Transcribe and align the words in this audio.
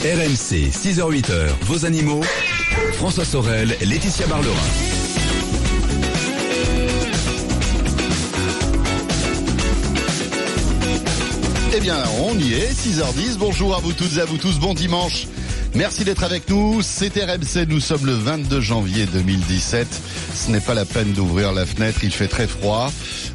RMC, 0.00 0.70
6h-8h, 0.70 1.48
vos 1.62 1.84
animaux. 1.84 2.20
François 2.92 3.24
Sorel, 3.24 3.76
Laetitia 3.80 4.28
Barlerin. 4.28 4.54
Eh 11.74 11.80
bien, 11.80 11.96
on 12.20 12.38
y 12.38 12.54
est, 12.54 12.70
6h10. 12.70 13.38
Bonjour 13.38 13.74
à 13.74 13.80
vous 13.80 13.92
toutes 13.92 14.16
et 14.18 14.20
à 14.20 14.24
vous 14.24 14.38
tous, 14.38 14.60
bon 14.60 14.72
dimanche. 14.72 15.26
Merci 15.78 16.02
d'être 16.02 16.24
avec 16.24 16.50
nous. 16.50 16.82
C'est 16.82 17.12
RMC, 17.22 17.68
nous 17.68 17.78
sommes 17.78 18.04
le 18.04 18.14
22 18.14 18.60
janvier 18.60 19.06
2017. 19.06 19.86
Ce 20.34 20.50
n'est 20.50 20.58
pas 20.58 20.74
la 20.74 20.84
peine 20.84 21.12
d'ouvrir 21.12 21.52
la 21.52 21.64
fenêtre, 21.64 22.00
il 22.02 22.10
fait 22.10 22.26
très 22.26 22.48
froid. 22.48 22.90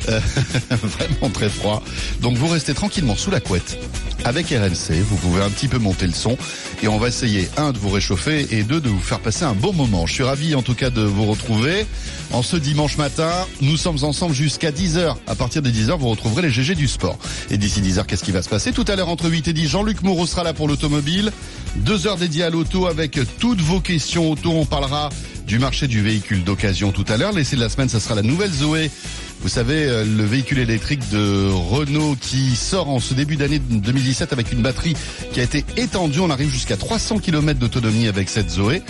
Euh, 0.10 0.20
vraiment 0.70 1.30
très 1.30 1.48
froid. 1.48 1.82
Donc 2.20 2.36
vous 2.36 2.48
restez 2.48 2.74
tranquillement 2.74 3.16
sous 3.16 3.32
la 3.32 3.40
couette. 3.40 3.80
Avec 4.26 4.48
RMC, 4.48 5.02
vous 5.02 5.16
pouvez 5.16 5.42
un 5.42 5.50
petit 5.50 5.70
peu 5.70 5.78
monter 5.78 6.06
le 6.06 6.14
son 6.14 6.38
et 6.82 6.90
on 6.90 6.98
va 6.98 7.08
essayer, 7.08 7.50
un, 7.56 7.72
de 7.72 7.78
vous 7.78 7.90
réchauffer 7.90 8.48
et 8.52 8.64
deux, 8.64 8.82
de 8.82 8.90
vous 8.90 9.00
faire 9.00 9.20
passer 9.20 9.46
un 9.46 9.54
bon 9.54 9.72
moment. 9.72 10.06
Je 10.06 10.14
suis 10.14 10.24
ravi 10.24 10.54
en 10.56 10.62
tout 10.62 10.76
cas 10.76 10.90
de 10.90 11.02
vous 11.02 11.26
retrouver. 11.26 11.86
En 12.32 12.42
ce 12.42 12.58
dimanche 12.58 12.98
matin, 12.98 13.32
nous 13.62 13.78
sommes 13.78 14.04
ensemble 14.04 14.34
jusqu'à 14.34 14.72
10h. 14.72 15.16
À 15.28 15.36
partir 15.36 15.62
de 15.62 15.70
10h, 15.70 15.98
vous 15.98 16.10
retrouverez 16.10 16.42
les 16.42 16.50
GG 16.50 16.76
du 16.76 16.88
sport. 16.88 17.18
Et 17.52 17.58
d'ici 17.58 17.82
10h, 17.82 18.06
qu'est-ce 18.06 18.24
qui 18.24 18.32
va 18.32 18.42
se 18.42 18.50
passer? 18.50 18.74
Tout 18.74 18.86
à 18.88 18.96
l'heure, 18.96 19.10
entre 19.10 19.30
8 19.30 19.50
et 19.50 19.54
10, 19.54 19.68
Jean-Luc 19.68 20.02
Moreau 20.04 20.26
sera 20.26 20.44
là 20.44 20.54
pour 20.54 20.68
l'automobile. 20.68 21.32
Deux 21.76 22.08
heures 22.08 22.18
dédiées 22.18 22.33
à 22.42 22.50
l'auto 22.50 22.88
avec 22.88 23.20
toutes 23.40 23.62
vos 23.62 23.80
questions 23.80 24.32
auto. 24.32 24.50
On 24.52 24.66
parlera 24.66 25.10
du 25.46 25.60
marché 25.60 25.88
du 25.88 26.02
véhicule 26.02 26.44
d'occasion 26.44 26.92
tout 26.92 27.06
à 27.08 27.18
l'heure. 27.18 27.34
L'essai 27.34 27.56
de 27.56 27.62
la 27.62 27.70
semaine, 27.70 27.90
ce 27.90 28.00
sera 28.00 28.16
la 28.16 28.22
nouvelle 28.24 28.52
Zoé. 28.52 28.90
Vous 29.44 29.50
savez, 29.50 29.84
euh, 29.84 30.06
le 30.06 30.24
véhicule 30.24 30.60
électrique 30.60 31.02
de 31.12 31.50
Renault 31.52 32.16
qui 32.20 32.56
sort 32.56 32.88
en 32.90 33.02
ce 33.02 33.14
début 33.14 33.36
d'année 33.36 33.60
2017 33.60 34.32
avec 34.32 34.54
une 34.54 34.62
batterie 34.62 34.96
qui 35.34 35.42
a 35.42 35.44
été 35.44 35.66
étendue. 35.76 36.22
On 36.22 36.30
arrive 36.30 36.50
jusqu'à 36.50 36.78
300 36.78 37.20
km 37.20 37.60
d'autonomie 37.60 38.08
avec 38.08 38.30
cette 38.30 38.50
Zoé. 38.50 38.82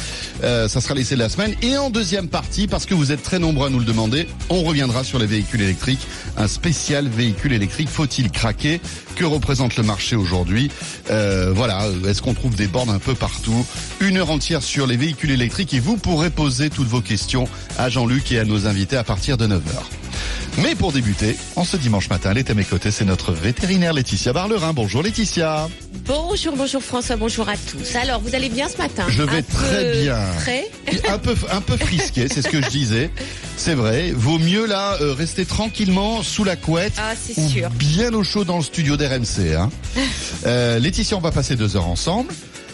Euh, 0.44 0.68
ça 0.68 0.80
sera 0.80 0.94
de 0.94 1.16
la 1.16 1.28
semaine. 1.28 1.56
Et 1.64 1.76
en 1.76 1.90
deuxième 1.90 2.28
partie, 2.28 2.68
parce 2.68 2.86
que 2.86 2.94
vous 2.94 3.12
êtes 3.12 3.24
très 3.24 3.40
nombreux 3.40 3.66
à 3.66 3.70
nous 3.72 3.80
le 3.80 3.86
demander, 3.86 4.28
on 4.50 4.62
reviendra 4.62 5.04
sur 5.04 5.18
les 5.18 5.26
véhicules 5.26 5.62
électriques. 5.62 6.06
Un 6.38 6.48
spécial 6.48 7.08
véhicule 7.08 7.54
électrique. 7.54 7.90
Faut-il 7.90 8.30
craquer? 8.30 8.80
Que 9.16 9.26
représente 9.26 9.76
le 9.76 9.82
marché 9.82 10.16
aujourd'hui? 10.16 10.70
Euh, 11.10 11.52
Voilà. 11.52 11.88
Est-ce 12.08 12.22
qu'on 12.22 12.36
trouve 12.36 12.56
des 12.56 12.68
bornes 12.68 12.92
un 12.92 13.00
peu 13.00 13.16
partout? 13.16 13.66
Une 14.02 14.18
heure 14.18 14.30
entière 14.30 14.62
sur 14.62 14.86
les 14.86 14.98
véhicules 14.98 15.32
électriques 15.32 15.74
et 15.74 15.80
vous 15.80 15.98
pourrez 15.98 16.30
poser 16.30 16.70
toutes 16.70 16.88
vos 16.88 17.02
questions 17.02 17.48
à 17.80 17.90
Jean-Luc 17.90 18.32
et 18.32 18.38
à 18.38 18.46
nos 18.46 18.68
invités 18.68 18.98
à 18.98 19.04
partir 19.04 19.38
de 19.38 19.48
9h. 19.48 20.03
Mais 20.60 20.76
pour 20.76 20.92
débuter, 20.92 21.36
en 21.56 21.64
ce 21.66 21.78
dimanche 21.78 22.10
matin, 22.10 22.30
elle 22.32 22.38
est 22.38 22.50
à 22.50 22.54
mes 22.54 22.64
côtés, 22.64 22.92
c'est 22.92 23.06
notre 23.06 23.32
vétérinaire 23.32 23.94
Laetitia 23.94 24.34
Barlerin. 24.34 24.72
Bonjour 24.74 25.02
Laetitia. 25.02 25.68
Bonjour, 26.06 26.56
bonjour 26.56 26.84
François, 26.84 27.16
bonjour 27.16 27.48
à 27.50 27.54
tous. 27.58 27.96
Alors, 27.96 28.20
vous 28.22 28.36
allez 28.36 28.50
bien 28.50 28.68
ce 28.70 28.78
matin? 28.78 29.06
Je 29.10 29.24
vais 29.24 29.38
Un 29.38 29.42
très 29.42 29.92
peu 29.94 30.02
bien. 30.02 30.18
Frais? 30.40 30.68
Un 31.10 31.18
peu, 31.18 31.36
un 31.52 31.62
peu 31.62 31.78
frisqué, 31.78 32.28
c'est 32.28 32.42
ce 32.42 32.50
que 32.50 32.62
je 32.62 32.70
disais. 32.70 33.10
C'est 33.58 33.74
vrai. 33.74 34.12
Vaut 34.16 34.38
mieux 34.38 34.66
là 34.68 34.98
euh, 35.02 35.14
rester 35.14 35.46
tranquillement 35.46 36.22
sous 36.24 36.44
la 36.44 36.56
couette 36.56 36.94
Ah, 36.98 37.14
c'est 37.20 37.40
sûr. 37.48 37.70
bien 37.72 38.14
au 38.14 38.24
chaud 38.24 38.44
dans 38.44 38.58
le 38.58 38.64
studio 38.64 38.98
d'RMC. 38.98 39.56
Hein. 39.58 39.70
Euh, 40.46 40.78
Laetitia, 40.78 41.16
on 41.16 41.22
va 41.22 41.32
passer 41.32 41.56
deux 41.56 41.78
heures 41.78 41.88
ensemble. 41.88 42.34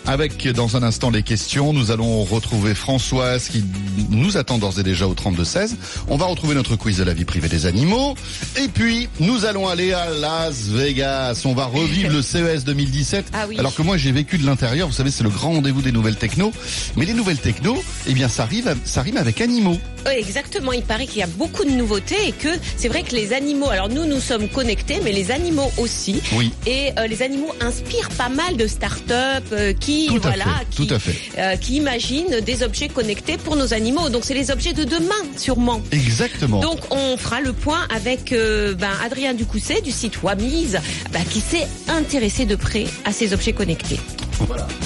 Avec 0.09 0.47
dans 0.47 0.75
un 0.75 0.81
instant 0.81 1.11
les 1.11 1.21
questions, 1.21 1.71
nous 1.71 1.91
allons 1.91 2.23
retrouver 2.23 2.73
Françoise 2.73 3.47
qui 3.47 3.63
nous 4.09 4.37
attend 4.37 4.57
d'ores 4.57 4.79
et 4.79 4.83
déjà 4.83 5.05
au 5.05 5.13
32-16. 5.13 5.75
On 6.07 6.17
va 6.17 6.25
retrouver 6.25 6.55
notre 6.55 6.75
quiz 6.75 6.97
de 6.97 7.03
la 7.03 7.13
vie 7.13 7.25
privée 7.25 7.47
des 7.47 7.67
animaux. 7.67 8.15
Et 8.59 8.69
puis, 8.69 9.07
nous 9.19 9.45
allons 9.45 9.67
aller 9.67 9.93
à 9.93 10.09
Las 10.09 10.63
Vegas. 10.69 11.43
On 11.45 11.53
va 11.53 11.65
revivre 11.65 12.11
le 12.11 12.23
CES 12.23 12.63
2017. 12.63 13.27
Ah 13.33 13.45
oui. 13.47 13.59
Alors 13.59 13.75
que 13.75 13.83
moi, 13.83 13.97
j'ai 13.97 14.11
vécu 14.11 14.39
de 14.39 14.47
l'intérieur. 14.47 14.87
Vous 14.87 14.95
savez, 14.95 15.11
c'est 15.11 15.23
le 15.23 15.29
grand 15.29 15.51
rendez-vous 15.51 15.83
des 15.83 15.91
nouvelles 15.91 16.17
techno. 16.17 16.51
Mais 16.95 17.05
les 17.05 17.13
nouvelles 17.13 17.37
techno, 17.37 17.77
eh 18.07 18.13
bien, 18.13 18.29
ça 18.29 18.41
arrive, 18.41 18.75
ça 18.85 19.03
rime 19.03 19.17
avec 19.17 19.41
animaux. 19.41 19.77
Oui, 20.07 20.13
exactement. 20.17 20.71
Il 20.71 20.81
paraît 20.81 21.05
qu'il 21.05 21.19
y 21.19 21.23
a 21.23 21.27
beaucoup 21.27 21.65
de 21.65 21.71
nouveautés 21.71 22.29
et 22.29 22.31
que 22.31 22.49
c'est 22.77 22.87
vrai 22.87 23.03
que 23.03 23.13
les 23.13 23.31
animaux, 23.33 23.69
alors 23.69 23.89
nous, 23.89 24.05
nous 24.05 24.19
sommes 24.19 24.47
connectés, 24.47 25.01
mais 25.03 25.11
les 25.11 25.29
animaux 25.29 25.71
aussi. 25.77 26.19
Oui. 26.33 26.51
Et 26.65 26.93
euh, 26.97 27.05
les 27.05 27.21
animaux 27.21 27.53
inspirent 27.61 28.09
pas 28.09 28.29
mal 28.29 28.57
de 28.57 28.65
start-up 28.65 29.43
euh, 29.51 29.73
qui, 29.73 29.98
Tout 30.07 30.17
à 30.17 30.19
voilà, 30.19 30.45
fait, 30.45 30.65
qui, 30.71 30.87
tout 30.87 30.93
à 30.93 30.99
fait. 30.99 31.15
euh, 31.37 31.55
qui 31.55 31.75
imaginent 31.75 32.39
des 32.41 32.63
objets 32.63 32.87
connectés 32.87 33.37
pour 33.37 33.55
nos 33.55 33.73
animaux. 33.73 34.09
Donc, 34.09 34.23
c'est 34.25 34.33
les 34.33 34.51
objets 34.51 34.73
de 34.73 34.83
demain, 34.83 35.15
sûrement. 35.37 35.81
Exactement. 35.91 36.59
Donc 36.59 36.79
on 36.91 37.17
fera 37.17 37.41
le 37.41 37.53
point 37.53 37.87
avec 37.93 38.31
euh, 38.31 38.73
ben, 38.75 38.89
Adrien 39.03 39.33
Ducousset 39.33 39.81
du 39.81 39.91
site 39.91 40.21
Wamiz 40.23 40.79
ben, 41.11 41.23
qui 41.29 41.39
s'est 41.41 41.67
intéressé 41.87 42.45
de 42.45 42.55
près 42.55 42.85
à 43.05 43.11
ces 43.11 43.33
objets 43.33 43.53
connectés. 43.53 43.99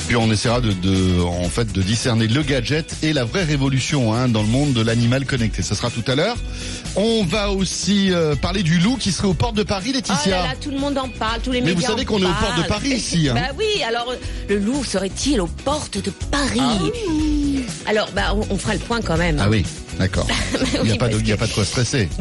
Puis 0.08 0.16
on 0.16 0.32
essaiera 0.32 0.62
de, 0.62 0.72
de, 0.74 1.22
en 1.22 1.50
fait, 1.50 1.72
de 1.72 1.82
discerner 1.82 2.28
le 2.28 2.42
gadget 2.44 2.96
et 3.04 3.14
la 3.14 3.24
vraie 3.24 3.44
révolution 3.44 4.14
hein, 4.14 4.28
dans 4.28 4.42
le 4.42 4.48
monde 4.48 4.74
de 4.74 4.82
l'animal 4.82 5.26
connecté. 5.26 5.62
Ce 5.62 5.76
sera 5.76 5.90
tout 5.90 6.04
à 6.08 6.16
l'heure. 6.16 6.36
On 6.96 7.24
va 7.24 7.52
aussi 7.52 8.12
euh, 8.12 8.36
parler 8.36 8.64
du 8.64 8.80
loup 8.80 8.98
qui 8.98 9.12
serait 9.12 9.28
aux 9.28 9.34
portes 9.34 9.56
de 9.56 9.64
Paris, 9.64 9.90
Oh 9.92 9.96
Laetitia. 9.96 10.38
là 10.38 10.44
là, 10.44 10.54
tout 10.60 10.70
le 10.72 10.78
monde 10.80 10.98
en 10.98 11.08
parle, 11.10 11.42
tous 11.42 11.52
les 11.52 11.62
Mais 11.62 11.70
vous 11.72 11.78
médias 11.78 11.90
savez 11.90 12.06
qu'on 12.06 12.22
est 12.22 12.26
aux 12.26 12.34
portes 12.34 12.58
de 12.58 12.68
Paris 12.68 12.90
ici, 12.90 13.30
hein. 13.32 13.34
bah 13.36 13.56
oui, 13.58 13.82
alors 13.88 14.12
euh, 14.12 14.16
le 14.50 14.60
loup 14.60 14.84
serait-il 14.84 15.42
aux 15.42 15.48
portes 15.48 15.98
de 16.04 16.12
Paris? 16.32 16.60
Ah 16.62 17.90
Alors 17.90 18.10
bah 18.16 18.34
on, 18.36 18.46
on 18.54 18.58
fera 18.58 18.74
le 18.74 18.80
point 18.80 19.02
quand 19.02 19.18
même. 19.18 19.38
Ah 19.42 19.50
oui, 19.50 19.66
d'accord. 20.00 20.28
Il 20.76 20.82
n'y 20.84 20.90
a, 20.90 20.94
Oui, 20.94 20.98
pas 20.98 21.08
de- 21.08 21.12
parce 21.14 21.22
il 21.24 21.28
y 21.28 21.32
a 21.32 21.36
que- 21.36 21.40
pas 21.40 21.48
de 21.48 21.54
quoi 21.54 21.66
stresser. 21.66 22.10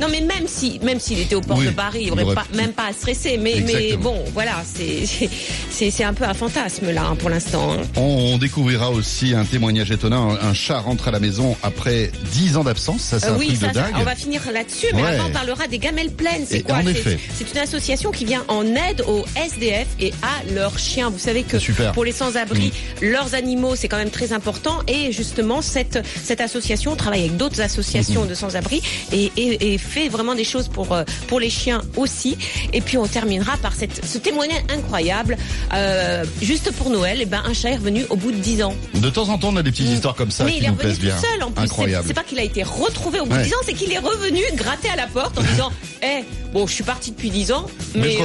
Non, 0.00 0.06
mais 0.10 0.20
même 0.20 0.46
si, 0.48 0.80
même 0.82 0.98
s'il 0.98 1.20
était 1.20 1.34
aux 1.34 1.40
portes 1.42 1.60
Oui, 1.60 1.66
de 1.66 1.70
Paris, 1.72 1.98
il 2.02 2.06
il 2.06 2.12
aurait 2.12 2.22
aurait 2.24 2.34
pas, 2.34 2.46
même 2.54 2.72
pas 2.72 2.86
à 2.86 2.92
stresser. 2.92 3.36
Mais, 3.38 3.62
mais 3.64 3.96
bon, 3.96 4.16
voilà, 4.32 4.62
c'est, 4.74 6.02
un 6.04 6.14
peu 6.14 6.24
un 6.24 6.34
fantasme 6.34 6.90
là 6.90 7.04
hein, 7.10 7.16
pour 7.16 7.28
l'instant. 7.30 7.72
hein. 7.74 7.82
On, 7.96 8.32
on 8.34 8.38
découvrira 8.38 8.90
aussi 8.90 9.34
un 9.34 9.44
témoignage 9.44 9.90
étonnant. 9.90 10.30
Un, 10.32 10.48
un 10.48 10.54
chat 10.54 10.78
rentre 10.80 11.08
à 11.08 11.10
la 11.10 11.20
maison 11.20 11.56
après 11.62 12.10
10 12.32 12.56
ans 12.56 12.64
d'absence. 12.64 13.02
Ça, 13.02 13.20
c'est 13.20 13.26
Euh, 13.26 13.34
un 13.34 13.38
oui, 13.38 13.48
truc 13.48 13.60
ça, 13.60 13.68
de 13.68 13.74
ça, 13.74 13.82
dingue. 13.82 13.94
on 13.96 14.02
va 14.04 14.14
finir 14.16 14.40
là-dessus, 14.52 14.86
mais 14.94 15.02
Ouais. 15.02 15.08
avant 15.10 15.28
on 15.28 15.32
parlera 15.32 15.66
des 15.68 15.78
gamelles 15.78 16.10
pleines. 16.10 16.46
C'est 16.48 16.62
quoi? 16.62 16.78
C'est- 16.82 17.52
une 17.52 17.58
association 17.58 18.10
qui 18.12 18.24
vient 18.24 18.44
en 18.48 18.64
aide 18.64 19.02
aux 19.06 19.24
SDF 19.36 19.86
et 20.00 20.12
à 20.22 20.52
leurs 20.54 20.78
chiens. 20.78 21.10
Vous 21.10 21.18
savez 21.18 21.42
que. 21.42 21.58
Mm. 21.58 21.92
pour 21.92 22.04
les 22.04 22.12
sans-abri, 22.12 22.72
leurs 23.02 23.34
animaux 23.34 23.76
c'est 23.76 23.88
quand 23.88 23.98
même 23.98 24.10
très 24.10 24.32
important. 24.32 24.78
Et 24.88 25.12
justement 25.12 25.60
cette 25.62 25.98
cette 26.24 26.40
association 26.40 26.81
travaille 26.96 27.20
avec 27.20 27.36
d'autres 27.36 27.60
associations 27.60 28.24
de 28.26 28.34
sans-abri 28.34 28.82
et, 29.12 29.30
et, 29.36 29.72
et 29.74 29.78
fait 29.78 30.08
vraiment 30.08 30.34
des 30.34 30.44
choses 30.44 30.68
pour 30.68 30.92
euh, 30.92 31.04
pour 31.28 31.40
les 31.40 31.50
chiens 31.50 31.82
aussi. 31.96 32.36
Et 32.72 32.80
puis 32.80 32.98
on 32.98 33.06
terminera 33.06 33.56
par 33.58 33.74
cette 33.74 34.04
ce 34.04 34.18
témoignage 34.18 34.62
incroyable. 34.68 35.36
Euh, 35.72 36.24
juste 36.42 36.70
pour 36.72 36.90
Noël, 36.90 37.20
et 37.20 37.26
ben 37.26 37.42
un 37.44 37.54
chat 37.54 37.70
est 37.70 37.76
revenu 37.76 38.04
au 38.10 38.16
bout 38.16 38.32
de 38.32 38.36
10 38.36 38.62
ans. 38.62 38.74
De 38.94 39.10
temps 39.10 39.28
en 39.28 39.38
temps, 39.38 39.48
on 39.52 39.56
a 39.56 39.62
des 39.62 39.70
petites 39.70 39.88
histoires 39.88 40.14
comme 40.14 40.30
ça 40.30 40.44
Mais 40.44 40.52
qui 40.52 40.58
il 40.58 40.64
est 40.64 40.68
nous 40.68 40.74
revenu 40.74 40.84
plaisent 40.94 40.98
tout 40.98 41.04
bien. 41.06 41.16
seul 41.18 41.42
en 41.42 41.50
plus. 41.50 41.68
C'est- 42.06 42.14
pas 42.14 42.22
qu'il 42.24 42.38
a 42.38 42.42
été 42.44 42.62
retrouvé 42.62 43.20
au 43.20 43.24
bout 43.26 43.32
Ouais. 43.32 43.38
de 43.38 43.44
10 43.44 43.54
ans, 43.54 43.58
c'est 43.64 43.72
qu'il 43.74 43.90
est 43.92 43.98
revenu 43.98 44.40
gratter 44.54 44.88
à 44.90 44.96
la 44.96 45.06
porte 45.06 45.38
en 45.38 45.42
disant 45.52 45.72
Eh, 46.02 46.24
bon, 46.52 46.66
je 46.66 46.72
suis 46.72 46.84
parti 46.84 47.10
depuis 47.10 47.30
10 47.30 47.52
ans, 47.52 47.66
Mais 47.94 48.02
mais, 48.02 48.16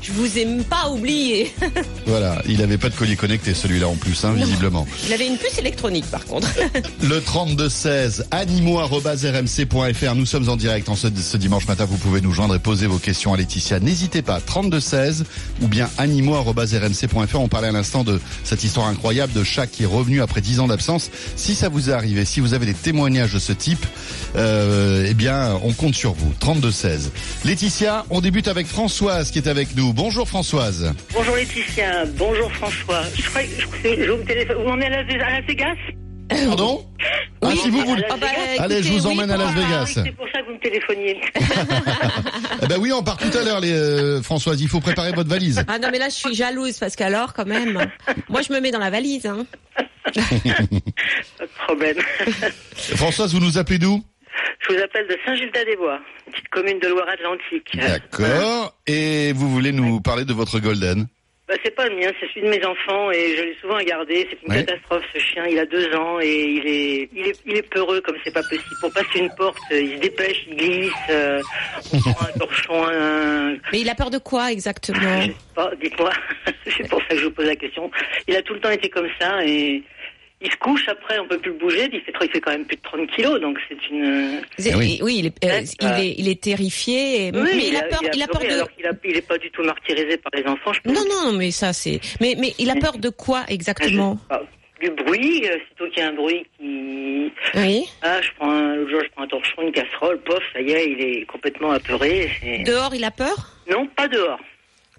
je 0.00 0.08
je 0.08 0.12
vous 0.12 0.38
ai 0.38 0.46
pas 0.68 0.88
oublié. 0.90 1.52
Voilà, 2.06 2.42
il 2.46 2.62
avait 2.62 2.76
pas 2.76 2.90
de 2.90 2.94
collier 2.94 3.16
connecté 3.16 3.54
celui-là 3.54 3.88
en 3.88 3.94
plus, 3.94 4.24
hein, 4.24 4.34
visiblement. 4.34 4.86
Il 5.06 5.12
avait 5.12 5.26
une 5.26 5.38
puce 5.38 5.58
électronique 5.58 6.04
par 6.10 6.24
contre. 6.26 6.48
Le 7.02 7.18
32-16, 7.18 8.24
animaux.rmc.fr. 8.30 10.14
Nous 10.14 10.26
sommes 10.26 10.48
en 10.50 10.56
direct 10.56 10.88
en 10.90 10.96
ce, 10.96 11.08
ce 11.08 11.36
dimanche 11.38 11.66
matin. 11.66 11.86
Vous 11.86 11.96
pouvez 11.96 12.20
nous 12.20 12.32
joindre 12.32 12.54
et 12.54 12.58
poser 12.58 12.86
vos 12.86 12.98
questions 12.98 13.32
à 13.32 13.36
Laetitia. 13.38 13.80
N'hésitez 13.80 14.20
pas, 14.22 14.38
32-16 14.38 15.24
ou 15.62 15.68
bien 15.68 15.88
animaux.rmc.fr. 15.98 17.40
On 17.40 17.48
parlait 17.48 17.68
à 17.68 17.72
l'instant 17.72 18.04
de 18.04 18.20
cette 18.44 18.62
histoire 18.64 18.86
incroyable 18.86 19.32
de 19.32 19.42
chat 19.42 19.66
qui 19.66 19.84
est 19.84 19.86
revenu 19.86 20.20
après 20.20 20.42
10 20.42 20.60
ans 20.60 20.68
d'absence. 20.68 21.10
Si 21.36 21.54
ça 21.54 21.68
vous 21.70 21.88
est 21.88 21.92
arrivé, 21.92 22.24
si 22.26 22.40
vous 22.40 22.52
avez 22.54 22.66
des 22.66 22.74
témoignages 22.74 23.32
de 23.32 23.38
ce 23.38 23.52
type, 23.52 23.84
euh, 24.36 25.06
eh 25.08 25.14
bien, 25.14 25.58
on 25.64 25.72
compte 25.72 25.94
sur 25.94 26.12
vous. 26.12 26.32
32-16. 26.40 27.10
Laetitia, 27.44 27.73
on 28.10 28.20
débute 28.20 28.48
avec 28.48 28.66
Françoise 28.66 29.30
qui 29.30 29.38
est 29.38 29.48
avec 29.48 29.74
nous. 29.76 29.92
Bonjour 29.92 30.28
Françoise. 30.28 30.92
Bonjour 31.12 31.34
Laetitia, 31.34 32.04
bonjour 32.16 32.52
François. 32.52 33.02
Je 33.16 33.28
crois 33.28 33.42
que 33.42 33.48
je, 33.58 34.04
je 34.04 34.10
vous 34.10 34.22
téléphone. 34.22 34.56
Vous 34.62 34.68
en 34.70 34.80
êtes 34.80 34.92
à 34.92 35.30
Las, 35.30 35.44
Vegas? 35.46 35.74
Pardon? 36.28 36.86
Ah, 37.42 37.50
si 37.60 37.70
vous 37.70 37.84
voulez. 37.84 38.04
Ah 38.10 38.16
bah, 38.20 38.28
Allez, 38.58 38.82
je 38.82 38.92
vous 38.92 39.06
emmène 39.06 39.26
oui, 39.28 39.34
à 39.34 39.36
Las 39.36 39.50
Ah 39.50 39.60
Vegas. 39.60 39.84
oui, 39.86 40.02
c'est 40.06 40.16
pour 40.16 40.26
ça 40.32 40.40
que 40.40 40.46
vous 40.46 40.52
me 40.54 40.60
téléphoniez. 40.60 41.20
Eh 42.62 42.66
ben 42.66 42.78
oui, 42.78 42.92
on 42.92 43.02
part 43.02 43.16
tout 43.18 43.36
à 43.36 43.42
l'heure, 43.42 43.60
les 43.60 43.72
euh, 43.72 44.22
Françoise. 44.22 44.60
Il 44.60 44.68
faut 44.68 44.80
préparer 44.80 45.12
votre 45.12 45.28
valise. 45.28 45.62
Ah 45.68 45.78
non 45.78 45.88
mais 45.92 45.98
là 45.98 46.08
je 46.08 46.14
suis 46.14 46.34
jalouse 46.34 46.78
parce 46.78 46.96
qu'alors 46.96 47.34
quand 47.34 47.46
même, 47.46 47.86
moi 48.28 48.40
je 48.42 48.52
me 48.52 48.60
mets 48.60 48.70
dans 48.70 48.78
la 48.78 48.90
valise. 48.90 49.26
Hein. 49.26 49.44
Pas 50.14 50.20
de 51.44 51.64
problème. 51.66 51.96
Françoise, 52.96 53.34
vous 53.34 53.40
nous 53.40 53.58
appelez 53.58 53.78
d'où? 53.78 54.02
Je 54.60 54.74
vous 54.74 54.80
appelle 54.82 55.06
de 55.06 55.16
Saint-Gildas-des-Bois, 55.26 56.00
petite 56.30 56.48
commune 56.48 56.78
de 56.78 56.88
Loire-Atlantique. 56.88 57.70
D'accord. 57.74 58.74
Et 58.86 59.32
vous 59.34 59.48
voulez 59.50 59.72
nous 59.72 60.00
parler 60.00 60.24
de 60.24 60.32
votre 60.32 60.58
Golden 60.58 61.06
Bah, 61.46 61.54
c'est 61.62 61.74
pas 61.74 61.86
le 61.88 61.96
mien, 61.96 62.10
c'est 62.18 62.26
celui 62.32 62.42
de 62.46 62.48
mes 62.50 62.64
enfants 62.64 63.10
et 63.10 63.36
je 63.36 63.42
l'ai 63.42 63.56
souvent 63.60 63.76
regardé. 63.76 64.26
C'est 64.30 64.38
une 64.46 64.52
Ouais. 64.52 64.64
catastrophe 64.64 65.04
ce 65.12 65.18
chien. 65.18 65.44
Il 65.46 65.58
a 65.58 65.66
deux 65.66 65.94
ans 65.94 66.18
et 66.20 66.42
il 66.44 66.66
est, 66.66 67.08
il 67.14 67.26
est, 67.28 67.40
il 67.46 67.56
est 67.56 67.68
peureux 67.68 68.00
comme 68.00 68.16
c'est 68.24 68.32
pas 68.32 68.42
possible. 68.42 68.64
Pour 68.80 68.92
passer 68.92 69.18
une 69.18 69.30
porte, 69.36 69.58
il 69.70 69.96
se 69.96 70.00
dépêche, 70.00 70.44
il 70.48 70.56
glisse. 70.56 70.92
euh, 71.10 71.40
on 71.92 71.98
prend 72.00 72.26
un 72.26 72.32
torchon, 72.38 72.86
un, 72.88 73.52
Mais 73.72 73.80
il 73.80 73.88
a 73.90 73.94
peur 73.94 74.08
de 74.10 74.18
quoi 74.18 74.50
exactement? 74.50 75.20
Je 75.20 75.26
sais 75.28 75.36
pas. 75.54 75.70
Dites-moi. 75.80 76.10
c'est 76.66 76.88
pour 76.88 77.00
ça 77.02 77.08
que 77.08 77.18
je 77.18 77.24
vous 77.24 77.30
pose 77.32 77.46
la 77.46 77.56
question. 77.56 77.90
Il 78.26 78.34
a 78.36 78.42
tout 78.42 78.54
le 78.54 78.60
temps 78.60 78.70
été 78.70 78.88
comme 78.88 79.08
ça 79.20 79.44
et 79.44 79.82
il 80.44 80.50
se 80.50 80.56
couche 80.58 80.86
après, 80.88 81.18
on 81.18 81.26
peut 81.26 81.38
plus 81.38 81.50
le 81.52 81.58
bouger. 81.58 81.88
Il 81.92 82.00
fait, 82.02 82.12
il 82.22 82.30
fait 82.30 82.40
quand 82.40 82.50
même 82.52 82.64
plus 82.66 82.76
de 82.76 82.82
30 82.82 83.10
kilos, 83.10 83.40
donc 83.40 83.58
c'est 83.68 83.88
une. 83.90 84.40
Ah 84.72 84.76
oui. 84.78 84.98
Oui, 85.02 85.16
il 85.20 85.26
est, 85.26 85.44
euh, 85.44 85.48
Ouais, 85.60 85.64
il 85.80 86.04
est, 86.06 86.14
il 86.18 86.28
est 86.28 86.40
terrifié. 86.42 87.26
et- 87.28 87.30
Oui, 87.34 87.48
mais 87.56 87.68
il 87.68 87.76
a 87.76 87.82
peur, 87.84 88.00
il 88.14 88.22
a 88.22 88.26
peur 88.28 88.42
de. 88.42 88.46
Alors 88.52 88.70
qu'il 88.72 88.86
a, 88.86 88.92
il 89.04 89.16
est 89.16 89.26
pas 89.26 89.38
du 89.38 89.50
tout 89.50 89.62
martyrisé 89.62 90.16
par 90.18 90.30
les 90.34 90.46
enfants. 90.48 90.72
Je 90.72 90.80
pense. 90.80 90.92
Non, 90.94 91.02
non, 91.08 91.32
mais 91.32 91.50
ça 91.50 91.72
c'est. 91.72 92.00
Mais, 92.20 92.34
mais 92.38 92.52
il 92.58 92.70
a 92.70 92.76
peur 92.76 92.98
de 92.98 93.08
quoi 93.08 93.44
exactement 93.48 94.18
Ah, 94.30 94.40
Du 94.80 94.90
bruit, 94.90 95.46
euh, 95.48 95.56
sitôt 95.70 95.88
qu'il 95.90 96.02
y 96.02 96.06
a 96.06 96.08
un 96.10 96.12
bruit 96.12 96.46
qui. 96.58 97.32
Oui. 97.54 97.84
Ah, 98.02 98.20
je 98.20 98.28
prends 98.38 98.50
un, 98.50 98.86
jour, 98.88 99.00
je 99.02 99.08
prends 99.12 99.22
un 99.24 99.28
torchon, 99.28 99.62
une 99.62 99.72
casserole, 99.72 100.20
pof, 100.20 100.42
ça 100.52 100.60
y 100.60 100.70
est, 100.72 100.90
il 100.92 101.00
est 101.00 101.26
complètement 101.26 101.70
apeuré. 101.72 102.30
Dehors, 102.66 102.94
il 102.94 103.04
a 103.04 103.10
peur? 103.10 103.50
Non, 103.70 103.86
pas 103.96 104.08
dehors. 104.08 104.38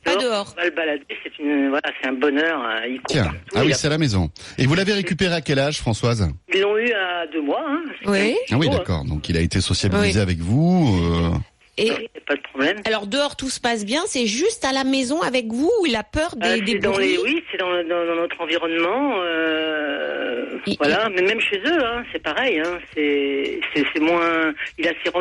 Pas 0.06 0.16
dehors. 0.18 0.54
On 0.56 0.62
va 0.62 0.66
le 0.66 0.72
balader, 0.75 1.04
c'est 1.24 1.38
une, 1.44 1.69
voilà, 1.69 1.90
c'est 2.02 2.07
un 2.07 2.13
bonheur. 2.13 2.62
hein, 2.62 2.81
Il 2.88 3.00
Tiens, 3.07 3.24
partout, 3.25 3.38
ah 3.56 3.62
oui, 3.66 3.74
c'est 3.74 3.88
à 3.88 3.90
la 3.90 3.98
maison. 3.98 4.30
Et 4.57 4.66
vous 4.68 4.75
l'avez 4.75 4.94
récupéré 4.94 5.34
à 5.34 5.42
quel 5.42 5.60
âge, 5.60 5.80
Françoise 5.80 6.30
Ils 6.54 6.62
l'ont 6.62 6.78
eu 6.78 6.92
à 6.94 7.25
deux 7.28 7.42
mois. 7.42 7.63
Hein. 7.68 7.81
Oui. 8.06 8.36
Ah 8.52 8.56
oui, 8.57 8.68
hein. 8.69 8.78
d'accord. 8.78 9.04
Donc 9.06 9.28
il 9.30 9.36
a 9.38 9.42
été 9.42 9.60
sociabilisé 9.62 10.19
Oui. 10.19 10.22
avec 10.24 10.38
vous. 10.40 10.96
euh, 11.13 11.30
Et 11.77 11.92
Oui, 11.92 12.10
pas 12.25 12.36
de 12.36 12.42
problème. 12.42 12.77
alors 12.86 13.06
dehors 13.06 13.36
tout 13.36 13.50
se 13.50 13.60
passe 13.60 13.83
bien, 13.86 14.04
c'est 14.06 14.27
juste 14.27 14.63
à 14.63 14.72
la 14.72 14.86
maison 14.86 15.22
avec 15.22 15.48
vous 15.48 15.69
où 15.81 15.86
il 15.86 15.95
a 15.98 16.04
peur 16.04 16.36
des, 16.38 16.80
dans 16.80 16.98
les, 16.98 17.18
oui, 17.18 17.44
c'est 17.51 17.57
dans, 17.57 17.69
dans, 17.83 18.06
dans 18.06 18.16
notre 18.16 18.39
environnement. 18.39 19.16
Euh, 19.22 20.57
Il- 20.68 20.77
voilà, 20.77 21.10
mais 21.10 21.22
même 21.22 21.39
chez 21.42 21.57
eux, 21.60 21.83
hein, 21.83 22.04
c'est 22.12 22.22
pareil. 22.24 22.60
Hein, 22.60 22.80
c'est, 22.94 23.60
moins. 24.00 24.54
Il 24.77 24.88
a 24.88 24.92
ses, 25.04 25.12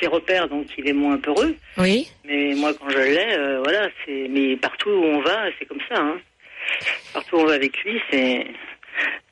ses 0.00 0.06
repères, 0.08 0.48
donc 0.48 0.66
il 0.78 0.88
est 0.88 0.92
moins 0.92 1.16
peureux. 1.18 1.54
Oui. 1.78 2.08
Mais 2.24 2.54
moi, 2.56 2.72
quand 2.74 2.90
je 2.90 2.98
l'ai, 2.98 3.34
euh, 3.38 3.60
voilà, 3.62 3.88
c'est. 4.04 4.26
Mais 4.30 4.56
partout 4.56 4.90
où 4.90 5.04
on 5.04 5.20
va, 5.20 5.44
c'est 5.58 5.64
comme 5.66 5.80
ça. 5.88 5.98
Hein. 6.00 6.18
Partout 7.14 7.36
où 7.36 7.40
on 7.40 7.44
va 7.46 7.54
avec 7.54 7.76
lui, 7.84 8.00
c'est. 8.10 8.46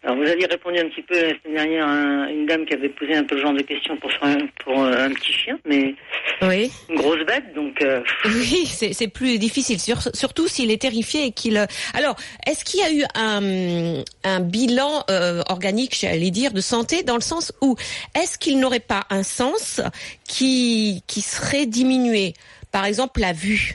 Alors, 0.04 0.16
vous 0.16 0.22
aviez 0.30 0.46
répondu 0.46 0.78
un 0.78 0.88
petit 0.88 1.02
peu 1.02 1.14
la 1.14 1.30
semaine 1.30 1.54
dernière 1.54 1.84
à 1.86 1.90
un- 1.90 2.28
une 2.28 2.46
dame 2.46 2.64
qui 2.64 2.72
avait 2.72 2.88
posé 2.88 3.16
un 3.16 3.24
peu 3.24 3.34
le 3.34 3.40
genre 3.40 3.52
de 3.52 3.62
questions 3.62 3.96
pour, 3.96 4.12
son- 4.12 4.48
pour 4.64 4.80
euh, 4.84 4.92
un 5.06 5.12
petit 5.12 5.32
chien, 5.32 5.58
mais 5.66 5.94
Oui. 6.40 6.70
une 6.88 6.94
grosse 6.96 7.24
bête, 7.26 7.52
donc. 7.54 7.82
euh, 7.82 8.00
Oui, 8.24 8.64
c'est 8.66 9.08
plus 9.08 9.38
difficile, 9.38 9.80
sur- 9.80 10.00
surtout 10.14 10.46
s'il 10.46 10.70
est 10.70 10.80
terrifié 10.80 11.26
et 11.26 11.32
qu'il. 11.32 11.56
euh, 11.56 11.66
Alors, 11.94 12.14
est-ce 12.46 12.64
qu'il 12.64 12.78
y 12.78 12.82
a 12.84 12.92
eu 12.92 13.02
un, 13.16 14.02
un 14.22 14.40
bilan 14.40 15.04
euh, 15.10 15.42
organique, 15.48 15.96
j'allais 16.00 16.30
dire, 16.30 16.52
de 16.52 16.60
santé, 16.60 17.02
dans 17.02 17.16
le 17.16 17.20
sens 17.20 17.52
où 17.60 17.74
est-ce 18.14 18.38
qu'il 18.38 18.60
n'aurait 18.60 18.78
pas 18.78 19.04
un 19.10 19.24
sens 19.24 19.80
qui 20.28 21.02
qui 21.08 21.22
serait 21.22 21.66
diminué, 21.66 22.34
par 22.70 22.84
exemple 22.86 23.18
la 23.20 23.32
vue 23.32 23.74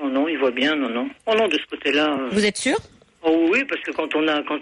Non, 0.00 0.08
non, 0.10 0.28
il 0.28 0.38
voit 0.38 0.52
bien, 0.52 0.76
non, 0.76 0.88
non. 0.88 1.08
Oh 1.26 1.34
non, 1.36 1.48
de 1.48 1.54
ce 1.58 1.66
côté-là. 1.68 2.16
euh, 2.20 2.28
Vous 2.30 2.44
êtes 2.46 2.56
sûr? 2.56 2.76
Oh 3.24 3.48
oui, 3.52 3.64
parce 3.68 3.80
que 3.82 3.90
quand 3.90 4.14
on 4.14 4.26
a, 4.28 4.42
quand 4.44 4.60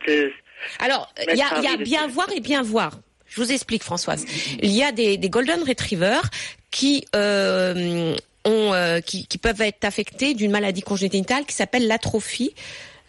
Alors, 0.79 1.13
il 1.31 1.37
y 1.37 1.43
a, 1.43 1.59
il 1.59 1.65
y 1.65 1.69
a 1.69 1.77
bien 1.77 2.07
voir 2.07 2.29
et 2.35 2.41
bien 2.41 2.63
voir. 2.63 2.93
Je 3.27 3.41
vous 3.43 3.53
explique, 3.53 3.83
Françoise. 3.83 4.25
Il 4.63 4.71
y 4.71 4.83
a 4.83 4.93
des, 4.93 5.17
des 5.17 5.29
golden 5.29 5.63
retrievers 5.63 6.31
qui 6.71 7.07
euh, 7.15 8.17
ont, 8.45 8.73
euh, 8.73 9.01
qui, 9.01 9.27
qui 9.27 9.39
peuvent 9.39 9.61
être 9.61 9.85
affectés 9.85 10.35
d'une 10.35 10.51
maladie 10.51 10.83
congénitale 10.83 11.45
qui 11.45 11.55
s'appelle 11.55 11.87
l'atrophie 11.87 12.55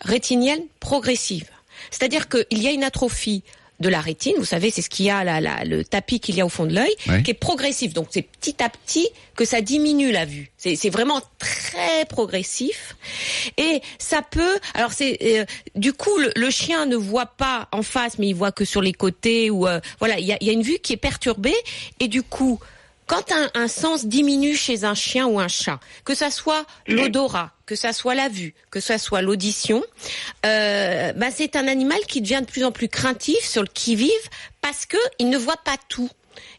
rétinienne 0.01 0.61
progressive. 0.79 1.49
C'est-à-dire 1.91 2.27
qu'il 2.27 2.61
y 2.61 2.67
a 2.67 2.71
une 2.71 2.83
atrophie 2.83 3.43
de 3.79 3.89
la 3.89 4.01
rétine, 4.01 4.35
vous 4.37 4.45
savez, 4.45 4.71
c'est 4.71 4.81
ce 4.81 4.89
qu'il 4.89 5.05
y 5.05 5.09
a, 5.09 5.23
là, 5.23 5.39
là, 5.39 5.63
le 5.65 5.85
tapis 5.85 6.19
qu'il 6.19 6.35
y 6.35 6.41
a 6.41 6.45
au 6.45 6.49
fond 6.49 6.65
de 6.65 6.73
l'œil, 6.73 6.93
Ouais. 7.07 7.23
qui 7.23 7.31
est 7.31 7.33
progressif. 7.33 7.93
Donc 7.93 8.07
c'est 8.11 8.21
petit 8.23 8.61
à 8.61 8.69
petit 8.69 9.07
que 9.35 9.45
ça 9.45 9.61
diminue 9.61 10.11
la 10.11 10.25
vue. 10.25 10.51
C'est 10.57 10.89
vraiment 10.89 11.21
très 11.39 12.05
progressif. 12.09 12.95
Et 13.57 13.81
ça 13.97 14.21
peut, 14.21 14.59
alors 14.73 14.91
c'est 14.91 15.17
euh, 15.21 15.45
du 15.75 15.93
coup 15.93 16.17
le, 16.17 16.31
le 16.35 16.49
chien 16.49 16.85
ne 16.85 16.95
voit 16.97 17.25
pas 17.27 17.67
en 17.71 17.81
face, 17.83 18.17
mais 18.19 18.27
il 18.27 18.33
voit 18.35 18.51
que 18.51 18.65
sur 18.65 18.81
les 18.81 18.93
côtés 18.93 19.49
ou 19.49 19.65
euh, 19.67 19.79
voilà, 19.99 20.19
il 20.19 20.25
y 20.25 20.33
a, 20.33 20.37
il 20.41 20.47
y 20.47 20.49
a 20.49 20.53
une 20.53 20.61
vue 20.63 20.79
qui 20.79 20.93
est 20.93 20.97
perturbée 20.97 21.55
et 21.99 22.07
du 22.07 22.21
coup. 22.23 22.59
Quand 23.09 23.33
un, 23.55 23.67
sens 23.67 24.05
diminue 24.05 24.55
chez 24.55 24.83
un 24.83 24.93
chien 24.93 25.25
ou 25.25 25.39
un 25.39 25.47
chat, 25.47 25.79
que 26.05 26.13
ça 26.13 26.29
soit 26.29 26.63
l'odorat, 26.85 27.53
que 27.65 27.75
ça 27.75 27.91
soit 27.91 28.13
la 28.13 28.29
vue, 28.29 28.53
que 28.69 28.79
ça 28.79 28.99
soit 28.99 29.23
l'audition, 29.23 29.83
euh, 30.45 31.11
bah, 31.13 31.31
c'est 31.35 31.55
un 31.55 31.67
animal 31.67 31.99
qui 32.07 32.21
devient 32.21 32.41
de 32.41 32.45
plus 32.45 32.63
en 32.63 32.71
plus 32.71 32.87
craintif 32.87 33.43
sur 33.43 33.63
le 33.63 33.67
qui-vive 33.67 34.11
parce 34.61 34.85
que 34.85 34.97
il 35.17 35.29
ne 35.29 35.39
voit 35.39 35.57
pas 35.57 35.77
tout. 35.89 36.11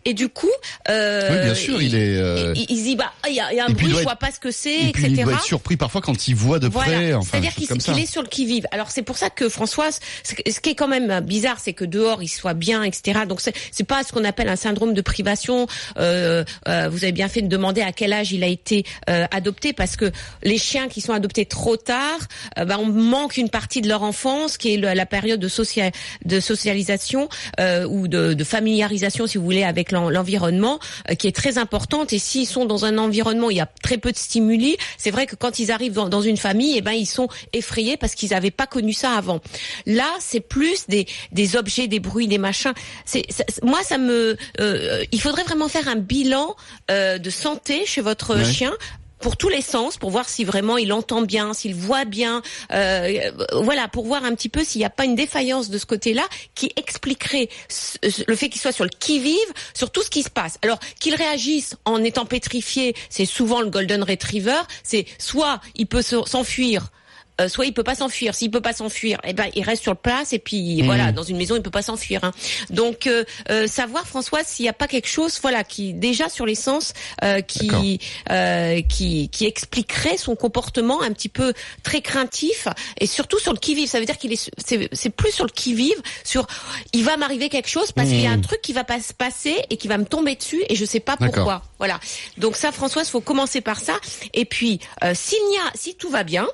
Et 0.05 0.15
du 0.15 0.29
coup, 0.29 0.49
euh, 0.89 1.29
Oui, 1.31 1.45
bien 1.45 1.55
sûr, 1.55 1.83
il 1.83 1.95
est. 1.95 2.17
euh, 2.17 2.53
il, 2.57 2.67
il 2.69 2.83
dit 2.83 2.97
bah 2.97 3.13
il 3.29 3.35
y 3.35 3.41
a, 3.41 3.53
il 3.53 3.57
y 3.57 3.61
a 3.61 3.65
un 3.65 3.67
puis 3.67 3.75
il 3.75 3.83
bruit, 3.83 3.91
je 3.93 3.97
être- 3.99 4.03
vois 4.03 4.17
pas 4.17 4.31
ce 4.33 4.41
que 4.41 4.51
c'est, 4.51 4.89
Et 4.89 4.93
puis 4.93 5.05
etc. 5.05 5.09
il 5.19 5.25
doit 5.25 5.35
être 5.35 5.43
surpris 5.45 5.77
parfois 5.77 6.01
quand 6.01 6.29
il 6.29 6.35
voit 6.35 6.59
de 6.59 6.69
près. 6.69 6.91
Voilà, 6.95 7.19
enfin, 7.19 7.29
c'est-à-dire 7.33 7.55
qu'il 7.55 7.99
est 7.99 8.07
sur 8.11 8.23
le 8.23 8.29
qui-vive. 8.29 8.67
Alors 8.73 8.91
c'est 8.91 9.03
pour 9.03 9.19
ça 9.19 9.31
que 9.31 9.49
Françoise, 9.49 10.01
ce 10.25 10.61
qui 10.61 10.71
est 10.71 10.75
quand 10.75 10.89
même 10.89 11.21
bizarre, 11.21 11.59
c'est 11.61 11.73
que 11.75 11.85
dehors 11.85 12.23
il 12.23 12.29
soit 12.29 12.55
bien, 12.55 12.83
etc. 12.83 13.21
Donc 13.29 13.41
c'est 13.41 13.85
pas 13.85 14.03
ce 14.05 14.13
qu'on 14.13 14.25
appelle 14.25 14.49
un 14.49 14.57
syndrome 14.57 14.95
de 14.95 15.01
privation. 15.01 15.67
Euh, 15.99 16.45
euh, 16.69 16.89
vous 16.91 17.05
avez 17.05 17.13
bien 17.13 17.29
fait 17.29 17.43
de 17.43 17.49
demander 17.49 17.83
à 17.83 17.93
quel 17.93 18.13
âge 18.13 18.33
il 18.33 18.43
a 18.45 18.47
été 18.47 18.85
euh, 19.09 19.27
adopté, 19.31 19.73
parce 19.73 19.97
que 19.97 20.11
les 20.43 20.59
chiens 20.59 20.89
qui 20.89 21.01
sont 21.01 21.13
adoptés 21.13 21.45
trop 21.45 21.77
tard, 21.77 22.19
euh, 22.59 22.65
ben, 22.65 22.79
on 22.79 22.87
manque 22.87 23.37
une 23.37 23.51
partie 23.51 23.81
de 23.81 23.89
leur 23.89 24.03
enfance, 24.03 24.57
qui 24.57 24.75
est 24.75 24.77
la 24.77 25.07
période 25.07 25.41
de, 25.41 25.49
socia- 25.49 25.93
de 26.25 26.41
socialisation 26.41 27.29
euh, 27.59 27.87
ou 27.87 28.09
de, 28.09 28.35
de 28.35 28.45
familiarisation, 28.45 29.27
si 29.27 29.39
vous 29.39 29.45
voulez, 29.45 29.65
avec 29.71 29.91
l'en- 29.93 30.11
l'environnement, 30.11 30.79
euh, 31.09 31.15
qui 31.15 31.27
est 31.27 31.35
très 31.35 31.57
importante. 31.57 32.13
Et 32.13 32.19
s'ils 32.19 32.47
sont 32.47 32.67
dans 32.67 32.85
un 32.85 32.99
environnement 32.99 33.47
où 33.47 33.51
il 33.51 33.57
y 33.57 33.61
a 33.61 33.71
très 33.83 33.97
peu 33.97 34.13
de 34.13 34.19
stimuli, 34.19 34.77
c'est 34.99 35.11
vrai 35.11 35.25
que 35.27 35.37
quand 35.37 35.59
ils 35.59 35.71
arrivent 35.73 35.95
dans, 35.95 36.09
dans 36.11 36.21
une 36.21 36.37
famille, 36.37 36.75
eh 36.77 36.83
ben 36.83 36.93
ils 36.93 37.07
sont 37.07 37.29
effrayés 37.55 37.97
parce 37.97 38.15
qu'ils 38.15 38.31
n'avaient 38.31 38.51
pas 38.51 38.67
connu 38.67 38.93
ça 38.93 39.13
avant. 39.13 39.41
Là, 39.87 40.09
c'est 40.21 40.41
plus 40.41 40.87
des, 40.89 41.07
des 41.33 41.57
objets, 41.57 41.87
des 41.89 42.01
bruits, 42.01 42.29
des 42.29 42.39
machins. 42.39 42.75
C'est 43.07 43.25
moi, 43.63 43.81
ça 43.83 43.97
me. 43.99 44.37
euh, 44.61 45.05
il 45.13 45.21
faudrait 45.21 45.45
vraiment 45.45 45.69
faire 45.69 45.89
un 45.89 45.97
bilan 45.97 46.55
euh, 46.91 47.19
de 47.19 47.31
santé 47.31 47.87
chez 47.87 48.01
votre 48.03 48.37
Ouais. 48.37 48.45
chien 48.45 48.73
pour 49.21 49.37
tous 49.37 49.49
les 49.49 49.63
sens, 49.63 49.97
pour 49.97 50.11
voir 50.11 50.29
si 50.29 50.45
vraiment 50.45 50.79
il 50.79 50.93
entend 50.93 51.23
bien, 51.23 51.53
s'il 51.55 51.75
voit 51.75 52.05
bien, 52.05 52.43
euh, 52.73 53.31
voilà, 53.63 53.89
pour 53.89 54.07
voir 54.07 54.25
un 54.25 54.35
petit 54.35 54.49
peu 54.49 54.65
s'il 54.65 54.79
n'y 54.81 54.85
a 54.85 54.91
pas 54.91 55.05
une 55.05 55.15
défaillance 55.15 55.71
de 55.71 55.79
ce 55.79 55.87
côté-là 55.87 56.23
qui 56.55 56.73
expliquerait 56.77 57.49
le 58.27 58.37
fait 58.37 58.49
qu'il 58.49 58.61
soit 58.61 58.73
sur 58.73 58.85
le 58.85 58.91
qui-vive, 58.91 59.37
sur 59.75 59.91
tout 59.91 60.03
ce 60.03 60.11
qui 60.11 60.23
se 60.23 60.31
passe. 60.31 60.59
Alors 60.63 60.79
qu'il 60.99 61.15
réagisse 61.15 61.77
en 61.85 62.03
étant 62.03 62.25
pétrifié, 62.27 62.95
c'est 63.09 63.27
souvent 63.27 63.61
le 63.61 63.69
golden 63.71 64.03
retriever, 64.03 64.61
c'est 64.83 65.07
soit 65.19 65.61
il 65.75 65.87
peut 65.87 66.03
se- 66.03 66.25
s'enfuir. 66.27 66.89
Euh, 67.41 67.49
soit 67.49 67.67
il 67.67 67.73
peut 67.73 67.83
pas 67.83 67.95
s'enfuir. 67.95 68.35
S'il 68.35 68.51
peut 68.51 68.61
pas 68.61 68.73
s'enfuir, 68.73 69.19
eh 69.25 69.33
ben 69.33 69.47
il 69.55 69.65
reste 69.65 69.83
sur 69.83 69.97
place 69.97 70.33
et 70.33 70.39
puis 70.39 70.83
voilà, 70.83 71.13
dans 71.13 71.23
une 71.23 71.37
maison 71.37 71.57
il 71.57 71.63
peut 71.63 71.71
pas 71.71 71.83
s'enfuir. 71.83 72.23
hein. 72.25 72.33
Donc 72.71 73.07
euh, 73.07 73.25
euh, 73.51 73.67
savoir 73.67 74.07
Françoise 74.07 74.47
s'il 74.47 74.65
n'y 74.65 74.69
a 74.69 74.73
pas 74.75 74.87
quelque 74.89 75.09
chose, 75.09 75.39
voilà, 75.43 75.65
qui 75.65 75.95
déjà 75.95 76.29
sur 76.29 76.47
les 76.47 76.55
sens, 76.55 76.93
euh, 77.25 77.41
qui 77.41 77.99
euh, 78.31 78.83
qui 78.83 79.29
qui 79.31 79.47
expliquerait 79.47 80.17
son 80.17 80.37
comportement 80.37 81.03
un 81.03 81.13
petit 81.13 81.29
peu 81.29 81.53
très 81.83 82.01
craintif 82.01 82.69
et 82.99 83.07
surtout 83.07 83.39
sur 83.39 83.53
le 83.53 83.59
qui 83.59 83.75
vive. 83.75 83.89
Ça 83.89 83.99
veut 84.01 84.07
dire 84.07 84.19
qu'il 84.19 84.33
est 84.33 84.51
c'est 84.59 84.89
c'est 84.93 85.11
plus 85.11 85.33
sur 85.33 85.45
le 85.45 85.51
qui 85.51 85.75
vive, 85.75 86.01
sur 86.25 86.47
il 86.93 87.05
va 87.05 87.17
m'arriver 87.17 87.49
quelque 87.49 87.69
chose 87.69 87.93
parce 87.93 88.09
qu'il 88.09 88.21
y 88.21 88.27
a 88.27 88.31
un 88.31 88.41
truc 88.41 88.61
qui 88.63 88.73
va 88.73 88.85
pas 88.85 89.01
se 89.01 89.13
passer 89.13 89.57
et 89.71 89.77
qui 89.77 89.89
va 89.89 89.99
me 89.99 90.05
tomber 90.05 90.35
dessus 90.37 90.63
et 90.69 90.75
je 90.75 90.85
sais 90.85 91.01
pas 91.01 91.17
pourquoi. 91.17 91.63
Voilà. 91.79 91.99
Donc 92.39 92.57
ça 92.57 92.73
Françoise, 92.73 93.09
faut 93.09 93.21
commencer 93.21 93.61
par 93.61 93.81
ça 93.81 93.95
et 94.35 94.45
puis 94.45 94.81
euh, 95.05 95.13
s'il 95.15 95.39
y 95.39 95.57
a 95.57 95.71
si 95.75 95.95
tout 95.95 96.11
va 96.11 96.25
bien, 96.25 96.47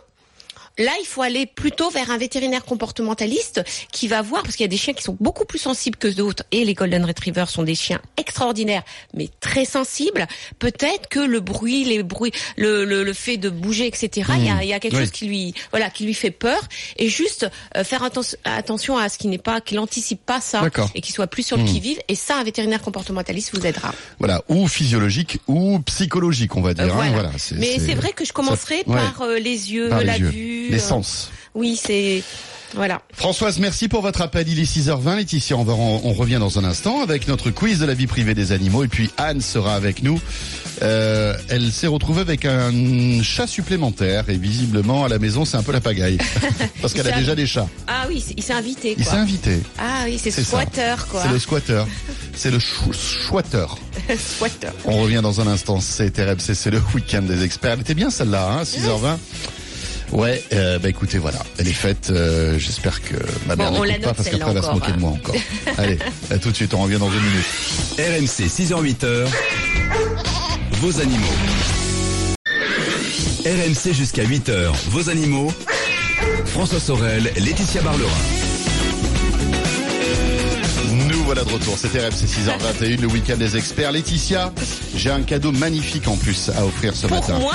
Là, 0.79 0.93
il 1.01 1.07
faut 1.07 1.23
aller 1.23 1.47
plutôt 1.47 1.91
vers 1.91 2.11
un 2.11 2.19
vétérinaire 2.19 2.65
comportementaliste 2.65 3.63
qui 3.93 4.09
va 4.09 4.23
voir, 4.23 4.43
parce 4.43 4.57
qu'il 4.57 4.65
y 4.65 4.69
a 4.69 4.69
des 4.69 4.77
chiens 4.77 4.93
qui 4.95 5.03
sont 5.03 5.17
beaucoup 5.21 5.45
plus 5.45 5.59
sensibles 5.59 5.97
que 5.97 6.09
d'autres, 6.09 6.43
et 6.53 6.65
les 6.65 6.75
Golden 6.75 7.05
Retrievers 7.05 7.49
sont 7.49 7.63
des 7.63 7.75
chiens 7.75 8.01
extraordinaires, 8.17 8.83
mais 9.15 9.29
très 9.41 9.65
sensibles. 9.65 10.27
Peut-être 10.59 11.09
que 11.09 11.21
le 11.21 11.41
bruit, 11.41 11.85
les 11.85 12.03
bruits, 12.03 12.33
le, 12.57 12.85
le, 12.85 13.05
le 13.05 13.13
fait 13.13 13.37
de 13.39 13.49
bouger, 13.49 13.87
etc. 13.87 14.31
Il 14.39 14.45
y 14.45 14.51
a, 14.51 14.63
il 14.63 14.69
y 14.69 14.73
a 14.73 14.81
quelque 14.81 14.95
Oui. 14.97 15.01
chose 15.03 15.11
qui 15.11 15.27
lui, 15.27 15.55
voilà, 15.71 15.89
qui 15.91 16.05
lui 16.05 16.15
fait 16.15 16.31
peur, 16.31 16.61
et 16.97 17.09
juste 17.09 17.47
euh, 17.77 17.85
faire 17.85 18.03
atten- 18.03 18.37
attention 18.45 18.99
à 18.99 19.09
ce 19.09 19.19
qui 19.19 19.29
n'est 19.29 19.39
pas, 19.39 19.61
qu'il 19.61 19.79
anticipe 19.79 20.25
pas 20.25 20.41
ça, 20.41 20.63
et 20.95 21.01
qu'il 21.01 21.15
soit 21.15 21.27
plus 21.27 21.43
sur 21.45 21.57
le 21.57 21.65
qui 21.65 21.81
vive. 21.81 21.99
Et 22.09 22.15
ça, 22.15 22.37
un 22.37 22.45
vétérinaire 22.45 22.83
comportementaliste 22.83 23.57
vous 23.57 23.67
aidera. 23.67 23.93
Voilà, 24.19 24.43
ou 24.49 24.69
physiologique 24.69 25.39
ou 25.47 25.79
psychologique, 25.81 26.55
on 26.57 26.61
va 26.61 26.75
dire. 26.75 26.85
Euh, 26.97 27.01
hein, 27.01 27.11
voilà. 27.13 27.31
Mais 27.57 27.79
c'est 27.79 27.95
vrai 27.95 28.13
que 28.13 28.25
je 28.25 28.33
commencerai 28.33 28.77
ouais. 28.87 28.95
par 28.95 29.23
euh, 29.23 29.39
les 29.39 29.73
yeux, 29.73 29.89
Par 29.89 30.01
les 30.01 30.05
la 30.07 30.19
yeux, 30.19 30.29
vue. 30.29 30.66
Les 30.71 30.79
sens. 30.79 31.31
Oui, 31.55 31.79
c'est 31.83 32.23
Voilà. 32.75 33.01
Françoise, 33.15 33.59
merci 33.59 33.89
pour 33.89 34.03
votre 34.03 34.21
appel. 34.21 34.49
Il 34.49 34.59
est 34.59 34.65
6h20. 34.65 35.17
Laetitia, 35.17 35.57
on, 35.57 35.65
va, 35.65 35.73
on 35.73 36.13
revient 36.13 36.37
dans 36.39 36.59
un 36.59 36.65
instant 36.65 37.01
avec 37.03 37.29
notre 37.29 37.51
quiz 37.51 37.79
de 37.79 37.87
la 37.87 37.95
vie 37.95 38.07
privée 38.07 38.35
des 38.35 38.53
animaux. 38.53 38.85
Et 38.85 38.89
puis 38.89 39.11
Anne 39.17 39.41
sera 39.41 39.75
avec 39.75 40.03
nous. 40.03 40.21
Euh, 40.83 41.35
elle 41.49 41.73
s'est 41.73 41.87
retrouvée 41.87 42.21
avec 42.21 42.45
un 42.45 42.71
chat 43.23 43.47
supplémentaire. 43.47 44.29
Et 44.29 44.37
visiblement, 44.37 45.05
à 45.05 45.09
la 45.09 45.19
maison, 45.19 45.45
c'est 45.47 45.57
un 45.57 45.63
peu 45.63 45.73
la 45.73 45.81
pagaille. 45.81 46.19
Parce 46.83 46.93
qu'elle 46.93 47.09
a 47.09 47.17
déjà 47.17 47.35
des 47.35 47.47
chats. 47.47 47.69
Ah 47.87 48.05
oui, 48.09 48.23
il 48.37 48.43
s'est 48.43 48.53
invité. 48.53 48.95
Il 48.99 49.05
s'est 49.05 49.13
invité. 49.13 49.63
Ah 49.79 50.03
oui, 50.05 50.21
c'est 50.23 50.31
squatter 50.31 50.97
quoi. 51.11 51.23
C'est 51.23 51.33
le 51.33 51.39
squatter. 51.39 51.85
C'est 52.35 52.51
le 52.51 52.59
squatter. 52.93 53.67
On 54.85 55.01
revient 55.01 55.21
dans 55.23 55.41
un 55.41 55.47
instant. 55.47 55.81
C'est 55.81 56.19
RMC, 56.19 56.55
c'est 56.55 56.71
le 56.71 56.83
week-end 56.95 57.23
des 57.23 57.43
experts. 57.45 57.73
Elle 57.75 57.81
était 57.81 57.95
bien 57.95 58.11
celle-là, 58.11 58.51
hein, 58.51 58.63
6h20. 58.65 59.17
Ouais, 60.13 60.43
euh, 60.53 60.79
bah 60.79 60.89
écoutez, 60.89 61.19
voilà, 61.19 61.39
elle 61.59 61.69
est 61.69 61.73
faite. 61.73 62.09
euh, 62.11 62.59
J'espère 62.59 63.03
que 63.03 63.15
ma 63.47 63.57
mère 63.57 63.73
Bon, 63.73 63.83
la 63.83 63.95
pas 63.99 64.15
parce 64.15 64.29
qu'après 64.29 64.51
elle 64.53 64.59
va 64.59 64.63
se 64.63 64.73
moquer 64.73 64.93
de 64.93 64.99
moi 64.99 65.11
encore. 65.11 65.35
Allez, 65.79 65.99
à 66.31 66.39
tout 66.39 66.51
de 66.51 66.57
suite, 66.57 66.73
on 66.75 66.83
revient 66.83 66.99
dans 66.99 67.11
une 67.11 67.21
minute. 67.21 67.45
RMC 67.99 68.47
6h-8h, 68.49 69.27
vos 70.81 71.01
animaux. 71.01 71.25
RMC 73.45 73.93
jusqu'à 73.93 74.25
8h, 74.25 74.73
vos 74.91 75.09
animaux. 75.11 75.53
François 76.47 76.81
Sorel, 76.81 77.31
Laetitia 77.37 77.83
Barlerin. 77.83 78.11
Nous 81.09 81.23
voilà 81.25 81.45
de 81.45 81.51
retour, 81.51 81.77
c'était 81.79 82.01
RMC 82.01 82.13
6h21, 82.27 83.01
le 83.01 83.07
week-end 83.09 83.37
des 83.37 83.57
experts. 83.57 83.93
Laetitia, 83.93 84.53
j'ai 84.95 85.11
un 85.11 85.23
cadeau 85.23 85.53
magnifique 85.53 86.09
en 86.09 86.17
plus 86.17 86.51
à 86.57 86.65
offrir 86.65 86.95
ce 86.97 87.07
Pour 87.07 87.17
matin. 87.19 87.39
moi? 87.39 87.55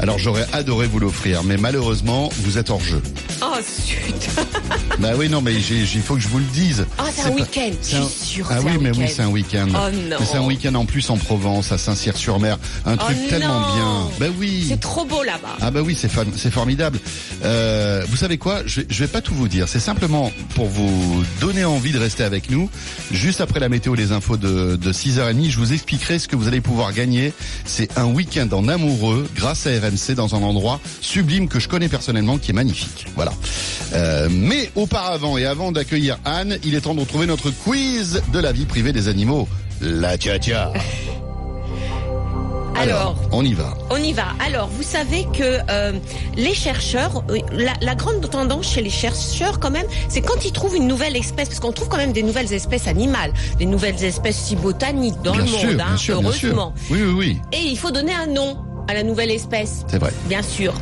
Alors 0.00 0.18
j'aurais 0.18 0.46
adoré 0.54 0.86
vous 0.86 0.98
l'offrir, 0.98 1.44
mais 1.44 1.58
malheureusement, 1.58 2.30
vous 2.38 2.56
êtes 2.56 2.70
hors 2.70 2.80
jeu. 2.80 3.02
Oh 3.42 3.54
zut. 3.62 4.28
Bah 4.98 5.12
oui, 5.16 5.30
non, 5.30 5.40
mais 5.40 5.54
il 5.54 6.02
faut 6.02 6.14
que 6.14 6.20
je 6.20 6.28
vous 6.28 6.38
le 6.40 6.44
dise. 6.52 6.84
Ah, 6.98 7.04
c'est 7.14 7.22
un 7.22 7.30
week-end. 7.30 7.70
Je 7.82 7.96
un- 7.96 8.06
suis 8.06 8.26
sûre 8.26 8.46
Ah 8.50 8.58
oui, 8.62 8.72
mais 8.78 8.90
oui, 8.90 9.06
c'est 9.08 9.22
un 9.22 9.28
week-end. 9.28 9.66
Oh 9.70 9.90
non. 10.10 10.16
C'est 10.30 10.36
un 10.36 10.42
week-end 10.42 10.74
en 10.74 10.84
plus 10.84 11.08
en 11.08 11.16
Provence, 11.16 11.72
à 11.72 11.78
Saint-Cyr-sur-Mer. 11.78 12.58
Un 12.84 12.98
truc 12.98 13.16
Oh 13.24 13.28
tellement 13.30 13.60
non. 13.60 13.74
bien. 13.74 14.10
Bah 14.18 14.26
oui. 14.38 14.66
C'est 14.68 14.80
trop 14.80 15.06
beau 15.06 15.22
là-bas. 15.22 15.56
Ah 15.62 15.70
bah 15.70 15.80
oui, 15.82 15.96
c'est 15.96 16.50
formidable. 16.50 16.98
Euh, 17.44 18.04
vous 18.10 18.16
savez 18.16 18.36
quoi? 18.36 18.60
Je, 18.66 18.80
vais- 18.82 18.86
je 18.90 18.98
vais 19.04 19.08
pas 19.08 19.22
tout 19.22 19.34
vous 19.34 19.48
dire. 19.48 19.68
C'est 19.68 19.80
simplement 19.80 20.32
pour 20.54 20.66
vous 20.66 21.24
donner 21.40 21.64
envie 21.64 21.92
de 21.92 21.98
rester 21.98 22.22
avec 22.24 22.50
nous. 22.50 22.68
Juste 23.10 23.40
après 23.40 23.60
la 23.60 23.70
météo, 23.70 23.94
les 23.94 24.12
infos 24.12 24.36
de, 24.36 24.76
de 24.76 24.92
6h30, 24.92 25.48
je 25.48 25.56
vous 25.58 25.72
expliquerai 25.72 26.18
ce 26.18 26.28
que 26.28 26.36
vous 26.36 26.46
allez 26.46 26.60
pouvoir 26.60 26.92
gagner. 26.92 27.32
C'est 27.64 27.96
un 27.96 28.04
week-end 28.06 28.48
en 28.52 28.68
amoureux 28.68 29.26
grâce 29.34 29.66
à 29.66 29.70
RMC 29.70 30.14
dans 30.14 30.34
un 30.34 30.42
endroit 30.42 30.78
sublime 31.00 31.48
que 31.48 31.58
je 31.58 31.68
connais 31.68 31.88
personnellement, 31.88 32.36
qui 32.36 32.50
est 32.50 32.54
magnifique. 32.54 33.06
Voilà. 33.16 33.29
Euh, 33.92 34.28
mais 34.30 34.70
auparavant 34.76 35.36
et 35.36 35.46
avant 35.46 35.72
d'accueillir 35.72 36.18
Anne, 36.24 36.58
il 36.64 36.74
est 36.74 36.82
temps 36.82 36.94
de 36.94 37.00
retrouver 37.00 37.26
notre 37.26 37.50
quiz 37.50 38.22
de 38.32 38.38
la 38.38 38.52
vie 38.52 38.66
privée 38.66 38.92
des 38.92 39.08
animaux. 39.08 39.48
La 39.80 40.16
tia 40.18 40.72
Alors, 42.76 43.16
on 43.32 43.44
y 43.44 43.52
va. 43.52 43.74
On 43.90 43.96
y 43.96 44.12
va. 44.12 44.28
Alors, 44.44 44.68
vous 44.68 44.82
savez 44.82 45.26
que 45.36 45.58
euh, 45.70 45.92
les 46.36 46.54
chercheurs, 46.54 47.24
euh, 47.30 47.38
la, 47.52 47.72
la 47.82 47.94
grande 47.94 48.28
tendance 48.30 48.72
chez 48.72 48.80
les 48.80 48.90
chercheurs, 48.90 49.58
quand 49.60 49.70
même, 49.70 49.86
c'est 50.08 50.22
quand 50.22 50.44
ils 50.44 50.52
trouvent 50.52 50.76
une 50.76 50.86
nouvelle 50.86 51.16
espèce, 51.16 51.48
parce 51.48 51.60
qu'on 51.60 51.72
trouve 51.72 51.88
quand 51.88 51.98
même 51.98 52.12
des 52.12 52.22
nouvelles 52.22 52.52
espèces 52.54 52.86
animales, 52.86 53.32
des 53.58 53.66
nouvelles 53.66 54.02
espèces 54.04 54.38
si 54.38 54.56
botaniques 54.56 55.20
dans 55.22 55.32
bien 55.32 55.42
le 55.42 55.46
sûr, 55.48 55.66
monde, 55.66 55.76
bien 55.76 55.86
hein, 55.92 55.96
sûr. 55.96 56.14
heureusement. 56.22 56.74
Oui, 56.90 57.00
oui, 57.02 57.12
oui. 57.12 57.40
Et 57.52 57.60
il 57.62 57.76
faut 57.76 57.90
donner 57.90 58.14
un 58.14 58.26
nom 58.26 58.56
à 58.88 58.94
la 58.94 59.02
nouvelle 59.02 59.30
espèce, 59.30 59.84
C'est 59.88 59.98
vrai. 59.98 60.12
bien 60.26 60.42
sûr. 60.42 60.74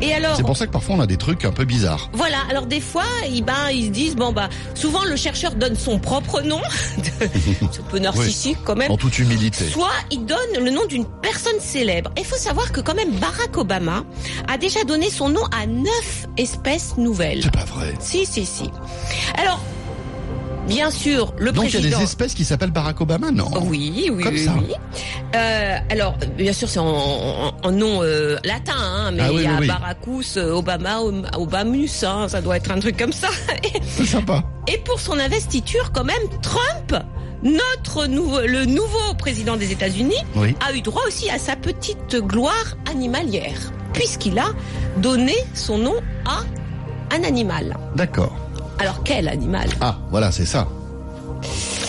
Et 0.00 0.12
alors, 0.12 0.36
C'est 0.36 0.42
pour 0.42 0.56
ça 0.56 0.66
que 0.66 0.72
parfois 0.72 0.96
on 0.96 1.00
a 1.00 1.06
des 1.06 1.16
trucs 1.16 1.44
un 1.44 1.52
peu 1.52 1.64
bizarres. 1.64 2.10
voilà. 2.12 2.38
Alors 2.50 2.66
des 2.66 2.80
fois, 2.80 3.04
ils, 3.30 3.42
ben, 3.44 3.70
ils 3.72 3.86
se 3.86 3.90
disent 3.90 4.16
bon 4.16 4.32
bah, 4.32 4.48
souvent 4.74 5.04
le 5.04 5.16
chercheur 5.16 5.54
donne 5.54 5.76
son 5.76 5.98
propre 5.98 6.40
nom, 6.42 6.60
c'est 7.02 7.80
un 7.80 7.82
peu 7.90 7.98
narcissique 7.98 8.58
quand 8.64 8.76
même. 8.76 8.90
En 8.90 8.96
toute 8.96 9.18
humilité. 9.18 9.64
Soit 9.68 9.90
il 10.10 10.24
donne 10.26 10.38
le 10.64 10.70
nom 10.70 10.84
d'une 10.86 11.06
personne 11.22 11.60
célèbre. 11.60 12.10
Il 12.18 12.24
faut 12.24 12.36
savoir 12.36 12.72
que 12.72 12.80
quand 12.80 12.94
même 12.94 13.12
Barack 13.12 13.56
Obama 13.56 14.04
a 14.48 14.58
déjà 14.58 14.82
donné 14.84 15.10
son 15.10 15.28
nom 15.28 15.44
à 15.56 15.66
neuf 15.66 16.26
espèces 16.36 16.96
nouvelles. 16.96 17.40
C'est 17.42 17.52
pas 17.52 17.64
vrai. 17.64 17.94
Si, 18.00 18.26
si, 18.26 18.44
si. 18.46 18.70
Alors, 19.38 19.60
bien 20.66 20.90
sûr, 20.90 21.34
le 21.38 21.52
Donc 21.52 21.64
il 21.64 21.66
y 21.66 21.76
a 21.76 21.80
président... 21.80 21.98
des 21.98 22.04
espèces 22.04 22.34
qui 22.34 22.44
s'appellent 22.44 22.70
Barack 22.70 23.00
Obama, 23.00 23.30
non? 23.30 23.46
Oui, 23.62 24.10
oui, 24.12 24.22
Comme 24.24 24.34
oui. 24.34 24.44
ça. 24.44 24.52
oui. 24.58 24.74
Euh, 25.34 25.76
alors, 25.90 26.16
bien 26.36 26.52
sûr, 26.52 26.68
c'est 26.68 26.78
en, 26.78 26.86
en- 26.88 27.52
en 27.62 27.70
nom 27.72 28.02
euh, 28.02 28.36
latin, 28.44 28.72
hein, 28.76 29.10
mais 29.12 29.22
Ah 29.22 29.28
il 29.30 29.36
oui, 29.36 29.42
y 29.42 29.46
a 29.46 29.58
oui. 29.60 29.66
Baracus, 29.66 30.36
euh, 30.36 30.52
Obama, 30.52 31.00
Obamus, 31.36 32.04
hein, 32.04 32.28
ça 32.28 32.40
doit 32.40 32.56
être 32.56 32.70
un 32.70 32.78
truc 32.80 32.96
comme 32.96 33.12
ça. 33.12 33.28
C'est 33.88 34.06
sympa. 34.06 34.42
Et 34.66 34.78
pour 34.78 35.00
son 35.00 35.18
investiture, 35.18 35.90
quand 35.92 36.04
même, 36.04 36.16
Trump, 36.42 37.02
notre 37.42 38.06
nouveau, 38.06 38.40
le 38.40 38.64
nouveau 38.64 39.14
président 39.18 39.56
des 39.56 39.70
États-Unis, 39.72 40.16
Oui. 40.36 40.54
a 40.66 40.72
eu 40.74 40.80
droit 40.80 41.02
aussi 41.06 41.28
à 41.30 41.38
sa 41.38 41.56
petite 41.56 42.16
gloire 42.16 42.76
animalière, 42.90 43.58
puisqu'il 43.92 44.38
a 44.38 44.46
donné 44.96 45.34
son 45.52 45.76
nom 45.78 45.94
à 46.24 46.40
un 47.14 47.22
animal. 47.24 47.76
D'accord. 47.96 48.34
Alors 48.84 49.02
quel 49.02 49.28
animal? 49.28 49.66
Ah, 49.80 49.96
voilà, 50.10 50.30
c'est 50.30 50.44
ça. 50.44 50.68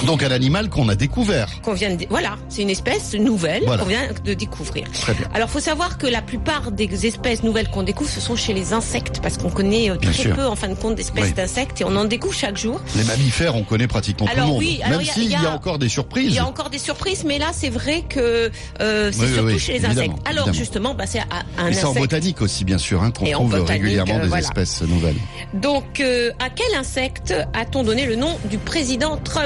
Donc 0.05 0.21
un 0.23 0.31
animal 0.31 0.69
qu'on 0.69 0.87
a 0.89 0.95
découvert. 0.95 1.47
qu'on 1.61 1.73
vient 1.73 1.95
de... 1.95 2.05
Voilà, 2.09 2.35
c'est 2.49 2.61
une 2.61 2.69
espèce 2.69 3.13
nouvelle 3.15 3.63
Voilà. 3.65 3.81
qu'on 3.83 3.89
vient 3.89 4.07
de 4.23 4.33
découvrir. 4.33 4.85
Très 4.91 5.13
bien. 5.13 5.27
Alors, 5.33 5.49
faut 5.49 5.59
savoir 5.59 5.97
que 5.97 6.05
la 6.05 6.21
plupart 6.21 6.71
des 6.71 7.05
espèces 7.07 7.43
nouvelles 7.43 7.69
qu'on 7.69 7.83
découvre, 7.83 8.09
ce 8.09 8.19
sont 8.19 8.35
chez 8.35 8.53
les 8.53 8.73
insectes, 8.73 9.19
parce 9.21 9.37
qu'on 9.37 9.49
connaît 9.49 9.89
euh, 9.89 9.95
Bien 9.95 10.11
très 10.11 10.21
sûr. 10.23 10.35
peu, 10.35 10.45
en 10.45 10.55
fin 10.55 10.67
de 10.67 10.73
compte, 10.75 10.95
d'espèces 10.95 11.23
Oui. 11.29 11.33
d'insectes, 11.33 11.81
et 11.81 11.85
on 11.85 11.95
en 11.95 12.05
découvre 12.05 12.33
chaque 12.35 12.57
jour. 12.57 12.81
Les 12.95 13.03
mammifères, 13.05 13.55
on 13.55 13.63
connaît 13.63 13.87
pratiquement 13.87 14.27
Alors 14.27 14.35
tout 14.35 14.41
le 14.41 14.47
monde. 14.53 14.59
oui, 14.59 14.79
alors 14.83 14.99
Même 14.99 15.07
s'il 15.07 15.23
il 15.23 15.29
y, 15.29 15.31
y 15.31 15.35
a 15.45 15.51
encore 15.55 15.79
des 15.79 15.89
surprises. 15.89 16.25
Il 16.27 16.33
y 16.35 16.39
a 16.39 16.45
encore 16.45 16.69
des 16.69 16.77
surprises, 16.77 17.23
mais 17.25 17.39
là, 17.39 17.47
c'est 17.53 17.69
vrai 17.69 18.03
que 18.07 18.51
euh, 18.81 19.11
c'est 19.11 19.21
Oui, 19.21 19.33
surtout 19.33 19.59
chez 19.59 19.73
les 19.79 19.85
insectes. 19.85 20.11
Alors, 20.25 20.47
évidemment. 20.47 20.53
justement, 20.53 20.93
bah, 20.93 21.05
c'est 21.07 21.19
un, 21.19 21.23
un 21.57 21.67
Et 21.69 21.73
c'est 21.73 21.83
en 21.85 21.91
insecte. 21.91 21.99
botanique 22.01 22.41
aussi, 22.41 22.65
bien 22.65 22.77
sûr, 22.77 23.01
hein, 23.01 23.11
qu'on 23.11 23.25
trouve 23.31 23.53
régulièrement 23.63 24.17
euh, 24.17 24.21
des 24.23 24.27
voilà. 24.27 24.43
espèces 24.43 24.81
nouvelles. 24.83 25.15
Donc, 25.53 25.99
euh, 26.01 26.31
à 26.39 26.49
quel 26.49 26.75
insecte 26.77 27.33
a-t-on 27.53 27.83
donné 27.83 28.05
le 28.05 28.15
nom 28.17 28.37
du 28.51 28.57
président 28.57 29.17
Trump? 29.17 29.44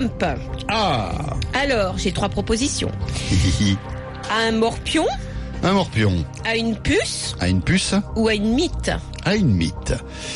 Ah 0.70 1.12
Alors, 1.54 1.98
j'ai 1.98 2.12
trois 2.12 2.30
propositions. 2.30 2.92
À 4.32 4.48
un 4.48 4.52
morpion, 4.52 5.08
Un 5.64 5.72
morpion. 5.74 6.24
à 6.46 6.56
une 6.56 6.76
puce 6.76 7.36
À 7.40 7.48
une 7.48 7.62
puce 7.64 7.96
ou 8.16 8.28
à 8.28 8.36
une 8.36 8.54
mythe 8.54 8.92
À 9.26 9.36
une 9.36 9.50
mythe. 9.52 9.96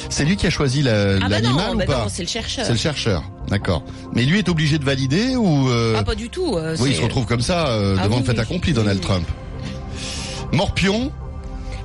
C'est 0.09 0.25
lui 0.25 0.35
qui 0.35 0.47
a 0.47 0.49
choisi 0.49 0.81
la- 0.81 1.17
Ah 1.17 1.19
bah 1.19 1.29
l'animal 1.29 1.67
non, 1.67 1.73
ou 1.75 1.77
bah 1.77 1.85
pas 1.85 1.97
non, 1.99 2.05
c'est 2.09 2.23
le 2.23 2.27
chercheur. 2.27 2.65
C'est 2.65 2.71
le 2.71 2.77
chercheur. 2.79 3.21
D'accord. 3.49 3.83
Mais 4.13 4.23
lui 4.25 4.39
est 4.39 4.49
obligé 4.49 4.79
de 4.79 4.83
valider 4.85 5.35
ou... 5.35 5.69
euh, 5.69 5.95
Ah, 5.97 6.03
pas 6.03 6.15
du 6.15 6.29
tout. 6.29 6.57
euh, 6.57 6.75
Oui, 6.79 6.89
il 6.91 6.95
se 6.95 7.01
retrouve 7.03 7.25
comme 7.27 7.41
ça 7.41 7.67
euh, 7.67 7.95
Ah 7.99 8.03
devant 8.05 8.15
oui, 8.15 8.21
le 8.21 8.25
fait 8.25 8.33
oui. 8.33 8.39
accompli, 8.39 8.73
Donald. 8.73 8.99
Trump. 9.01 9.27
Morpion, 10.51 11.11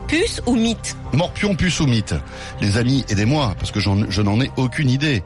Puce 0.07 0.41
ou 0.47 0.55
mythe? 0.57 0.97
Morpion, 1.13 1.55
puce 1.55 1.81
ou 1.81 1.87
mythe. 1.87 2.15
Les 2.63 2.79
amis, 2.79 3.05
aidez-moi, 3.11 3.55
parce 3.59 3.71
que 3.71 3.81
je 3.81 4.23
n'en 4.23 4.41
ai 4.41 4.51
aucune 4.57 4.89
idée. 4.89 5.23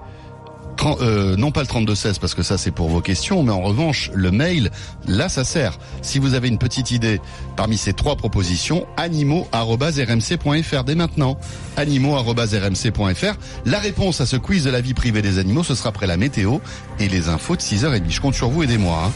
Euh, 1.01 1.37
non 1.37 1.53
pas 1.53 1.61
le 1.61 1.67
3216 1.69 2.19
parce 2.19 2.35
que 2.35 2.43
ça 2.43 2.59
c'est 2.59 2.73
pour 2.73 2.89
vos 2.89 3.01
questions, 3.01 3.43
mais 3.45 3.53
en 3.53 3.61
revanche 3.63 4.11
le 4.15 4.31
mail, 4.33 4.71
là 5.07 5.29
ça 5.29 5.45
sert. 5.45 5.79
Si 6.03 6.19
vous 6.19 6.35
avez 6.35 6.49
une 6.49 6.59
petite 6.59 6.91
idée 6.91 7.21
parmi 7.57 7.77
ces 7.77 7.93
trois 7.93 8.17
propositions, 8.17 8.87
animaux@rmc.fr 8.97 10.85
dès 10.85 10.95
maintenant. 10.95 11.39
animaux@rmc.fr. 11.77 13.35
La 13.65 13.79
réponse 13.79 14.21
à 14.21 14.27
ce 14.27 14.37
quiz 14.37 14.65
de 14.65 14.71
la 14.71 14.81
vie 14.81 14.95
privée 14.95 15.23
des 15.23 15.39
animaux, 15.39 15.63
ce 15.63 15.75
sera 15.75 15.91
après 15.91 16.07
la 16.07 16.17
météo 16.17 16.59
et 16.99 17.09
les 17.09 17.29
infos 17.29 17.57
de 17.57 17.61
6h30. 17.63 18.03
Je 18.11 18.21
compte 18.21 18.35
sur 18.35 18.49
vous, 18.49 18.63
aidez-moi. 18.63 19.05
hein. 19.07 19.13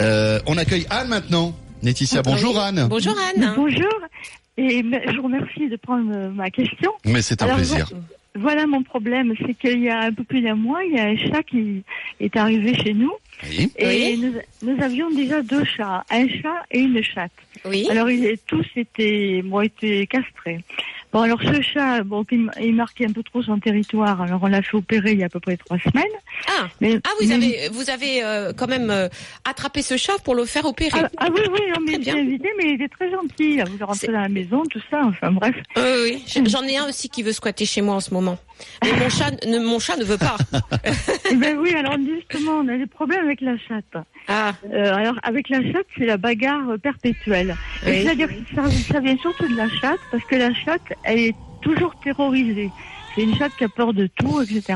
Euh, 0.00 0.40
on 0.46 0.56
accueille 0.56 0.86
Anne 0.90 1.08
maintenant. 1.08 1.52
Laetitia, 1.82 2.22
bonjour. 2.22 2.58
Anne. 2.60 2.86
Bonjour 2.88 3.14
Anne. 3.36 3.54
Bonjour, 3.56 3.92
et 4.56 4.82
je 4.82 5.16
vous 5.16 5.24
remercie 5.24 5.68
de 5.68 5.76
prendre 5.76 6.30
ma 6.30 6.48
question. 6.50 6.92
Mais 7.04 7.22
c'est 7.22 7.42
un 7.42 7.46
Alors, 7.46 7.56
plaisir. 7.56 7.88
Voilà 8.34 8.66
mon 8.66 8.82
problème, 8.82 9.34
c'est 9.44 9.54
qu'il 9.54 9.80
y 9.80 9.90
a 9.90 10.00
un 10.00 10.12
peu 10.12 10.24
plus 10.24 10.40
d'un 10.40 10.54
mois, 10.54 10.82
il 10.84 10.94
y 10.94 10.98
a 10.98 11.04
un 11.04 11.16
chat 11.16 11.42
qui 11.42 11.82
est 12.18 12.34
arrivé 12.36 12.74
chez 12.74 12.94
nous 12.94 13.12
Oui. 13.44 13.70
et 13.76 14.16
nous, 14.16 14.32
nous 14.62 14.82
avions 14.82 15.10
déjà 15.10 15.42
deux 15.42 15.64
chats, 15.64 16.02
un 16.10 16.26
chat 16.28 16.64
et 16.70 16.80
une 16.80 17.02
chatte. 17.02 17.32
Oui. 17.66 17.86
Alors 17.90 18.08
ils 18.10 18.38
tous 18.46 18.66
étaient, 18.74 19.42
bon, 19.44 19.60
étaient 19.60 20.06
castrés. 20.06 20.60
Bon 21.12 21.20
alors 21.20 21.40
ce 21.42 21.60
chat, 21.60 22.02
bon, 22.04 22.24
il, 22.30 22.74
marquait 22.74 23.06
un 23.06 23.12
peu 23.12 23.22
trop 23.22 23.42
son 23.42 23.58
territoire, 23.58 24.22
alors 24.22 24.40
on 24.42 24.46
l'a 24.46 24.62
fait 24.62 24.76
opérer 24.76 25.12
il 25.12 25.18
y 25.18 25.22
a 25.22 25.26
à 25.26 25.28
peu 25.28 25.40
près 25.40 25.56
trois 25.58 25.78
semaines. 25.78 26.04
Ah, 26.48 26.68
Mais, 26.80 26.98
ah 27.04 27.10
vous 27.20 27.28
mais- 27.28 27.34
avez, 27.34 27.68
vous 27.70 27.90
avez 27.90 28.24
euh, 28.24 28.52
quand 28.56 28.66
même 28.66 28.88
euh, 28.90 29.08
attrapé 29.44 29.82
ce 29.82 29.96
chat 29.98 30.14
pour 30.24 30.34
le 30.34 30.46
faire 30.46 30.64
opérer. 30.64 31.00
Ah, 31.02 31.08
ah 31.18 31.28
oui, 31.34 31.42
oui, 31.52 31.60
on 31.78 31.86
était 31.92 32.10
invité, 32.12 32.48
mais 32.56 32.70
il 32.70 32.74
était 32.74 32.88
très 32.88 33.10
gentil. 33.10 33.56
Il 33.58 33.64
voulait 33.64 33.84
rentrer 33.84 34.06
C'est- 34.06 34.12
dans 34.12 34.20
la 34.20 34.28
maison, 34.30 34.62
tout 34.70 34.80
ça, 34.90 35.00
enfin 35.04 35.30
bref. 35.32 35.54
Euh, 35.76 36.04
oui, 36.04 36.24
j'en 36.46 36.62
ai 36.62 36.78
un 36.78 36.88
aussi 36.88 37.08
qui 37.10 37.22
veut 37.22 37.32
squatter 37.32 37.66
chez 37.66 37.82
moi 37.82 37.96
en 37.96 38.00
ce 38.00 38.14
moment. 38.14 38.38
Mais 38.84 38.92
mon 38.92 39.08
chat, 39.10 39.32
ne, 39.44 39.58
mon 39.58 39.78
chat 39.80 39.96
ne 39.96 40.04
veut 40.04 40.18
pas. 40.18 40.36
Eh 41.30 41.34
ben 41.36 41.58
oui, 41.58 41.74
alors 41.74 41.96
justement, 41.98 42.52
on 42.62 42.68
a 42.68 42.76
des 42.78 42.86
problèmes 42.86 43.24
avec 43.24 43.40
la 43.40 43.58
chatte. 43.58 43.84
Ah, 44.28 44.52
Euh, 44.72 44.94
alors, 44.94 45.16
avec 45.24 45.48
la 45.48 45.60
chatte, 45.72 45.86
c'est 45.98 46.06
la 46.06 46.16
bagarre 46.16 46.78
perpétuelle. 46.80 47.56
Oui. 47.84 48.02
C'est-à-dire 48.04 48.28
que 48.28 48.34
ça, 48.54 48.62
ça 48.92 49.00
vient 49.00 49.16
surtout 49.18 49.48
de 49.48 49.56
la 49.56 49.68
chatte, 49.68 49.98
parce 50.12 50.24
que 50.24 50.36
la 50.36 50.54
chatte, 50.54 50.80
elle 51.04 51.18
est 51.18 51.34
toujours 51.60 51.94
terrorisée. 52.02 52.70
c'est 53.14 53.22
une 53.24 53.34
chatte 53.36 53.54
qui 53.56 53.64
a 53.64 53.68
peur 53.68 53.92
de 53.92 54.06
tout, 54.08 54.40
etc. 54.42 54.74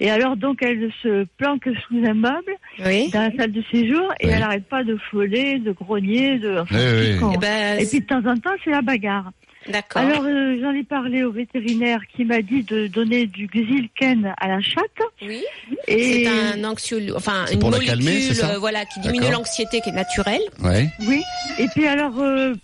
Et 0.00 0.10
alors 0.10 0.36
donc 0.36 0.62
elle 0.62 0.90
se 1.02 1.24
planque 1.38 1.68
sous 1.86 1.96
un 2.06 2.14
meuble 2.14 2.52
Oui. 2.84 3.10
dans 3.10 3.20
la 3.22 3.36
salle 3.36 3.52
de 3.52 3.62
séjour 3.70 4.12
et 4.20 4.26
Oui. 4.28 4.32
elle 4.34 4.42
arrête 4.42 4.68
pas 4.68 4.84
de 4.84 4.96
frôler, 4.96 5.58
de 5.58 5.72
grogner, 5.72 6.38
de. 6.38 6.58
Enfin, 6.60 6.76
Oui, 6.76 7.00
oui. 7.00 7.14
piquant. 7.14 7.32
Eh 7.34 7.38
ben, 7.38 7.78
Et 7.80 7.86
puis 7.86 8.00
de 8.00 8.06
temps 8.06 8.24
en 8.26 8.36
temps, 8.36 8.54
c'est 8.64 8.70
la 8.70 8.82
bagarre. 8.82 9.30
D'accord. 9.68 10.02
Alors 10.02 10.22
euh, 10.24 10.58
j'en 10.60 10.72
ai 10.72 10.82
parlé 10.84 11.24
au 11.24 11.32
vétérinaire 11.32 12.00
qui 12.14 12.24
m'a 12.24 12.42
dit 12.42 12.62
de 12.64 12.86
donner 12.86 13.26
du 13.26 13.46
xylken 13.46 14.34
à 14.38 14.48
la 14.48 14.60
chatte. 14.60 14.84
oui. 15.22 15.42
Et 15.88 16.24
C'est 16.24 16.26
un 16.28 16.64
anxiolo, 16.64 17.14
enfin 17.16 17.44
C'est 17.46 17.54
une 17.54 17.60
molécule, 17.62 17.86
calmer, 17.88 18.20
c'est 18.20 18.34
ça 18.34 18.54
euh, 18.54 18.58
voilà, 18.58 18.84
qui 18.84 19.00
diminue 19.00 19.30
l'anxiété, 19.30 19.80
qui 19.80 19.90
est 19.90 19.92
naturelle. 19.92 20.42
Ouais. 20.62 20.88
oui. 21.08 21.22
Et 21.58 21.68
puis 21.68 21.86
alors 21.86 22.18
euh, 22.20 22.54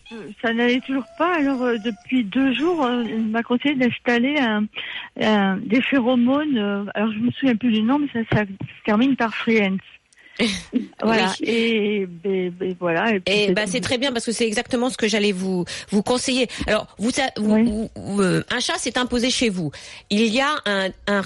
ça 0.43 0.53
n'allait 0.53 0.81
toujours 0.81 1.07
pas. 1.19 1.35
Alors 1.37 1.63
euh, 1.63 1.79
depuis 1.79 2.25
deux 2.25 2.53
jours, 2.53 2.85
euh, 2.85 3.03
il 3.09 3.27
m'a 3.29 3.43
conseillé 3.43 3.75
d'installer 3.75 4.37
un, 4.39 4.65
un- 5.21 5.57
des 5.59 5.81
phéromones. 5.81 6.59
euh, 6.59 6.85
alors 6.95 7.13
je 7.13 7.19
me 7.19 7.31
souviens 7.33 7.57
plus 7.57 7.73
du 7.73 7.83
nom, 7.83 7.99
mais 7.99 8.09
ça, 8.13 8.21
ça 8.37 8.45
se 8.45 8.85
termine 8.85 9.17
par 9.17 9.35
friends. 9.35 9.77
voilà. 11.03 11.33
Oui. 11.41 11.49
Et, 11.49 12.07
ben- 12.07 12.51
ben 12.51 12.75
voilà. 12.79 13.13
Et, 13.27 13.45
Et 13.45 13.53
bah 13.53 13.63
c'est 13.67 13.81
très 13.81 13.99
bien 13.99 14.13
parce 14.13 14.25
que 14.27 14.33
c'est 14.33 14.47
exactement 14.47 14.91
ce 14.91 14.97
que 14.97 15.09
j'allais 15.09 15.33
vous 15.33 15.65
vous 15.91 16.03
conseiller. 16.03 16.49
Alors 16.67 16.87
vous, 16.99 17.11
vous- 17.39 17.55
Oui. 17.55 17.63
vous- 17.65 17.91
vous- 17.97 18.23
euh, 18.23 18.45
un 18.51 18.61
chat 18.61 18.77
s'est 18.79 18.99
imposé 18.99 19.31
chez 19.31 19.49
vous. 19.49 19.71
Il 20.11 20.27
y 20.27 20.41
a 20.41 20.51
un 20.67 20.89
un, 21.07 21.23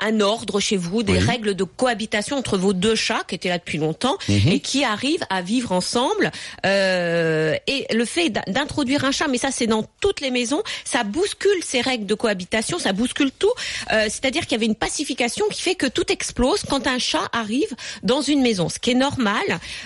un 0.00 0.20
ordre 0.20 0.60
chez 0.60 0.76
vous, 0.76 1.02
des 1.02 1.12
Oui. 1.14 1.18
règles 1.18 1.54
de 1.54 1.64
cohabitation 1.64 2.36
entre 2.36 2.56
vos 2.58 2.72
deux 2.72 2.94
chats 2.94 3.22
qui 3.28 3.34
étaient 3.34 3.48
là 3.48 3.58
depuis 3.58 3.78
longtemps 3.78 4.16
Mhm. 4.28 4.48
et 4.52 4.60
qui 4.60 4.84
arrivent 4.84 5.24
à 5.30 5.40
vivre 5.42 5.72
ensemble. 5.72 6.30
Euh, 6.66 7.54
et 7.66 7.86
le 7.94 8.04
fait 8.04 8.30
d'in- 8.30 8.42
d'introduire 8.48 9.04
un 9.04 9.12
chat, 9.12 9.28
mais 9.28 9.38
ça 9.38 9.50
c'est 9.50 9.66
dans 9.66 9.84
toutes 10.00 10.20
les 10.20 10.30
maisons, 10.30 10.62
ça 10.84 11.04
bouscule 11.04 11.62
ces 11.62 11.80
règles 11.80 12.06
de 12.06 12.14
cohabitation, 12.14 12.78
ça 12.78 12.92
bouscule 12.92 13.30
tout. 13.38 13.52
Euh, 13.92 14.04
C'est-à-dire 14.08 14.42
qu'il 14.42 14.52
y 14.52 14.54
avait 14.56 14.66
une 14.66 14.74
pacification 14.74 15.44
qui 15.50 15.62
fait 15.62 15.74
que 15.74 15.86
tout 15.86 16.10
explose 16.10 16.62
quand 16.68 16.86
un 16.86 16.98
chat 16.98 17.28
arrive 17.32 17.74
dans 18.02 18.22
une 18.22 18.40
maison, 18.42 18.68
ce 18.68 18.78
qui 18.78 18.90
est 18.92 18.94
normal. 18.94 19.42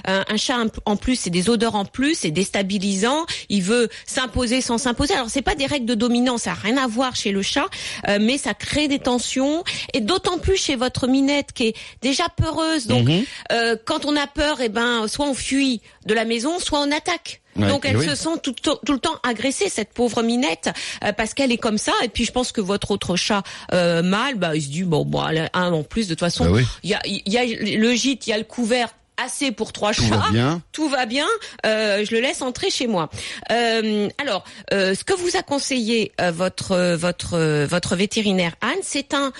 Euh, 0.08 0.22
un 0.28 0.36
chat 0.36 0.56
en 0.86 0.96
plus, 0.96 1.16
c'est 1.16 1.30
des 1.30 1.48
odeurs 1.50 1.74
en 1.74 1.84
plus, 1.84 2.14
c'est 2.20 2.30
déstabilisant. 2.30 3.26
Il 3.48 3.62
veut 3.62 3.88
s'imposer 4.06 4.60
sans 4.60 4.78
s'imposer. 4.78 5.14
Alors 5.14 5.30
c'est 5.30 5.42
pas 5.42 5.54
des 5.54 5.66
règles 5.66 5.86
de 5.86 5.94
dominance, 5.94 6.42
ça 6.42 6.52
a 6.52 6.54
rien 6.54 6.76
à 6.78 6.86
voir 6.86 7.16
chez 7.16 7.32
le 7.32 7.42
chat, 7.42 7.66
euh, 8.08 8.18
mais 8.20 8.38
ça 8.38 8.54
crée 8.54 8.88
des 8.88 8.98
tensions 8.98 9.64
et 9.94 9.97
d'autant 10.00 10.38
plus 10.38 10.56
chez 10.56 10.76
votre 10.76 11.06
minette 11.06 11.52
qui 11.52 11.68
est 11.68 11.76
déjà 12.02 12.24
peureuse. 12.36 12.86
Donc 12.86 13.06
Mhm. 13.08 13.24
euh, 13.52 13.76
quand 13.84 14.04
on 14.04 14.16
a 14.16 14.26
peur, 14.26 14.58
eh 14.60 14.68
ben 14.68 15.06
soit 15.08 15.26
on 15.26 15.34
fuit 15.34 15.80
de 16.06 16.14
la 16.14 16.24
maison, 16.24 16.58
soit 16.58 16.80
on 16.80 16.90
attaque. 16.92 17.40
Ouais, 17.56 17.66
Donc 17.66 17.84
elle 17.86 17.96
oui. 17.96 18.06
se 18.08 18.14
sent 18.14 18.38
tout, 18.42 18.54
le 18.88 18.98
temps 18.98 19.16
agressée 19.24 19.68
cette 19.68 19.92
pauvre 19.92 20.22
minette 20.22 20.70
euh, 21.04 21.12
parce 21.12 21.34
qu'elle 21.34 21.50
est 21.50 21.56
comme 21.58 21.78
ça. 21.78 21.92
Et 22.04 22.08
puis 22.08 22.24
je 22.24 22.30
pense 22.32 22.52
que 22.52 22.60
votre 22.60 22.92
autre 22.92 23.16
chat 23.16 23.42
euh, 23.72 24.02
mâle, 24.02 24.36
bah 24.36 24.54
il 24.54 24.62
se 24.62 24.68
dit 24.68 24.84
bon, 24.84 25.04
bon, 25.04 25.26
elle 25.26 25.50
a 25.52 25.58
un 25.58 25.72
en 25.72 25.82
plus 25.82 26.06
de 26.06 26.14
toute 26.14 26.20
façon. 26.20 26.44
Bah 26.44 26.50
oui. 26.52 26.62
Il 26.84 26.90
y 26.90 26.94
a, 26.94 27.00
il 27.04 27.22
y 27.26 27.36
a 27.36 27.44
le 27.44 27.94
gîte, 27.94 28.26
il 28.26 28.30
y 28.30 28.32
a 28.32 28.38
le 28.38 28.44
couvert 28.44 28.88
assez 29.20 29.50
pour 29.50 29.72
trois 29.72 29.92
Tout 29.92 30.02
chats. 30.04 30.16
va 30.18 30.30
bien. 30.30 30.62
Tout 30.70 30.88
va 30.88 31.04
bien. 31.04 31.26
euh, 31.66 32.04
je 32.08 32.14
le 32.14 32.20
laisse 32.20 32.40
entrer 32.40 32.70
chez 32.70 32.86
moi. 32.86 33.10
Euh, 33.50 34.08
alors, 34.18 34.44
euh, 34.72 34.94
ce 34.94 35.02
que 35.02 35.12
vous 35.14 35.36
a 35.36 35.42
conseillé 35.42 36.12
votre 36.32 36.94
votre 36.94 37.64
votre 37.64 37.96
vétérinaire 37.96 38.52
Anne, 38.60 38.78
c'est 38.82 39.14
un 39.14 39.32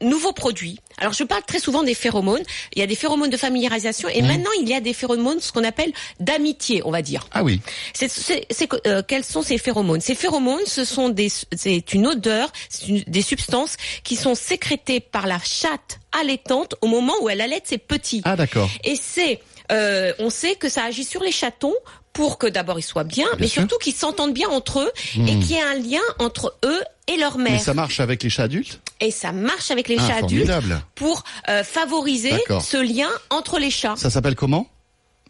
nouveau 0.00 0.32
produit. 0.32 0.78
Alors 0.98 1.12
je 1.12 1.24
parle 1.24 1.42
très 1.46 1.58
souvent 1.58 1.82
des 1.82 1.94
phéromones. 1.94 2.42
Il 2.74 2.78
y 2.78 2.82
a 2.82 2.86
des 2.86 2.94
phéromones 2.94 3.30
de 3.30 3.36
familiarisation 3.36 4.08
et 4.08 4.22
maintenant 4.22 4.50
il 4.60 4.68
y 4.68 4.74
a 4.74 4.80
des 4.80 4.92
phéromones, 4.94 5.40
ce 5.40 5.52
qu'on 5.52 5.64
appelle 5.64 5.92
d'amitié, 6.20 6.82
on 6.84 6.90
va 6.90 7.02
dire. 7.02 7.26
Ah 7.32 7.42
oui. 7.42 7.60
C'est, 7.94 8.08
c'est, 8.10 8.46
c'est, 8.50 8.68
euh, 8.86 9.02
quels 9.06 9.24
sont 9.24 9.42
ces 9.42 9.58
phéromones? 9.58 10.00
Ces 10.00 10.14
phéromones, 10.14 10.66
ce 10.66 10.84
sont 10.84 11.08
des, 11.08 11.28
c'est 11.56 11.94
une 11.94 12.06
odeur, 12.06 12.50
c'est 12.68 12.88
une- 12.88 13.04
des 13.06 13.22
substances 13.22 13.76
qui 14.04 14.16
sont 14.16 14.34
sécrétées 14.34 15.00
par 15.00 15.26
la 15.26 15.38
chatte 15.40 15.98
allaitante 16.12 16.74
au 16.80 16.86
moment 16.86 17.14
où 17.22 17.28
elle 17.28 17.40
allaite 17.40 17.66
ses 17.66 17.78
petits. 17.78 18.22
Ah 18.24 18.36
d'accord. 18.36 18.68
Et 18.84 18.96
c'est, 19.00 19.40
euh, 19.72 20.12
on 20.18 20.30
sait 20.30 20.54
que 20.54 20.68
ça 20.68 20.84
agit 20.84 21.04
sur 21.04 21.22
les 21.22 21.32
chatons 21.32 21.74
pour 22.18 22.36
que 22.36 22.48
d'abord 22.48 22.80
ils 22.80 22.82
soient 22.82 23.04
bien, 23.04 23.28
mais 23.38 23.46
sûr. 23.46 23.62
surtout 23.62 23.78
qu'ils 23.78 23.94
s'entendent 23.94 24.34
bien 24.34 24.48
entre 24.48 24.80
eux 24.80 24.90
et 25.20 25.38
qu'il 25.38 25.52
y 25.52 25.54
ait 25.54 25.62
un 25.62 25.76
lien 25.76 26.00
entre 26.18 26.56
eux 26.64 26.82
et 27.06 27.16
leur 27.16 27.38
Mais 27.38 27.52
mère. 27.52 27.60
ça 27.60 27.74
marche 27.74 28.00
avec 28.00 28.24
les 28.24 28.28
chats 28.28 28.42
adultes 28.42 28.80
Et 29.00 29.12
ça 29.12 29.30
marche 29.30 29.70
avec 29.70 29.86
les 29.86 29.96
Ah, 30.00 30.06
chats 30.08 30.16
adultes 30.16 30.48
formidable. 30.50 30.82
pour 30.96 31.22
euh, 31.48 31.62
favoriser 31.62 32.32
ce 32.60 32.76
lien 32.76 33.08
entre 33.30 33.60
les 33.60 33.70
chats. 33.70 33.94
Ça 33.96 34.10
s'appelle 34.10 34.34
comment? 34.34 34.66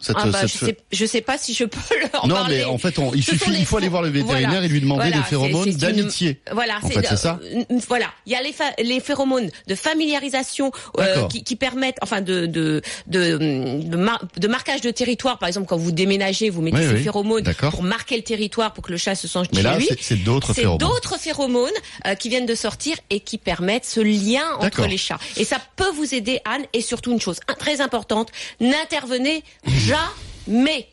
Cette- 0.01 0.17
Ah 0.19 0.27
bah, 0.27 0.41
cette- 0.47 0.51
je, 0.53 0.67
sais, 0.67 0.77
je 0.93 1.07
sais 1.07 1.21
pas 1.21 1.39
si 1.39 1.55
je 1.55 1.65
peux 1.65 1.79
leur 2.13 2.27
Non, 2.27 2.35
parler. 2.37 2.59
mais 2.59 2.65
en 2.65 2.79
fait, 2.79 2.99
on- 2.99 3.13
il 3.15 3.23
Ce 3.25 3.33
suffit, 3.33 3.51
il 3.59 3.67
faut 3.67 3.79
aller 3.79 3.89
voir 3.89 4.03
le 4.03 4.09
vétérinaire 4.11 4.51
Voilà. 4.51 4.65
et 4.67 4.69
lui 4.69 4.81
demander 4.81 5.03
Voilà, 5.09 5.17
des 5.19 5.23
phéromones 5.25 5.69
une- 5.69 5.77
d'amitié. 5.77 6.41
Voilà, 6.53 6.79
En 6.83 6.89
fait, 6.89 7.05
c'est 7.07 7.17
ça 7.17 7.41
Voilà, 7.89 8.07
il 8.27 8.33
y 8.33 8.37
a 8.37 8.43
les, 8.43 8.55
les 8.85 9.01
phéromones 9.01 9.51
de 9.67 9.75
familiarisation 9.75 10.71
euh, 10.99 11.27
qui, 11.29 11.43
qui 11.45 11.57
permettent, 11.57 11.99
enfin, 12.03 12.21
de 12.21 12.47
de 12.47 12.81
de, 13.07 13.37
de, 13.83 13.97
mar- 13.97 14.23
de 14.37 14.49
marquage 14.49 14.81
de 14.81 14.91
territoire. 14.91 15.39
Par 15.39 15.49
exemple, 15.49 15.67
quand 15.67 15.77
vous 15.77 15.93
déménagez, 15.93 16.51
vous 16.51 16.63
mettez 16.63 16.79
Oui, 16.79 16.85
ces 16.85 16.95
oui. 16.95 17.03
phéromones 17.03 17.45
pour 17.71 17.83
marquer 17.83 18.17
le 18.17 18.23
territoire, 18.23 18.73
pour 18.73 18.85
que 18.85 18.93
le 18.93 18.99
chat 18.99 19.15
se 19.15 19.27
sente 19.29 19.49
Mais 19.53 19.59
chez 19.59 19.63
là, 19.65 19.79
lui. 19.79 19.87
c'est- 19.89 19.99
c'est 20.01 20.17
d'autres 20.17 20.55
C'est 20.55 20.61
phéromones. 20.63 20.79
d'autres 20.79 21.19
phéromones 21.19 21.71
euh, 22.07 22.15
qui 22.15 22.29
viennent 22.29 22.47
de 22.47 22.55
sortir 22.55 22.97
et 23.11 23.21
qui 23.21 23.39
permettent 23.39 23.85
ce 23.85 24.01
lien 24.01 24.45
entre 24.61 24.87
les 24.87 24.97
chats. 24.99 25.19
Et 25.37 25.45
ça 25.45 25.59
peut 25.77 25.91
vous 25.95 26.15
aider, 26.15 26.41
Anne. 26.45 26.65
Et 26.73 26.81
surtout 26.83 27.13
une 27.13 27.21
chose 27.21 27.41
très 27.59 27.81
importante 27.81 28.29
n'intervenez 28.61 29.43
jamais. 29.89 30.89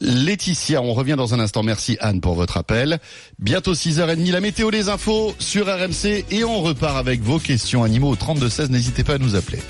Laetitia, 0.00 0.82
on 0.82 0.94
revient 0.94 1.14
dans 1.16 1.34
un 1.34 1.40
instant. 1.40 1.62
Merci 1.62 1.96
Anne 2.00 2.20
pour 2.20 2.34
votre 2.34 2.56
appel. 2.56 2.98
Bientôt 3.38 3.74
6h30, 3.74 4.30
la 4.30 4.40
météo, 4.40 4.70
les 4.70 4.88
infos 4.88 5.34
sur 5.38 5.66
RMC 5.66 6.24
et 6.30 6.44
on 6.44 6.60
repart 6.62 6.96
avec 6.96 7.20
vos 7.22 7.38
questions 7.38 7.84
animaux 7.84 8.10
au 8.10 8.16
3216. 8.16 8.70
N'hésitez 8.70 9.04
pas 9.04 9.14
à 9.14 9.18
nous 9.18 9.36
appeler. 9.36 9.60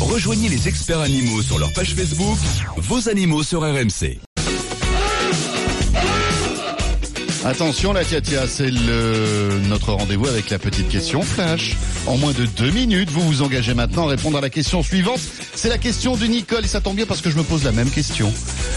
Rejoignez 0.00 0.48
les 0.48 0.68
experts 0.68 1.00
animaux 1.00 1.42
sur 1.42 1.58
leur 1.58 1.72
page 1.72 1.94
Facebook, 1.94 2.38
vos 2.76 3.08
animaux 3.08 3.42
sur 3.42 3.60
RMC. 3.60 4.20
Attention 7.44 7.92
la 7.92 8.04
tia 8.04 8.20
c'est 8.46 8.70
notre 9.68 9.92
rendez-vous 9.92 10.28
avec 10.28 10.48
la 10.50 10.60
petite 10.60 10.88
question 10.88 11.22
flash. 11.22 11.76
En 12.06 12.16
moins 12.16 12.32
de 12.32 12.46
deux 12.46 12.70
minutes, 12.70 13.10
vous 13.10 13.20
vous 13.20 13.42
engagez 13.42 13.74
maintenant 13.74 14.06
à 14.06 14.10
répondre 14.10 14.38
à 14.38 14.40
la 14.40 14.48
question 14.48 14.82
suivante. 14.84 15.18
C'est 15.54 15.68
la 15.68 15.78
question 15.78 16.16
de 16.16 16.24
Nicole 16.26 16.64
et 16.64 16.68
ça 16.68 16.80
tombe 16.80 16.94
bien 16.94 17.06
parce 17.06 17.20
que 17.20 17.30
je 17.30 17.36
me 17.36 17.42
pose 17.42 17.64
la 17.64 17.72
même 17.72 17.90
question. 17.90 18.32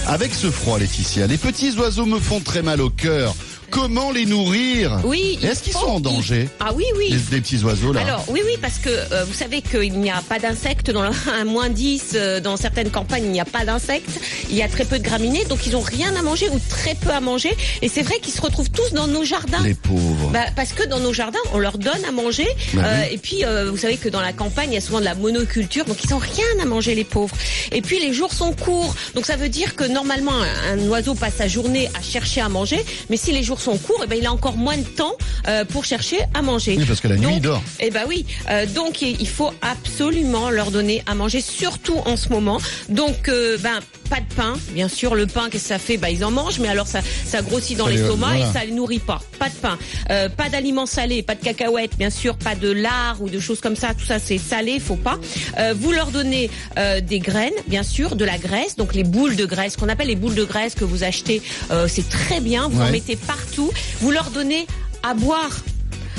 Avec 0.07 0.33
ce 0.33 0.49
froid 0.49 0.79
Laetitia, 0.79 1.27
les 1.27 1.37
petits 1.37 1.77
oiseaux 1.77 2.07
me 2.07 2.19
font 2.19 2.39
très 2.39 2.63
mal 2.63 2.81
au 2.81 2.89
cœur. 2.89 3.35
Comment 3.69 4.11
les 4.11 4.25
nourrir 4.25 4.99
Oui. 5.03 5.39
Est-ce 5.43 5.63
qu'ils 5.63 5.73
sont 5.73 5.85
en 5.87 5.99
danger 5.99 6.47
Ah 6.59 6.71
oui, 6.73 6.85
oui. 6.97 7.09
les, 7.09 7.17
les 7.35 7.41
petits 7.41 7.63
oiseaux 7.63 7.91
là 7.93 8.01
Alors 8.01 8.23
oui, 8.29 8.41
oui, 8.45 8.53
parce 8.61 8.77
que 8.77 8.89
euh, 8.89 9.23
vous 9.25 9.33
savez 9.33 9.61
qu'il 9.61 9.99
n'y 9.99 10.09
a 10.09 10.21
pas 10.27 10.39
d'insectes 10.39 10.91
dans 10.91 11.03
le, 11.03 11.09
un 11.33 11.45
moins 11.45 11.69
10 11.69 12.11
euh, 12.15 12.39
dans 12.39 12.57
certaines 12.57 12.89
campagnes, 12.89 13.25
il 13.25 13.31
n'y 13.31 13.39
a 13.39 13.45
pas 13.45 13.65
d'insectes, 13.65 14.09
il 14.49 14.55
y 14.55 14.61
a 14.63 14.67
très 14.67 14.85
peu 14.85 14.97
de 14.99 15.03
graminées, 15.03 15.45
donc 15.45 15.65
ils 15.67 15.75
ont 15.75 15.81
rien 15.81 16.15
à 16.15 16.21
manger 16.21 16.49
ou 16.49 16.59
très 16.69 16.95
peu 16.95 17.09
à 17.09 17.19
manger. 17.19 17.55
Et 17.81 17.89
c'est 17.89 18.01
vrai 18.01 18.19
qu'ils 18.19 18.33
se 18.33 18.41
retrouvent 18.41 18.69
tous 18.69 18.93
dans 18.93 19.07
nos 19.07 19.23
jardins. 19.23 19.63
Les 19.63 19.73
pauvres. 19.73 20.29
Bah, 20.31 20.45
parce 20.55 20.73
que 20.73 20.87
dans 20.87 20.99
nos 20.99 21.13
jardins, 21.13 21.39
on 21.53 21.57
leur 21.59 21.77
donne 21.77 22.03
à 22.07 22.11
manger. 22.11 22.47
Bah 22.73 22.81
euh, 22.85 23.01
oui. 23.01 23.13
Et 23.13 23.17
puis, 23.17 23.43
vous 23.69 23.77
savez 23.77 23.97
que 23.97 24.09
dans 24.09 24.21
la 24.21 24.33
campagne, 24.33 24.69
il 24.71 24.75
y 24.75 24.77
a 24.77 24.81
souvent 24.81 24.99
de 24.99 25.05
la 25.05 25.15
monoculture, 25.15 25.85
donc 25.85 26.03
ils 26.03 26.13
ont 26.13 26.17
rien 26.19 26.45
à 26.61 26.65
manger, 26.65 26.95
les 26.95 27.03
pauvres. 27.03 27.35
Et 27.71 27.81
puis, 27.81 27.99
les 27.99 28.13
jours 28.13 28.33
sont 28.33 28.53
courts. 28.53 28.95
Donc, 29.15 29.25
ça 29.25 29.35
veut 29.35 29.49
dire 29.49 29.75
que 29.75 29.83
normalement, 29.83 30.33
un, 30.71 30.77
un 30.79 30.87
oiseau 30.87 31.15
passe 31.15 31.35
sa 31.37 31.47
journée 31.47 31.89
à 31.97 32.01
chercher 32.01 32.41
à 32.41 32.49
manger. 32.49 32.83
Mais 33.09 33.17
si 33.17 33.31
les 33.31 33.43
jours 33.43 33.54
sont 33.59 33.77
courts, 33.77 34.01
eh 34.03 34.07
ben, 34.07 34.17
il 34.17 34.25
a 34.25 34.31
encore 34.31 34.57
moins 34.57 34.77
de 34.77 34.83
temps 34.83 35.15
euh, 35.47 35.65
pour 35.65 35.85
chercher 35.85 36.19
à 36.33 36.41
manger. 36.41 36.75
Oui, 36.77 36.85
parce 36.85 37.01
que 37.01 37.07
la 37.07 37.17
nuit, 37.17 37.35
il 37.35 37.41
dort. 37.41 37.61
Eh 37.79 37.89
ben 37.89 38.03
oui. 38.07 38.25
Euh, 38.49 38.65
donc, 38.65 39.01
il 39.01 39.15
il 39.19 39.27
faut 39.27 39.51
absolument 39.61 40.49
leur 40.51 40.69
donner 40.71 41.03
à 41.07 41.15
manger, 41.15 41.41
surtout 41.41 41.97
en 42.05 42.15
ce 42.15 42.29
moment. 42.29 42.59
Donc, 42.89 43.27
euh, 43.27 43.57
ben, 43.57 43.79
pas 44.15 44.21
de 44.21 44.33
pain. 44.33 44.53
Bien 44.71 44.87
sûr, 44.87 45.13
le 45.15 45.27
pain, 45.27 45.49
qu'est-ce 45.49 45.63
que 45.63 45.69
ça 45.69 45.79
fait? 45.79 45.97
Ben, 45.97 46.07
ils 46.07 46.23
en 46.23 46.31
mangent, 46.31 46.59
mais 46.59 46.69
alors 46.69 46.87
ça, 46.87 47.01
ça 47.25 47.41
grossit 47.41 47.77
dans 47.77 47.87
l'estomac 47.87 48.27
voilà. 48.27 48.49
et 48.49 48.53
ça 48.53 48.63
les 48.63 48.71
nourrit 48.71 48.99
pas. 48.99 49.21
Pas 49.39 49.49
de 49.49 49.55
pain, 49.55 49.77
euh, 50.09 50.29
pas 50.29 50.47
d'aliments 50.49 50.85
salés, 50.85 51.21
pas 51.21 51.35
de 51.35 51.43
cacahuètes, 51.43 51.97
bien 51.97 52.09
sûr, 52.09 52.37
pas 52.37 52.55
de 52.55 52.71
lard 52.71 53.17
ou 53.21 53.29
de 53.29 53.39
choses 53.39 53.59
comme 53.59 53.75
ça. 53.75 53.93
Tout 53.93 54.05
ça, 54.05 54.19
c'est 54.19 54.37
salé, 54.37 54.79
faut 54.79 54.95
pas. 54.95 55.19
Euh, 55.59 55.73
vous 55.77 55.91
leur 55.91 56.11
donnez 56.11 56.49
euh, 56.77 57.01
des 57.01 57.19
graines, 57.19 57.53
bien 57.67 57.83
sûr, 57.83 58.15
de 58.15 58.23
la 58.23 58.37
graisse, 58.37 58.77
donc 58.77 58.93
les 58.93 59.03
boules 59.03 59.35
de 59.35 59.45
graisse, 59.45 59.75
qu'on 59.75 59.89
appelle 59.89 60.07
les 60.07 60.15
boules 60.15 60.35
de 60.35 60.45
graisse 60.45 60.75
que 60.75 60.85
vous 60.85 61.03
achetez. 61.03 61.41
euh, 61.71 61.87
c'est 61.89 62.07
très 62.07 62.39
bien. 62.39 62.69
Vous 62.69 62.81
en 62.81 62.91
mettez 62.91 63.17
partout. 63.17 63.71
Vous 63.99 64.11
leur 64.11 64.31
donnez 64.31 64.65
à 65.03 65.13
boire. 65.13 65.51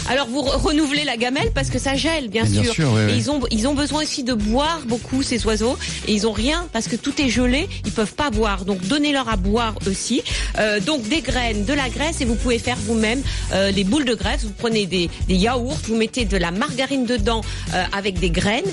Alors 0.09 0.27
vous 0.29 0.41
re- 0.41 0.57
renouvelez 0.57 1.05
la 1.05 1.17
gamelle 1.17 1.51
parce 1.55 1.69
que 1.71 1.79
ça 1.79 1.95
gèle, 1.97 2.29
bien, 2.29 2.45
Bien 2.45 2.65
sûr, 2.65 2.93
ouais, 2.93 3.03
Et 3.03 3.07
ouais. 3.07 3.17
ils 3.17 3.31
ont 3.31 3.41
ils 3.51 3.67
ont 3.67 3.75
besoin 3.75 4.03
aussi 4.03 4.23
de 4.23 4.35
boire 4.35 4.81
beaucoup 4.87 5.23
ces 5.23 5.45
oiseaux 5.47 5.77
et 6.07 6.13
ils 6.13 6.27
ont 6.27 6.33
rien 6.33 6.69
parce 6.73 6.87
que 6.89 6.97
tout 6.97 7.21
est 7.21 7.29
gelé, 7.29 7.69
ils 7.85 7.93
peuvent 7.93 8.15
pas 8.15 8.31
boire. 8.31 8.65
Donc 8.65 8.81
donnez-leur 8.87 9.29
à 9.29 9.37
boire 9.37 9.75
aussi. 9.89 10.23
Euh, 10.59 10.81
donc 10.81 11.03
des 11.09 11.21
graines, 11.23 11.65
de 11.65 11.73
la 11.73 11.89
graisse 11.89 12.21
et 12.21 12.25
vous 12.25 12.35
pouvez 12.37 12.59
faire 12.59 12.77
vous-même 12.77 13.23
euh, 13.53 13.71
les 13.71 13.85
boules 13.85 14.05
de 14.05 14.15
graisse. 14.15 14.43
Vous 14.45 14.53
prenez 14.57 14.87
des, 14.87 15.11
des 15.29 15.35
yaourts, 15.35 15.79
vous 15.85 15.97
mettez 15.97 16.25
de 16.25 16.37
la 16.37 16.51
margarine 16.51 17.05
dedans 17.07 17.41
euh, 17.75 17.85
avec 17.93 18.19
des 18.21 18.31
graines 18.31 18.65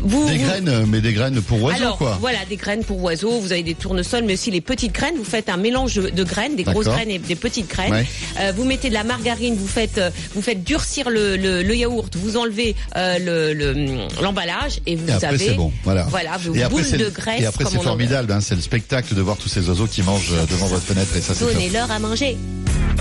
vous, 0.00 0.28
Des 0.28 0.36
vous- 0.38 0.44
graines, 0.46 0.68
euh, 0.68 0.84
mais 0.86 1.00
des 1.00 1.12
graines 1.12 1.40
pour 1.42 1.62
oiseaux, 1.62 1.82
alors, 1.82 1.98
quoi. 1.98 2.16
voilà, 2.20 2.38
des 2.48 2.56
graines 2.56 2.84
pour 2.84 3.02
oiseaux, 3.02 3.38
vous 3.40 3.52
avez 3.52 3.62
des 3.62 3.74
tournesols, 3.74 4.24
mais 4.24 4.34
aussi 4.34 4.50
les 4.50 4.60
petites 4.60 4.92
graines. 4.92 5.14
Vous 5.16 5.24
faites 5.24 5.48
un 5.48 5.56
mélange 5.56 5.94
de 5.96 6.24
graines, 6.24 6.56
des 6.56 6.62
grosses 6.64 6.86
graines 6.86 7.10
et 7.10 7.18
des 7.18 7.34
petites 7.34 7.68
graines. 7.68 7.92
Ouais. 7.92 8.06
Euh, 8.40 8.52
vous 8.56 8.64
mettez 8.64 8.88
de 8.88 8.94
la 8.94 9.04
margarine, 9.04 9.54
vous 9.56 9.66
faites, 9.66 9.98
euh, 9.98 10.10
vous 10.34 10.42
faites 10.42 10.62
durcir 10.64 11.10
le, 11.10 11.36
le, 11.36 11.62
le 11.62 11.76
yaourt, 11.76 12.14
vous 12.16 12.36
enlevez 12.36 12.74
euh, 12.96 13.18
le- 13.18 13.54
le- 13.54 13.98
l'emballage 14.22 14.80
et 14.86 14.96
vous 14.96 15.08
Et 15.08 15.12
après, 15.12 15.26
avez, 15.28 15.50
bon. 15.52 15.72
Voilà. 15.84 16.04
voilà, 16.10 16.36
vos 16.38 16.54
et 16.54 16.62
après, 16.62 16.74
boules 16.76 16.84
c'est 16.84 16.96
de 16.98 17.08
graisse. 17.10 17.40
Et 17.42 17.46
après, 17.46 17.64
c'est 17.70 17.82
formidable. 17.82 18.32
Hein, 18.32 18.40
c'est 18.40 18.54
le 18.54 18.60
spectacle 18.60 19.14
de 19.14 19.20
voir 19.20 19.36
tous 19.36 19.48
ces 19.48 19.68
oiseaux 19.68 19.86
qui 19.86 20.02
mangent 20.02 20.32
devant 20.50 20.66
votre 20.66 20.84
fenêtre. 20.84 21.16
Et 21.16 21.20
ça, 21.20 21.34
c'est. 21.34 21.44
Donnez-leur 21.44 21.90
à 21.90 21.98
manger. 21.98 22.36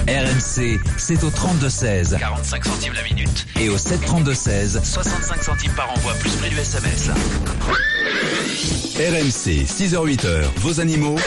RMC, 0.07 0.79
c'est 0.97 1.23
au 1.23 1.29
32-16. 1.29 2.17
45 2.17 2.65
centimes 2.65 2.93
la 2.93 3.03
minute. 3.03 3.45
Et 3.59 3.69
au 3.69 3.77
732-16. 3.77 4.83
65 4.83 5.43
centimes 5.43 5.71
par 5.73 5.91
envoi, 5.91 6.13
plus 6.15 6.31
prix 6.31 6.49
du 6.49 6.57
SMS. 6.57 7.09
RMC, 8.95 9.65
6h-8h, 9.65 10.43
vos 10.57 10.79
animaux. 10.79 11.17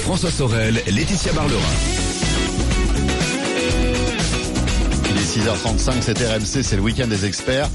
François 0.00 0.30
Sorel, 0.30 0.82
Laetitia 0.86 1.32
Barlerin. 1.32 1.62
Il 5.10 5.16
est 5.16 5.50
6h35, 5.50 5.92
c'est 6.00 6.18
RMC, 6.18 6.62
c'est 6.62 6.76
le 6.76 6.82
week-end 6.82 7.06
des 7.06 7.24
experts. 7.24 7.70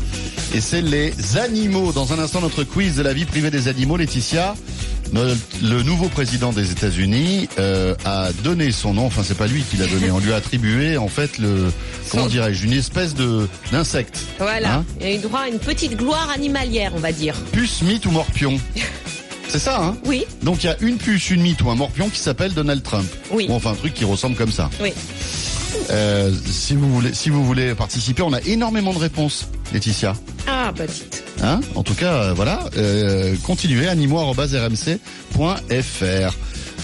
Et 0.53 0.61
c'est 0.61 0.81
les 0.81 1.13
animaux. 1.37 1.91
Dans 1.91 2.13
un 2.13 2.19
instant, 2.19 2.41
notre 2.41 2.63
quiz 2.63 2.95
de 2.95 3.01
la 3.01 3.13
vie 3.13 3.25
privée 3.25 3.49
des 3.49 3.67
animaux, 3.67 3.97
Laetitia. 3.97 4.55
Le, 5.13 5.37
le 5.61 5.83
nouveau 5.83 6.09
président 6.09 6.51
des 6.51 6.71
États-Unis 6.71 7.47
euh, 7.59 7.93
a 8.03 8.31
donné 8.43 8.71
son 8.71 8.93
nom. 8.95 9.05
Enfin, 9.05 9.21
c'est 9.23 9.37
pas 9.37 9.47
lui 9.47 9.61
qui 9.63 9.77
l'a 9.77 9.85
donné. 9.87 10.09
On 10.11 10.19
lui 10.19 10.33
a 10.33 10.37
attribué 10.37 10.97
en 10.97 11.07
fait 11.07 11.37
le 11.37 11.71
comment 12.09 12.25
dirais-je 12.27 12.65
une 12.65 12.73
espèce 12.73 13.13
de 13.13 13.47
d'insecte. 13.71 14.19
Voilà. 14.39 14.75
Hein 14.77 14.85
Il 14.99 15.05
a 15.05 15.13
eu 15.13 15.17
droit 15.19 15.41
à 15.41 15.47
une 15.49 15.59
petite 15.59 15.95
gloire 15.95 16.29
animalière, 16.33 16.93
on 16.95 16.99
va 16.99 17.11
dire. 17.11 17.35
Puce, 17.51 17.81
mythe 17.83 18.05
ou 18.07 18.11
morpion. 18.11 18.59
C'est 19.49 19.59
ça, 19.59 19.79
hein 19.83 19.95
Oui, 20.07 20.25
Donc 20.41 20.63
il 20.63 20.67
y 20.67 20.69
a 20.69 20.77
une 20.81 20.97
puce, 20.97 21.29
une 21.29 21.41
mythe 21.43 21.61
ou 21.61 21.69
un 21.69 21.75
morpion 21.75 22.09
qui 22.09 22.17
s'appelle 22.19 22.53
Donald 22.53 22.81
Trump. 22.81 23.07
Oui. 23.31 23.45
Ou 23.49 23.53
enfin 23.53 23.71
un 23.71 23.75
truc 23.75 23.93
qui 23.93 24.03
ressemble 24.05 24.35
comme 24.35 24.51
ça. 24.51 24.69
oui. 24.81 24.91
Euh, 25.89 26.31
si 26.49 26.75
vous 26.75 26.91
voulez, 26.91 27.13
si 27.13 27.29
vous 27.29 27.43
voulez 27.43 27.73
participer, 27.75 28.21
on 28.21 28.31
a 28.33 28.41
énormément 28.41 28.93
de 28.93 28.99
réponses, 28.99 29.47
Laetitia. 29.71 30.13
Ah, 30.47 30.71
petite. 30.75 31.23
Hein? 31.41 31.61
En 31.75 31.83
tout 31.83 31.95
cas, 31.95 32.13
euh, 32.15 32.33
voilà. 32.33 32.59
Euh, 32.77 33.35
continuez 33.45 33.87
animaux@rmc.fr. 33.87 36.37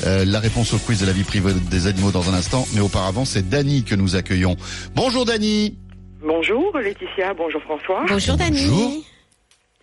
Euh, 0.06 0.24
la 0.26 0.40
réponse 0.40 0.74
au 0.74 0.78
quiz 0.78 1.02
de 1.02 1.06
la 1.06 1.12
vie 1.12 1.24
privée 1.24 1.52
des 1.70 1.88
animaux 1.88 2.12
dans 2.12 2.30
un 2.30 2.34
instant, 2.34 2.66
mais 2.74 2.80
auparavant 2.80 3.26
c'est 3.26 3.50
Dany 3.50 3.84
que 3.84 3.96
nous 3.96 4.16
accueillons. 4.16 4.56
Bonjour 4.96 5.26
Dany. 5.26 5.78
Bonjour 6.26 6.78
Laetitia, 6.78 7.34
bonjour 7.34 7.62
François. 7.64 8.06
Bonjour 8.08 8.38
Dani. 8.38 8.66
Bonjour. 8.66 9.04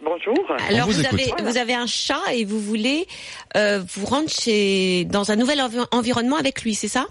Bonjour. 0.02 0.34
Alors 0.70 0.86
vous, 0.86 1.04
avez 1.04 1.32
vous 1.42 1.56
avez 1.58 1.74
un 1.74 1.86
chat 1.86 2.20
et 2.32 2.44
vous 2.44 2.60
voulez 2.60 3.06
euh, 3.56 3.82
vous 3.94 4.06
rendre 4.06 4.28
chez 4.30 5.04
dans 5.04 5.30
un 5.30 5.36
nouvel 5.36 5.60
envi- 5.60 5.84
environnement 5.90 6.36
avec 6.36 6.62
lui, 6.62 6.74
c'est 6.74 6.88
ça? 6.88 7.06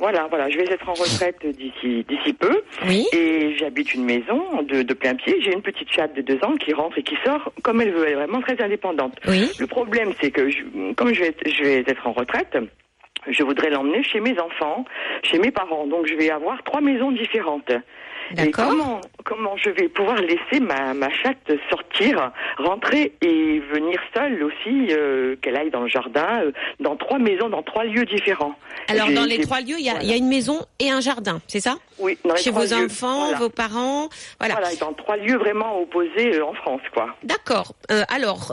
Voilà, 0.00 0.26
voilà, 0.28 0.48
je 0.48 0.56
vais 0.56 0.64
être 0.64 0.88
en 0.88 0.94
retraite 0.94 1.46
d'ici 1.46 2.04
d'ici 2.08 2.32
peu 2.32 2.62
Oui. 2.88 3.06
et 3.12 3.54
j'habite 3.58 3.92
une 3.94 4.04
maison 4.04 4.62
de, 4.62 4.82
de 4.82 4.94
plein 4.94 5.14
pied. 5.14 5.36
J'ai 5.42 5.52
une 5.52 5.60
petite 5.62 5.92
chatte 5.92 6.14
de 6.16 6.22
deux 6.22 6.38
ans 6.42 6.56
qui 6.56 6.72
rentre 6.72 6.96
et 6.98 7.02
qui 7.02 7.16
sort 7.24 7.52
comme 7.62 7.80
elle 7.82 7.92
veut. 7.92 8.04
Elle 8.06 8.12
est 8.12 8.16
vraiment 8.16 8.40
très 8.40 8.60
indépendante. 8.62 9.14
Oui. 9.28 9.50
Le 9.58 9.66
problème, 9.66 10.12
c'est 10.20 10.30
que 10.30 10.48
je- 10.48 10.92
comme 10.94 11.12
je 11.12 11.20
vais, 11.20 11.28
être, 11.28 11.46
je 11.46 11.62
vais 11.62 11.84
être 11.86 12.06
en 12.06 12.12
retraite, 12.12 12.56
je 13.28 13.42
voudrais 13.42 13.68
l'emmener 13.68 14.02
chez 14.02 14.20
mes 14.20 14.38
enfants, 14.40 14.86
chez 15.22 15.38
mes 15.38 15.50
parents. 15.50 15.86
Donc 15.86 16.06
je 16.06 16.14
vais 16.14 16.30
avoir 16.30 16.62
trois 16.62 16.80
maisons 16.80 17.12
différentes. 17.12 17.70
Et 18.38 18.50
comment, 18.50 19.00
comment 19.24 19.56
je 19.56 19.70
vais 19.70 19.88
pouvoir 19.88 20.16
laisser 20.16 20.60
ma, 20.60 20.94
ma 20.94 21.10
chatte 21.10 21.50
sortir, 21.68 22.30
rentrer 22.58 23.12
et 23.22 23.60
venir 23.72 23.98
seule 24.14 24.42
aussi, 24.44 24.88
euh, 24.90 25.36
qu'elle 25.42 25.56
aille 25.56 25.70
dans 25.70 25.82
le 25.82 25.88
jardin, 25.88 26.42
euh, 26.44 26.52
dans 26.78 26.96
trois 26.96 27.18
maisons, 27.18 27.48
dans 27.48 27.62
trois 27.62 27.84
lieux 27.84 28.04
différents? 28.04 28.54
Alors 28.88 29.10
dans 29.10 29.24
les 29.24 29.38
trois 29.40 29.60
lieux, 29.60 29.76
il 29.78 29.84
y 29.84 29.88
a, 29.88 29.92
voilà. 29.92 30.04
il 30.04 30.10
y 30.10 30.14
a 30.14 30.16
une 30.16 30.28
maison 30.28 30.60
et 30.78 30.90
un 30.90 31.00
jardin, 31.00 31.40
c'est 31.48 31.60
ça? 31.60 31.76
Oui, 31.98 32.16
dans 32.24 32.34
les 32.34 32.40
Chez 32.42 32.50
trois 32.50 32.64
vos 32.66 32.74
lieux. 32.76 32.84
enfants, 32.86 33.20
Voilà. 33.24 33.38
vos 33.38 33.48
parents, 33.50 34.08
voilà. 34.38 34.54
Voilà, 34.54 34.74
dans 34.76 34.92
trois 34.94 35.16
lieux 35.16 35.36
vraiment 35.36 35.80
opposés 35.80 36.34
euh, 36.36 36.44
en 36.46 36.54
France, 36.54 36.80
quoi. 36.94 37.14
D'accord. 37.24 37.74
Alors, 38.08 38.52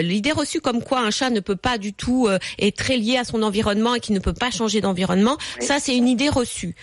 l'idée 0.00 0.32
reçue 0.32 0.60
comme 0.60 0.82
quoi 0.82 1.00
un 1.00 1.10
chat 1.10 1.30
ne 1.30 1.40
peut 1.40 1.56
pas 1.56 1.78
du 1.78 1.92
tout 1.94 2.28
être 2.58 2.76
très 2.76 2.96
lié 2.96 3.16
à 3.16 3.24
son 3.24 3.42
environnement 3.42 3.94
et 3.94 4.00
qu'il 4.00 4.14
ne 4.14 4.20
peut 4.20 4.32
pas 4.34 4.50
changer 4.50 4.80
d'environnement, 4.80 5.36
Oui. 5.60 5.66
ça 5.66 5.78
c'est 5.80 5.96
une 5.96 6.08
idée 6.08 6.28
reçue. 6.28 6.74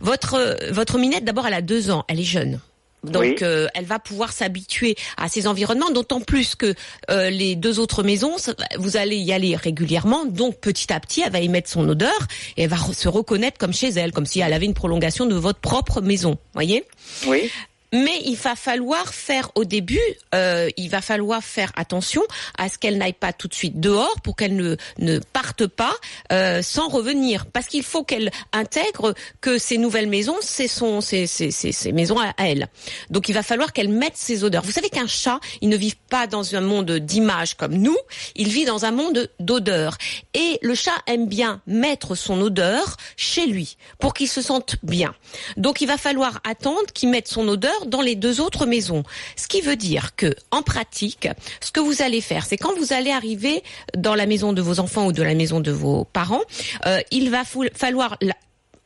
Votre 0.00 0.56
votre 0.72 0.98
minette, 0.98 1.24
d'abord, 1.24 1.46
elle 1.46 1.54
a 1.54 1.60
deux 1.62 1.73
ans, 1.90 2.04
elle 2.08 2.20
est 2.20 2.24
jeune. 2.24 2.60
Donc, 3.02 3.22
Oui. 3.22 3.36
euh, 3.42 3.66
elle 3.74 3.84
va 3.84 3.98
pouvoir 3.98 4.32
s'habituer 4.32 4.96
à 5.18 5.28
ces 5.28 5.46
environnements, 5.46 5.90
d'autant 5.90 6.22
plus 6.22 6.54
que 6.54 6.74
euh, 7.10 7.28
les 7.28 7.54
deux 7.54 7.78
autres 7.78 8.02
maisons, 8.02 8.36
vous 8.78 8.96
allez 8.96 9.16
y 9.16 9.30
aller 9.30 9.54
régulièrement. 9.56 10.24
Donc, 10.24 10.58
petit 10.58 10.90
à 10.90 10.98
petit, 11.00 11.20
elle 11.20 11.30
va 11.32 11.40
y 11.40 11.50
mettre 11.50 11.68
son 11.68 11.86
odeur 11.86 12.16
et 12.56 12.62
elle 12.62 12.70
va 12.70 12.78
se 12.78 13.08
reconnaître 13.08 13.58
comme 13.58 13.74
chez 13.74 13.90
elle, 13.90 14.12
comme 14.12 14.24
si 14.24 14.40
elle 14.40 14.54
avait 14.54 14.64
une 14.64 14.72
prolongation 14.72 15.26
de 15.26 15.34
votre 15.34 15.58
propre 15.60 16.00
maison. 16.00 16.38
Voyez? 16.54 16.84
Oui. 17.26 17.50
Mais 17.94 18.20
il 18.24 18.34
va 18.36 18.56
falloir 18.56 19.14
faire 19.14 19.50
au 19.54 19.64
début, 19.64 20.00
euh, 20.34 20.68
il 20.76 20.90
va 20.90 21.00
falloir 21.00 21.42
faire 21.42 21.72
attention 21.76 22.22
à 22.58 22.68
ce 22.68 22.76
qu'elle 22.76 22.98
n'aille 22.98 23.12
pas 23.12 23.32
tout 23.32 23.46
de 23.46 23.54
suite 23.54 23.78
dehors 23.78 24.20
pour 24.22 24.34
qu'elle 24.34 24.56
ne 24.56 24.76
ne 24.98 25.20
parte 25.20 25.66
pas 25.66 25.94
euh, 26.32 26.60
sans 26.60 26.88
revenir, 26.88 27.46
parce 27.46 27.66
qu'il 27.66 27.84
faut 27.84 28.02
qu'elle 28.02 28.30
intègre 28.52 29.14
que 29.40 29.58
ces 29.58 29.78
nouvelles 29.78 30.08
maisons, 30.08 30.36
c'est 30.40 30.68
son, 30.68 31.00
c'est 31.00 31.26
c'est 31.26 31.50
c'est 31.52 31.92
maisons 31.92 32.18
à, 32.18 32.34
à 32.36 32.48
elle. 32.48 32.66
Donc 33.10 33.28
il 33.28 33.32
va 33.32 33.44
falloir 33.44 33.72
qu'elle 33.72 33.88
mette 33.88 34.16
ses 34.16 34.42
odeurs. 34.42 34.64
Vous 34.64 34.72
savez 34.72 34.90
qu'un 34.90 35.06
chat, 35.06 35.38
il 35.60 35.68
ne 35.68 35.76
vit 35.76 35.94
pas 36.10 36.26
dans 36.26 36.54
un 36.54 36.60
monde 36.60 36.90
d'images 36.90 37.54
comme 37.54 37.74
nous, 37.74 37.96
il 38.34 38.48
vit 38.48 38.64
dans 38.64 38.84
un 38.84 38.90
monde 38.90 39.30
d'odeurs. 39.38 39.96
Et 40.34 40.58
le 40.62 40.74
chat 40.74 40.96
aime 41.06 41.28
bien 41.28 41.62
mettre 41.68 42.16
son 42.16 42.40
odeur 42.40 42.96
chez 43.16 43.46
lui 43.46 43.76
pour 44.00 44.14
qu'il 44.14 44.28
se 44.28 44.42
sente 44.42 44.76
bien. 44.82 45.14
Donc 45.56 45.80
il 45.80 45.86
va 45.86 45.96
falloir 45.96 46.40
attendre 46.44 46.86
qu'il 46.92 47.10
mette 47.10 47.28
son 47.28 47.46
odeur 47.46 47.83
dans 47.86 48.00
les 48.00 48.14
deux 48.14 48.40
autres 48.40 48.66
maisons. 48.66 49.02
Ce 49.36 49.46
qui 49.46 49.60
veut 49.60 49.76
dire 49.76 50.16
que, 50.16 50.34
en 50.50 50.62
pratique, 50.62 51.28
ce 51.60 51.70
que 51.70 51.80
vous 51.80 52.02
allez 52.02 52.20
faire, 52.20 52.46
c'est 52.46 52.56
quand 52.56 52.76
vous 52.76 52.92
allez 52.92 53.10
arriver 53.10 53.62
dans 53.96 54.14
la 54.14 54.26
maison 54.26 54.52
de 54.52 54.62
vos 54.62 54.80
enfants 54.80 55.06
ou 55.06 55.12
de 55.12 55.22
la 55.22 55.34
maison 55.34 55.60
de 55.60 55.70
vos 55.70 56.04
parents, 56.04 56.42
euh, 56.86 57.00
il 57.10 57.30
va 57.30 57.42
falloir 57.74 58.18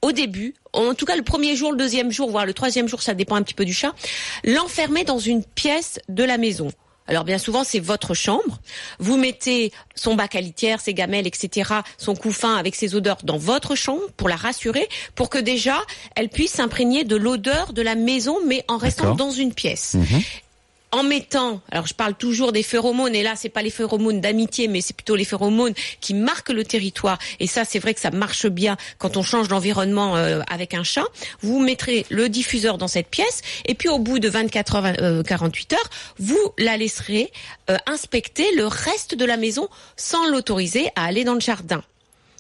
au 0.03 0.13
début, 0.13 0.55
en 0.73 0.95
tout 0.95 1.07
cas 1.07 1.17
le 1.17 1.23
premier 1.23 1.57
jour, 1.57 1.73
le 1.73 1.79
deuxième 1.79 2.11
jour, 2.13 2.31
voire 2.31 2.47
le 2.47 2.55
troisième 2.55 2.89
jour, 2.89 3.03
ça 3.03 3.15
dépend 3.15 3.37
un 3.37 3.43
petit 3.43 3.55
peu 3.55 3.65
du 3.65 3.73
chat, 3.73 3.95
l'enfermer 4.45 5.05
dans 5.05 5.19
une 5.19 5.45
pièce 5.45 5.99
de 6.09 6.23
la 6.25 6.39
maison. 6.39 6.71
Alors 7.09 7.25
bien 7.25 7.39
souvent 7.39 7.65
c'est 7.65 7.81
votre 7.81 8.15
chambre. 8.15 8.61
Vous 8.99 9.17
mettez 9.17 9.73
son 9.95 10.15
bac 10.15 10.37
à 10.37 10.41
litière, 10.41 10.81
ses 10.81 10.95
gamelles, 10.95 11.27
etc., 11.27 11.71
son 11.97 12.15
couffin 12.15 12.55
avec 12.55 12.75
ses 12.75 12.95
odeurs 12.95 13.19
dans 13.25 13.39
votre 13.39 13.75
chambre 13.75 14.03
pour 14.17 14.29
la 14.29 14.37
rassurer, 14.37 14.89
pour 15.15 15.31
que 15.31 15.39
déjà 15.39 15.79
elle 16.15 16.29
puisse 16.29 16.53
s'imprégner 16.53 17.05
de 17.05 17.17
l'odeur 17.17 17.73
de 17.73 17.83
la 17.83 17.95
maison, 17.95 18.37
mais 18.47 18.65
en 18.69 18.77
restant 18.77 19.15
dans 19.15 19.31
une 19.31 19.55
pièce. 19.55 19.97
En 20.91 21.03
mettant, 21.03 21.61
alors 21.71 21.87
je 21.87 21.93
parle 21.93 22.15
toujours 22.15 22.51
des 22.51 22.63
phéromones, 22.63 23.15
et 23.15 23.23
là 23.23 23.35
c'est 23.37 23.51
pas 23.51 23.61
les 23.61 23.71
phéromones 23.71 24.23
d'amitié, 24.23 24.69
mais 24.69 24.81
c'est 24.81 24.97
plutôt 24.97 25.17
les 25.17 25.25
phéromones 25.25 25.75
qui 26.01 26.15
marquent 26.15 26.49
le 26.49 26.65
territoire. 26.65 27.19
Et 27.41 27.47
ça, 27.47 27.67
c'est 27.67 27.79
vrai 27.79 27.93
que 27.93 28.01
ça 28.01 28.11
marche 28.11 28.47
bien 28.47 28.79
quand 28.97 29.19
on 29.19 29.23
change 29.23 29.49
d'environnement 29.49 30.17
euh, 30.17 30.41
avec 30.51 30.73
un 30.73 30.85
chat. 30.85 31.05
Vous 31.43 31.61
mettrez 31.61 32.07
le 32.09 32.31
diffuseur 32.31 32.79
dans 32.79 32.89
cette 32.89 33.09
pièce, 33.09 33.43
et 33.67 33.75
puis 33.75 33.91
au 33.91 33.99
bout 33.99 34.19
de 34.19 34.31
24 34.31 34.77
heures, 34.77 34.93
euh, 35.01 35.23
48 35.23 35.75
heures, 35.75 35.91
vous 36.19 36.53
la 36.57 36.79
laisserez 36.79 37.31
euh, 37.71 37.77
inspecter 37.87 38.47
le 38.57 38.67
reste 38.67 39.15
de 39.15 39.25
la 39.27 39.37
maison 39.37 39.69
sans 39.97 40.27
l'autoriser 40.29 40.89
à 40.97 41.05
aller 41.05 41.25
dans 41.25 41.35
le 41.35 41.41
jardin. 41.41 41.83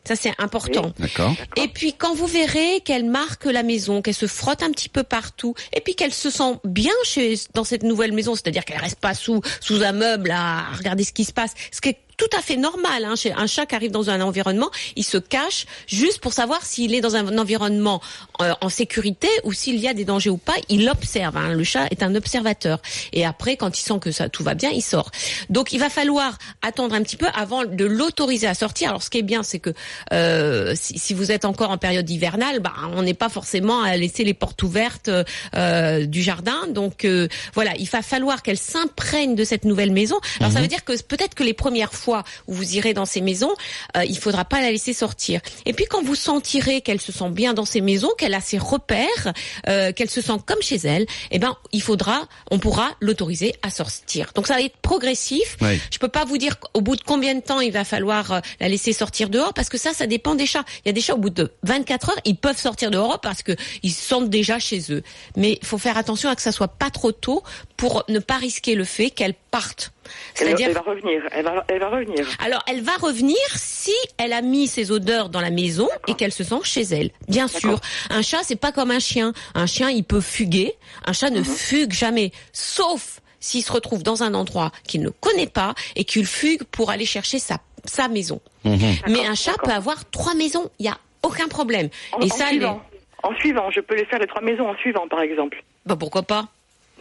Ça, 0.08 0.16
c'est 0.16 0.32
important. 0.38 0.90
D'accord. 0.98 1.34
Et 1.56 1.68
puis 1.68 1.92
quand 1.92 2.14
vous 2.14 2.26
verrez 2.26 2.80
qu'elle 2.80 3.04
marque 3.04 3.44
la 3.44 3.62
maison, 3.62 4.00
qu'elle 4.00 4.14
se 4.14 4.26
frotte 4.26 4.62
un 4.62 4.70
petit 4.70 4.88
peu 4.88 5.02
partout, 5.02 5.54
et 5.74 5.82
puis 5.82 5.94
qu'elle 5.94 6.14
se 6.14 6.30
sent 6.30 6.54
bien 6.64 6.94
chez 7.04 7.34
dans 7.52 7.62
cette 7.62 7.82
nouvelle 7.82 8.12
maison, 8.12 8.34
c'est-à-dire 8.34 8.64
qu'elle 8.64 8.80
reste 8.80 9.00
pas 9.00 9.12
sous 9.12 9.42
sous 9.60 9.82
un 9.82 9.92
meuble 9.92 10.30
à 10.30 10.72
regarder 10.78 11.04
ce 11.04 11.12
qui 11.12 11.24
se 11.24 11.34
passe, 11.34 11.52
ce 11.70 11.82
qui 11.82 11.90
est 11.90 11.98
tout 12.18 12.28
à 12.36 12.42
fait 12.42 12.56
normal. 12.56 13.04
Hein, 13.04 13.16
chez 13.16 13.32
un 13.32 13.46
chat 13.46 13.64
qui 13.64 13.74
arrive 13.74 13.92
dans 13.92 14.10
un 14.10 14.20
environnement, 14.20 14.70
il 14.96 15.04
se 15.04 15.16
cache 15.16 15.64
juste 15.86 16.20
pour 16.20 16.34
savoir 16.34 16.64
s'il 16.66 16.94
est 16.94 17.00
dans 17.00 17.16
un 17.16 17.38
environnement 17.38 18.02
euh, 18.42 18.52
en 18.60 18.68
sécurité 18.68 19.28
ou 19.44 19.52
s'il 19.52 19.76
y 19.76 19.88
a 19.88 19.94
des 19.94 20.04
dangers 20.04 20.28
ou 20.28 20.36
pas. 20.36 20.54
Il 20.68 20.88
observe. 20.90 21.36
Hein, 21.36 21.54
le 21.54 21.64
chat 21.64 21.86
est 21.90 22.02
un 22.02 22.14
observateur. 22.14 22.82
Et 23.12 23.24
après, 23.24 23.56
quand 23.56 23.78
il 23.78 23.82
sent 23.82 23.98
que 24.00 24.10
ça 24.10 24.28
tout 24.28 24.42
va 24.42 24.54
bien, 24.54 24.70
il 24.70 24.82
sort. 24.82 25.10
Donc, 25.48 25.72
il 25.72 25.78
va 25.78 25.88
falloir 25.88 26.36
attendre 26.60 26.94
un 26.94 27.02
petit 27.02 27.16
peu 27.16 27.26
avant 27.34 27.64
de 27.64 27.84
l'autoriser 27.84 28.48
à 28.48 28.54
sortir. 28.54 28.90
Alors, 28.90 29.02
ce 29.02 29.10
qui 29.10 29.18
est 29.18 29.22
bien, 29.22 29.42
c'est 29.44 29.60
que 29.60 29.70
euh, 30.12 30.74
si, 30.74 30.98
si 30.98 31.14
vous 31.14 31.30
êtes 31.30 31.44
encore 31.44 31.70
en 31.70 31.78
période 31.78 32.08
hivernale, 32.10 32.58
bah, 32.58 32.72
on 32.94 33.02
n'est 33.02 33.14
pas 33.14 33.28
forcément 33.28 33.82
à 33.82 33.96
laisser 33.96 34.24
les 34.24 34.34
portes 34.34 34.60
ouvertes 34.64 35.10
euh, 35.54 36.04
du 36.04 36.22
jardin. 36.22 36.66
Donc, 36.68 37.04
euh, 37.04 37.28
voilà, 37.54 37.76
il 37.78 37.88
va 37.88 38.02
falloir 38.02 38.42
qu'elle 38.42 38.58
s'imprègne 38.58 39.36
de 39.36 39.44
cette 39.44 39.64
nouvelle 39.64 39.92
maison. 39.92 40.18
Alors, 40.40 40.52
ça 40.52 40.60
veut 40.60 40.66
dire 40.66 40.84
que 40.84 41.00
peut-être 41.02 41.36
que 41.36 41.44
les 41.44 41.54
premières 41.54 41.94
fois 41.94 42.07
fois 42.08 42.24
où 42.46 42.54
vous 42.54 42.74
irez 42.74 42.94
dans 42.94 43.04
ces 43.04 43.20
maisons, 43.20 43.54
euh, 43.94 44.04
il 44.06 44.18
faudra 44.18 44.46
pas 44.46 44.62
la 44.62 44.70
laisser 44.70 44.94
sortir. 44.94 45.42
Et 45.66 45.74
puis 45.74 45.84
quand 45.84 46.02
vous 46.02 46.14
sentirez 46.14 46.80
qu'elle 46.80 47.02
se 47.02 47.12
sent 47.12 47.28
bien 47.28 47.52
dans 47.52 47.66
ces 47.66 47.82
maisons, 47.82 48.08
qu'elle 48.16 48.32
a 48.32 48.40
ses 48.40 48.56
repères, 48.56 49.34
euh, 49.68 49.92
qu'elle 49.92 50.08
se 50.08 50.22
sent 50.22 50.38
comme 50.46 50.62
chez 50.62 50.76
elle, 50.76 51.04
eh 51.30 51.38
ben 51.38 51.54
il 51.72 51.82
faudra, 51.82 52.26
on 52.50 52.58
pourra 52.58 52.88
l'autoriser 53.00 53.54
à 53.60 53.68
sortir. 53.68 54.32
Donc 54.34 54.46
ça 54.46 54.54
va 54.54 54.62
être 54.62 54.78
progressif. 54.78 55.58
Oui. 55.60 55.78
Je 55.90 55.98
peux 55.98 56.08
pas 56.08 56.24
vous 56.24 56.38
dire 56.38 56.56
au 56.72 56.80
bout 56.80 56.96
de 56.96 57.02
combien 57.02 57.34
de 57.34 57.40
temps 57.40 57.60
il 57.60 57.72
va 57.72 57.84
falloir 57.84 58.32
euh, 58.32 58.40
la 58.58 58.68
laisser 58.70 58.94
sortir 58.94 59.28
dehors 59.28 59.52
parce 59.52 59.68
que 59.68 59.76
ça, 59.76 59.92
ça 59.92 60.06
dépend 60.06 60.34
des 60.34 60.46
chats. 60.46 60.64
Il 60.86 60.88
y 60.88 60.90
a 60.90 60.94
des 60.94 61.02
chats 61.02 61.14
au 61.14 61.18
bout 61.18 61.28
de 61.28 61.52
24 61.64 62.08
heures, 62.08 62.20
ils 62.24 62.36
peuvent 62.36 62.58
sortir 62.58 62.90
dehors 62.90 63.20
parce 63.20 63.42
que 63.42 63.52
ils 63.82 63.92
se 63.92 64.02
sentent 64.02 64.30
déjà 64.30 64.58
chez 64.58 64.80
eux. 64.90 65.02
Mais 65.36 65.58
il 65.60 65.66
faut 65.66 65.76
faire 65.76 65.98
attention 65.98 66.30
à 66.30 66.36
que 66.36 66.42
ça 66.42 66.52
soit 66.52 66.68
pas 66.68 66.88
trop 66.88 67.12
tôt 67.12 67.42
pour 67.76 68.04
ne 68.08 68.18
pas 68.18 68.38
risquer 68.38 68.74
le 68.74 68.84
fait 68.84 69.10
qu'elle 69.10 69.34
parte. 69.50 69.92
Elle, 70.40 70.46
C'est-à-dire 70.48 70.68
elle 70.68 70.74
va 70.74 70.80
revenir. 70.80 71.22
Elle 71.32 71.44
va, 71.44 71.64
elle 71.68 71.78
va 71.80 71.88
revenir. 71.88 72.26
alors, 72.44 72.62
elle 72.68 72.82
va 72.82 72.92
revenir 73.00 73.36
si 73.56 73.94
elle 74.18 74.32
a 74.32 74.42
mis 74.42 74.66
ses 74.66 74.90
odeurs 74.92 75.28
dans 75.28 75.40
la 75.40 75.50
maison 75.50 75.88
et 76.06 76.14
qu'elle 76.14 76.32
se 76.32 76.44
sent 76.44 76.60
chez 76.64 76.82
elle. 76.82 77.10
Bien 77.28 77.48
sûr, 77.48 77.80
un 78.10 78.22
chat 78.22 78.40
c'est 78.42 78.56
pas 78.56 78.72
comme 78.72 78.90
un 78.90 78.98
chien. 79.00 79.32
Un 79.54 79.66
chien 79.66 79.90
il 79.90 80.04
peut 80.04 80.20
fuguer. 80.20 80.74
Un 81.04 81.12
chat 81.12 81.30
ne 81.30 81.42
fugue 81.42 81.92
jamais, 81.92 82.32
sauf 82.52 83.20
s'il 83.40 83.62
se 83.62 83.70
retrouve 83.72 84.02
dans 84.02 84.22
un 84.22 84.34
endroit 84.34 84.72
qu'il 84.86 85.00
ne 85.02 85.10
connaît 85.10 85.46
pas 85.46 85.74
et 85.96 86.04
qu'il 86.04 86.26
fugue 86.26 86.64
pour 86.64 86.90
aller 86.90 87.06
chercher 87.06 87.38
sa 87.38 87.58
sa 87.84 88.08
maison. 88.08 88.40
Mais 88.64 89.24
un 89.26 89.34
chat 89.34 89.54
peut 89.62 89.70
avoir 89.70 90.08
trois 90.10 90.34
maisons. 90.34 90.70
Il 90.78 90.86
y 90.86 90.88
a 90.88 90.98
aucun 91.22 91.48
problème. 91.48 91.88
En, 92.12 92.20
et 92.20 92.24
en 92.24 92.28
ça, 92.34 92.44
les- 92.46 92.50
suivant. 92.58 92.82
En 93.22 93.34
suivant, 93.36 93.70
je 93.70 93.80
peux 93.80 93.94
les 93.96 94.04
faire 94.04 94.18
les 94.18 94.26
trois 94.26 94.42
maisons 94.42 94.68
en 94.68 94.76
suivant, 94.76 95.08
par 95.08 95.20
exemple. 95.20 95.62
bah 95.86 95.96
pourquoi 95.96 96.22
pas? 96.22 96.48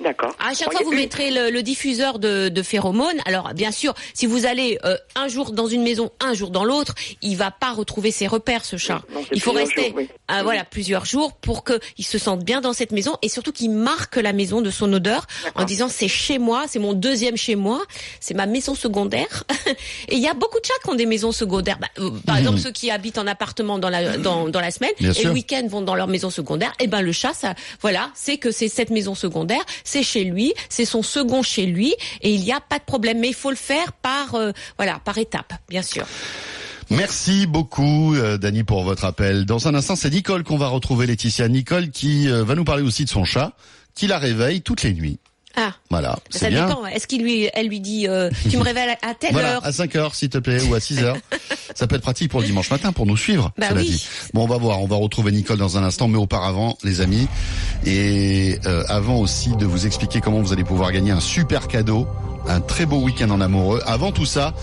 D'accord. 0.03 0.35
À 0.39 0.53
chaque 0.53 0.67
Bon, 0.69 0.77
fois, 0.77 0.85
vous 0.85 0.91
une- 0.91 0.99
mettrez 0.99 1.31
le, 1.31 1.49
le 1.49 1.63
diffuseur 1.63 2.19
de, 2.19 2.49
de 2.49 2.61
phéromones. 2.61 3.17
Alors, 3.25 3.53
bien 3.53 3.71
sûr, 3.71 3.93
si 4.13 4.25
vous 4.25 4.45
allez 4.45 4.77
euh, 4.85 4.95
un 5.15 5.27
jour 5.27 5.51
dans 5.51 5.67
une 5.67 5.81
maison, 5.83 6.11
un 6.19 6.33
jour 6.33 6.49
dans 6.51 6.63
l'autre, 6.63 6.93
il 7.21 7.35
va 7.35 7.51
pas 7.51 7.71
retrouver 7.73 8.11
ses 8.11 8.27
repères, 8.27 8.63
ce 8.65 8.77
chat. 8.77 9.01
Non, 9.13 9.21
il 9.31 9.41
faut 9.41 9.51
rester, 9.53 9.87
jours, 9.87 9.93
oui. 9.97 10.09
Mhm. 10.29 10.43
voilà, 10.43 10.63
plusieurs 10.65 11.05
jours 11.05 11.33
pour 11.33 11.63
que 11.63 11.79
il 11.97 12.05
se 12.05 12.17
sente 12.17 12.43
bien 12.43 12.61
dans 12.61 12.73
cette 12.73 12.91
maison 12.91 13.17
et 13.21 13.29
surtout 13.29 13.51
qu'il 13.51 13.71
marque 13.71 14.17
la 14.17 14.33
maison 14.33 14.61
de 14.61 14.69
son 14.69 14.91
odeur 14.93 15.25
en 15.55 15.63
disant 15.63 15.89
c'est 15.89 16.07
chez 16.07 16.37
moi, 16.37 16.65
c'est 16.67 16.79
mon 16.79 16.93
deuxième 16.93 17.37
chez 17.37 17.55
moi, 17.55 17.81
c'est 18.19 18.33
ma 18.35 18.45
maison 18.45 18.75
secondaire. 18.75 19.43
et 20.09 20.15
il 20.15 20.19
y 20.19 20.27
a 20.27 20.33
beaucoup 20.33 20.59
de 20.59 20.65
chats 20.65 20.73
qui 20.83 20.89
ont 20.89 20.95
des 20.95 21.05
maisons 21.05 21.31
secondaires. 21.31 21.79
Bah, 21.79 21.87
euh, 21.99 22.11
par 22.25 22.37
exemple, 22.37 22.59
ceux 22.63 22.71
qui 22.71 22.91
habitent 22.91 23.17
en 23.17 23.27
appartement 23.27 23.79
dans 23.79 23.89
la 23.89 24.17
dans, 24.17 24.47
dans 24.47 24.61
la 24.61 24.71
semaine 24.71 24.91
Bien 24.99 25.11
et 25.11 25.13
sûr. 25.13 25.29
le 25.29 25.33
week-end 25.33 25.65
vont 25.67 25.81
dans 25.81 25.95
leur 25.95 26.07
maison 26.07 26.29
secondaire. 26.29 26.71
Et 26.79 26.87
ben 26.87 27.01
le 27.01 27.11
chat, 27.11 27.33
ça, 27.33 27.55
voilà, 27.81 28.11
c'est 28.13 28.37
que 28.37 28.51
c'est 28.51 28.67
cette 28.69 28.89
maison 28.91 29.15
secondaire, 29.15 29.61
c'est 29.87 30.03
chez 30.03 30.23
lui, 30.25 30.53
c'est 30.69 30.85
son 30.85 31.01
second 31.01 31.41
chez 31.41 31.65
lui, 31.65 31.95
et 32.21 32.33
il 32.33 32.41
n'y 32.41 32.51
a 32.51 32.59
pas 32.59 32.77
de 32.79 32.83
problème. 32.83 33.19
Mais 33.19 33.29
il 33.29 33.33
faut 33.33 33.49
le 33.49 33.55
faire 33.55 33.93
par, 33.93 34.35
euh, 34.35 34.51
voilà, 34.77 34.99
par 35.03 35.17
étapes, 35.17 35.53
bien 35.69 35.81
sûr. 35.81 36.05
Merci 36.89 37.47
beaucoup, 37.47 38.15
euh, 38.15 38.37
Dani, 38.37 38.63
pour 38.63 38.83
votre 38.83 39.03
appel. 39.05 39.45
Dans 39.45 39.67
un 39.67 39.75
instant, 39.75 39.95
c'est 39.95 40.09
Nicole 40.09 40.43
qu'on 40.43 40.57
va 40.57 40.67
retrouver, 40.67 41.05
Laetitia. 41.05 41.47
Nicole 41.49 41.89
qui 41.89 42.29
euh, 42.29 42.43
va 42.43 42.55
nous 42.55 42.63
parler 42.63 42.83
aussi 42.83 43.03
de 43.03 43.09
son 43.09 43.25
chat, 43.25 43.51
qui 43.93 44.07
la 44.07 44.17
réveille 44.19 44.61
toutes 44.61 44.83
les 44.83 44.93
nuits. 44.93 45.19
Ah, 45.59 45.73
Voilà, 45.89 46.19
ça 46.29 46.49
bien. 46.49 46.67
dépend. 46.67 46.85
Est-ce 46.85 47.07
qu'il 47.07 47.23
lui, 47.23 47.49
elle 47.55 47.67
lui 47.67 47.79
dit, 47.79 48.07
euh, 48.07 48.29
tu 48.49 48.57
me 48.57 48.61
révèles 48.63 48.95
à 49.01 49.15
telle 49.15 49.31
Voilà, 49.31 49.55
heure 49.55 49.65
à 49.65 49.71
5 49.71 49.95
heures, 49.95 50.13
s'il 50.13 50.29
te 50.29 50.37
plaît, 50.37 50.61
ou 50.61 50.75
à 50.75 50.79
6 50.79 50.99
heures. 50.99 51.17
Ça 51.75 51.87
peut 51.87 51.95
être 51.95 52.03
pratique 52.03 52.29
pour 52.29 52.41
le 52.41 52.45
dimanche 52.45 52.69
matin, 52.69 52.91
pour 52.91 53.07
nous 53.07 53.17
suivre, 53.17 53.51
Bah 53.57 53.69
oui. 53.75 53.89
dit. 53.89 54.07
Bon, 54.35 54.43
on 54.43 54.47
va 54.47 54.57
voir, 54.57 54.81
on 54.81 54.87
va 54.87 54.95
retrouver 54.97 55.31
Nicole 55.31 55.57
dans 55.57 55.77
un 55.77 55.83
instant, 55.83 56.07
mais 56.07 56.17
auparavant, 56.19 56.77
les 56.83 57.01
amis, 57.01 57.27
et 57.85 58.59
euh, 58.65 58.83
avant 58.89 59.17
aussi 59.17 59.55
de 59.55 59.65
vous 59.65 59.85
expliquer 59.85 60.21
comment 60.21 60.41
vous 60.41 60.53
allez 60.53 60.63
pouvoir 60.63 60.91
gagner 60.91 61.11
un 61.11 61.19
super 61.19 61.67
cadeau, 61.67 62.07
un 62.47 62.61
très 62.61 62.85
beau 62.85 62.97
week-end 62.97 63.29
en 63.29 63.41
amoureux. 63.41 63.81
Avant 63.85 64.11
tout 64.11 64.25
ça, 64.25 64.53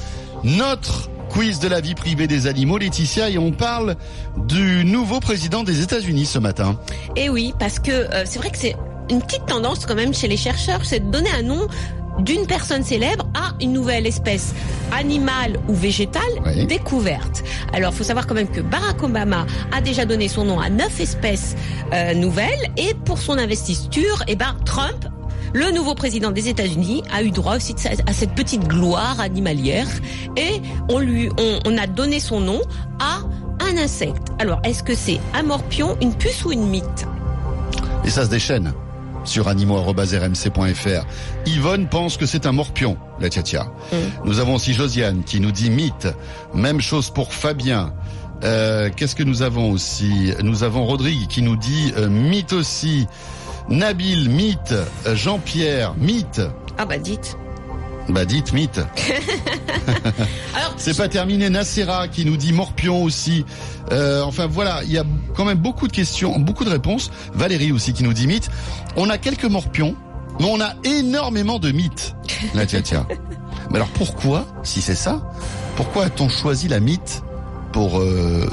notre 0.43 1.11
quiz 1.31 1.59
de 1.59 1.69
la 1.69 1.81
vie 1.81 1.95
privée 1.95 2.27
des 2.27 2.47
animaux, 2.47 2.79
Laetitia, 2.79 3.31
et 3.31 3.39
on 3.39 3.51
parle 3.51 3.97
du 4.47 4.85
nouveau 4.85 5.21
président 5.21 5.65
des 5.65 5.83
États-Unis 5.83 6.27
ce 6.27 6.39
matin. 6.39 6.79
Et 7.17 7.29
oui, 7.29 7.55
parce 7.59 7.79
que 7.79 7.91
euh, 7.91 8.25
c'est 8.25 8.39
vrai 8.39 8.51
que 8.51 8.59
c'est 8.59 8.77
une 9.11 9.21
petite 9.21 9.47
tendance 9.47 9.87
quand 9.87 9.95
même 9.95 10.15
chez 10.15 10.29
les 10.29 10.37
chercheurs, 10.37 10.85
c'est 10.85 11.01
de 11.01 11.11
donner 11.11 11.31
un 11.31 11.43
nom 11.43 11.67
d'une 12.21 12.47
personne 12.47 12.83
célèbre 12.85 13.27
à 13.35 13.53
une 13.61 13.73
nouvelle 13.73 14.07
espèce 14.07 14.55
animale 14.93 15.59
ou 15.69 15.75
végétale 15.75 16.23
Oui. 16.47 16.67
découverte. 16.67 17.43
Alors, 17.73 17.93
faut 17.93 18.05
savoir 18.05 18.27
quand 18.27 18.35
même 18.35 18.49
que 18.49 18.61
Barack 18.61 19.03
Obama 19.03 19.47
a 19.73 19.81
déjà 19.81 20.05
donné 20.05 20.29
son 20.29 20.45
nom 20.45 20.61
à 20.61 20.71
neuf 20.71 21.01
espèces 21.01 21.57
euh, 21.93 22.15
nouvelles 22.15 22.71
et 22.77 22.95
pour 23.05 23.19
son 23.19 23.37
investiture, 23.39 24.23
eh 24.29 24.37
ben 24.37 24.55
Trump 24.65 25.07
le 25.53 25.71
nouveau 25.71 25.95
président 25.95 26.33
des 26.33 26.49
États-Unis 26.49 27.05
a 27.13 27.23
eu 27.23 27.31
droit 27.31 27.55
aussi 27.55 27.77
à 28.09 28.13
cette 28.13 28.35
petite 28.35 28.67
gloire 28.67 29.21
animalière 29.21 29.87
et 30.37 30.61
on 30.89 30.99
lui, 30.99 31.29
on, 31.39 31.61
on 31.65 31.79
a 31.79 31.87
donné 31.87 32.19
son 32.19 32.41
nom 32.41 32.61
à 32.99 33.21
un 33.65 33.77
insecte. 33.77 34.33
Alors, 34.41 34.61
est-ce 34.65 34.83
que 34.83 34.97
c'est 34.97 35.21
un 35.33 35.45
morpion, 35.45 35.97
une 36.03 36.13
puce 36.13 36.45
ou 36.45 36.51
une 36.51 36.67
mythe? 36.67 37.07
Et 38.05 38.11
ça 38.11 38.25
se 38.25 38.31
déchaîne 38.31 38.73
sur 39.25 39.49
animaux.rmc.fr. 39.49 41.07
Yvonne 41.47 41.89
pense 41.89 42.17
que 42.17 42.27
c'est 42.27 42.47
un 42.47 42.53
morpion, 42.53 42.97
la 43.21 43.29
tia 43.29 43.67
Nous 44.25 44.39
avons 44.39 44.55
aussi 44.55 44.75
Josiane 44.75 45.25
qui 45.25 45.41
nous 45.41 45.53
dit 45.53 45.71
mythe. 45.71 46.09
Même 46.55 46.81
chose 46.81 47.11
pour 47.11 47.33
Fabien. 47.33 47.93
Euh, 48.43 48.91
Qu'est-ce 48.95 49.15
que 49.15 49.23
nous 49.23 49.43
avons 49.43 49.71
aussi? 49.71 50.33
Nous 50.43 50.65
avons 50.65 50.85
Rodrigue 50.85 51.27
qui 51.29 51.43
nous 51.43 51.57
dit 51.57 51.93
euh, 51.97 52.09
mythe 52.09 52.53
aussi. 52.53 53.07
Nabil, 53.69 54.29
mythe. 54.29 54.75
Jean-Pierre, 55.15 55.95
mythe. 55.97 56.43
Ah 56.77 56.85
bah 56.85 56.99
dites. 56.99 57.37
Bah 58.09 58.25
dites 58.25 58.53
mythe. 58.53 58.81
Alors, 60.55 60.75
C'est 60.77 60.97
pas 60.97 61.09
terminé. 61.09 61.49
Nacera 61.51 62.09
qui 62.09 62.25
nous 62.25 62.37
dit 62.37 62.53
morpion 62.53 63.03
aussi. 63.03 63.45
Euh, 63.93 64.23
enfin 64.23 64.47
voilà, 64.47 64.83
il 64.85 64.93
y 64.93 64.99
a 64.99 65.05
quand 65.35 65.45
même 65.45 65.59
beaucoup 65.59 65.89
de 65.89 65.93
questions, 65.93 66.39
beaucoup 66.39 66.65
de 66.65 66.71
réponses. 66.71 67.11
Valérie 67.33 67.73
aussi 67.73 67.93
qui 67.93 68.03
nous 68.05 68.13
dit 68.13 68.27
mythe. 68.27 68.51
On 68.97 69.09
a 69.11 69.19
quelques 69.19 69.45
morpions, 69.45 69.97
mais 70.39 70.47
on 70.51 70.61
a 70.61 70.75
énormément 70.85 71.59
de 71.59 71.73
mythes. 71.73 72.15
La 72.55 72.67
tia 72.67 72.83
tia. 72.83 73.07
Mais 73.71 73.77
alors 73.77 73.89
pourquoi, 73.89 74.47
si 74.63 74.83
c'est 74.83 74.95
ça, 74.95 75.23
pourquoi 75.77 76.05
a-t-on 76.05 76.29
choisi 76.29 76.69
la 76.69 76.81
mythe 76.81 77.23
pour 77.73 77.99
euh, 77.99 78.47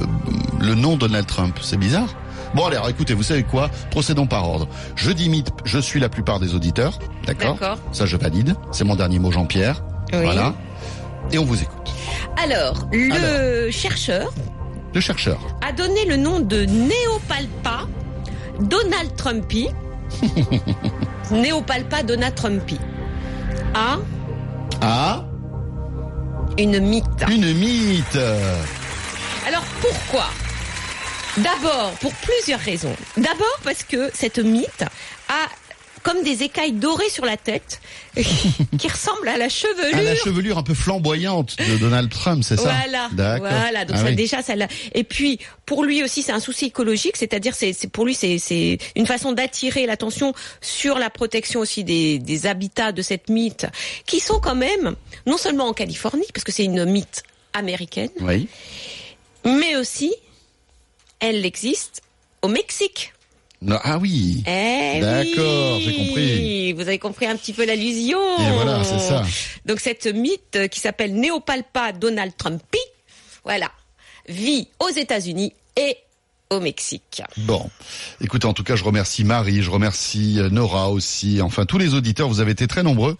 le 0.59 0.75
nom 0.75 0.95
Donald 0.95 1.27
Trump? 1.27 1.57
C'est 1.61 1.77
bizarre. 1.77 2.07
Bon 2.53 2.65
alors 2.65 2.89
écoutez, 2.89 3.13
vous 3.13 3.23
savez 3.23 3.43
quoi? 3.43 3.69
Procédons 3.91 4.27
par 4.27 4.49
ordre. 4.49 4.67
Je 4.95 5.11
dis 5.11 5.29
mythe, 5.29 5.49
je 5.63 5.79
suis 5.79 5.99
la 5.99 6.09
plupart 6.09 6.39
des 6.39 6.53
auditeurs, 6.53 6.99
d'accord? 7.25 7.53
D'accord. 7.55 7.77
Ça 7.93 8.05
je 8.05 8.17
valide. 8.17 8.55
C'est 8.71 8.83
mon 8.83 8.95
dernier 8.95 9.19
mot, 9.19 9.31
Jean-Pierre. 9.31 9.83
Oui. 10.13 10.19
Voilà. 10.23 10.53
Et 11.31 11.37
on 11.37 11.45
vous 11.45 11.61
écoute. 11.61 11.91
alors, 12.43 12.87
le 12.91 13.69
chercheur 13.71 14.33
Le 14.93 14.99
chercheur. 14.99 15.39
a 15.65 15.71
donné 15.71 16.03
le 16.05 16.17
nom 16.17 16.39
de 16.41 16.65
Néopalpa 16.65 17.87
Donald 18.59 19.15
Trumpy. 19.15 19.69
Néopalpa 21.31 22.03
Donald 22.03 22.35
Trumpy. 22.35 22.77
À 23.73 23.97
Ah, 24.81 25.23
une 26.57 26.79
mythe. 26.79 27.05
une 27.29 27.53
mythe. 27.53 28.19
Alors 29.47 29.63
pourquoi? 29.79 30.25
D'abord, 31.37 31.91
pour 32.01 32.13
plusieurs 32.13 32.59
raisons. 32.59 32.95
D'abord 33.17 33.59
parce 33.63 33.83
que 33.83 34.09
cette 34.13 34.39
mythe 34.39 34.83
a 35.29 35.47
comme 36.03 36.23
des 36.23 36.41
écailles 36.41 36.71
dorées 36.71 37.09
sur 37.11 37.25
la 37.25 37.37
tête 37.37 37.79
qui 38.15 38.87
ressemblent 38.87 39.27
à 39.27 39.37
la 39.37 39.49
chevelure. 39.49 39.95
À 39.95 40.01
la 40.01 40.15
chevelure 40.15 40.57
un 40.57 40.63
peu 40.63 40.73
flamboyante 40.73 41.55
de 41.59 41.77
Donald 41.77 42.09
Trump, 42.09 42.43
c'est 42.43 42.57
ça 42.57 42.63
Voilà, 42.63 43.07
D'accord. 43.11 43.47
voilà. 43.47 43.85
Donc 43.85 43.97
Ah 43.99 44.01
ça, 44.01 44.09
oui. 44.09 44.15
déjà, 44.15 44.41
ça. 44.41 44.53
Et 44.95 45.03
puis 45.03 45.37
pour 45.67 45.83
lui 45.83 46.03
aussi, 46.03 46.23
c'est 46.23 46.31
un 46.31 46.39
souci 46.39 46.65
écologique, 46.65 47.17
c'est-à-dire 47.17 47.53
c'est, 47.53 47.75
pour 47.91 48.05
lui, 48.05 48.15
c'est, 48.15 48.39
c'est 48.39 48.79
une 48.95 49.05
façon 49.05 49.31
d'attirer 49.31 49.85
l'attention 49.85 50.33
sur 50.59 50.97
la 50.97 51.11
protection 51.11 51.59
aussi 51.59 51.83
des, 51.83 52.17
des 52.17 52.47
habitats 52.47 52.91
de 52.91 53.03
cette 53.03 53.29
mythe, 53.29 53.67
qui 54.07 54.19
sont 54.19 54.39
quand 54.39 54.55
même 54.55 54.95
non 55.27 55.37
seulement 55.37 55.67
en 55.67 55.73
Californie, 55.73 56.25
parce 56.33 56.43
que 56.43 56.51
c'est 56.51 56.65
une 56.65 56.83
mythe 56.85 57.21
américaine, 57.53 58.09
Oui. 58.21 58.47
mais 59.45 59.75
aussi 59.75 60.11
elle 61.21 61.45
existe 61.45 62.01
au 62.41 62.49
Mexique. 62.49 63.13
Non, 63.61 63.77
ah 63.83 63.99
oui. 63.99 64.43
Eh 64.47 64.99
D'accord, 64.99 65.77
oui. 65.77 65.83
j'ai 65.85 65.95
compris. 65.95 66.73
Vous 66.73 66.81
avez 66.81 66.97
compris 66.97 67.27
un 67.27 67.35
petit 67.37 67.53
peu 67.53 67.63
l'allusion. 67.63 68.19
Et 68.39 68.51
voilà, 68.53 68.83
c'est 68.83 68.99
ça. 68.99 69.23
Donc 69.65 69.79
cette 69.79 70.07
mythe 70.07 70.67
qui 70.69 70.79
s'appelle 70.79 71.15
Neopalpa 71.15 71.91
Donald 71.91 72.33
Trumpy, 72.35 72.79
voilà, 73.43 73.71
vit 74.27 74.67
aux 74.79 74.89
États-Unis 74.89 75.53
et 75.77 75.95
au 76.51 76.59
Mexique. 76.59 77.23
Bon. 77.37 77.69
Écoutez, 78.19 78.45
en 78.45 78.53
tout 78.53 78.63
cas, 78.63 78.75
je 78.75 78.83
remercie 78.83 79.23
Marie, 79.23 79.61
je 79.61 79.69
remercie 79.69 80.39
euh, 80.39 80.49
Nora 80.49 80.89
aussi. 80.89 81.41
Enfin, 81.41 81.65
tous 81.65 81.77
les 81.77 81.93
auditeurs, 81.93 82.27
vous 82.27 82.41
avez 82.41 82.51
été 82.51 82.67
très 82.67 82.83
nombreux 82.83 83.17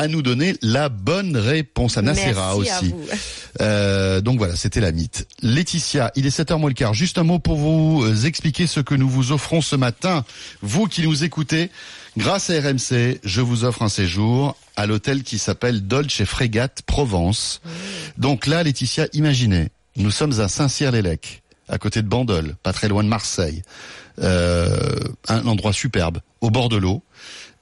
à 0.00 0.08
nous 0.08 0.22
donner 0.22 0.56
la 0.62 0.88
bonne 0.88 1.36
réponse. 1.36 1.98
À 1.98 2.02
Nacera 2.02 2.54
Merci 2.56 2.70
à 2.70 2.78
aussi. 2.78 2.88
vous. 2.88 3.06
Euh, 3.60 4.22
donc 4.22 4.38
voilà, 4.38 4.56
c'était 4.56 4.80
la 4.80 4.92
mythe. 4.92 5.28
Laetitia, 5.42 6.10
il 6.16 6.24
est 6.24 6.34
7h 6.34 6.58
moins 6.58 6.70
le 6.70 6.74
quart. 6.74 6.94
Juste 6.94 7.18
un 7.18 7.22
mot 7.22 7.38
pour 7.38 7.56
vous 7.56 8.02
euh, 8.02 8.24
expliquer 8.24 8.66
ce 8.66 8.80
que 8.80 8.94
nous 8.94 9.10
vous 9.10 9.30
offrons 9.32 9.60
ce 9.60 9.76
matin. 9.76 10.24
Vous 10.62 10.86
qui 10.86 11.02
nous 11.02 11.22
écoutez, 11.22 11.70
grâce 12.16 12.48
à 12.48 12.54
RMC, 12.54 13.20
je 13.22 13.40
vous 13.42 13.64
offre 13.64 13.82
un 13.82 13.90
séjour 13.90 14.56
à 14.74 14.86
l'hôtel 14.86 15.22
qui 15.22 15.36
s'appelle 15.36 15.86
Dolce 15.86 16.24
Frégate 16.24 16.80
Provence. 16.86 17.60
Donc 18.16 18.46
là, 18.46 18.62
Laetitia, 18.62 19.06
imaginez, 19.12 19.68
nous 19.96 20.10
sommes 20.10 20.40
à 20.40 20.48
Saint-Cyr-les-Lecs, 20.48 21.42
à 21.68 21.76
côté 21.76 22.00
de 22.00 22.08
Bandol, 22.08 22.56
pas 22.62 22.72
très 22.72 22.88
loin 22.88 23.04
de 23.04 23.08
Marseille. 23.10 23.62
Euh, 24.22 24.78
un 25.28 25.46
endroit 25.46 25.74
superbe, 25.74 26.20
au 26.40 26.50
bord 26.50 26.70
de 26.70 26.76
l'eau. 26.78 27.02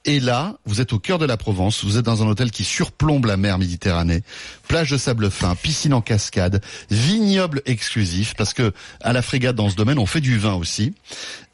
Et 0.09 0.19
là, 0.19 0.55
vous 0.65 0.81
êtes 0.81 0.91
au 0.91 0.97
cœur 0.97 1.19
de 1.19 1.25
la 1.27 1.37
Provence, 1.37 1.85
vous 1.85 1.99
êtes 1.99 2.05
dans 2.05 2.23
un 2.23 2.27
hôtel 2.27 2.49
qui 2.49 2.63
surplombe 2.63 3.25
la 3.25 3.37
mer 3.37 3.59
Méditerranée, 3.59 4.23
plage 4.67 4.89
de 4.89 4.97
sable 4.97 5.29
fin, 5.29 5.53
piscine 5.53 5.93
en 5.93 6.01
cascade, 6.01 6.63
vignoble 6.89 7.61
exclusif, 7.67 8.33
parce 8.33 8.55
que 8.55 8.73
à 9.01 9.13
la 9.13 9.21
frégate 9.21 9.55
dans 9.55 9.69
ce 9.69 9.75
domaine, 9.75 9.99
on 9.99 10.07
fait 10.07 10.19
du 10.19 10.39
vin 10.39 10.55
aussi. 10.55 10.95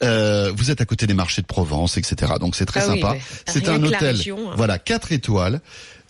Euh, 0.04 0.52
vous 0.56 0.72
êtes 0.72 0.82
à 0.82 0.86
côté 0.86 1.08
des 1.08 1.14
marchés 1.14 1.42
de 1.42 1.48
Provence, 1.48 1.98
etc. 1.98 2.34
Donc 2.40 2.56
c'est 2.56 2.66
très 2.66 2.82
Ah 2.82 2.88
sympa. 2.88 3.16
C'est 3.48 3.70
un 3.70 3.82
hôtel, 3.82 4.16
région, 4.16 4.52
hein. 4.52 4.54
voilà, 4.58 4.78
quatre 4.78 5.12
étoiles. 5.12 5.62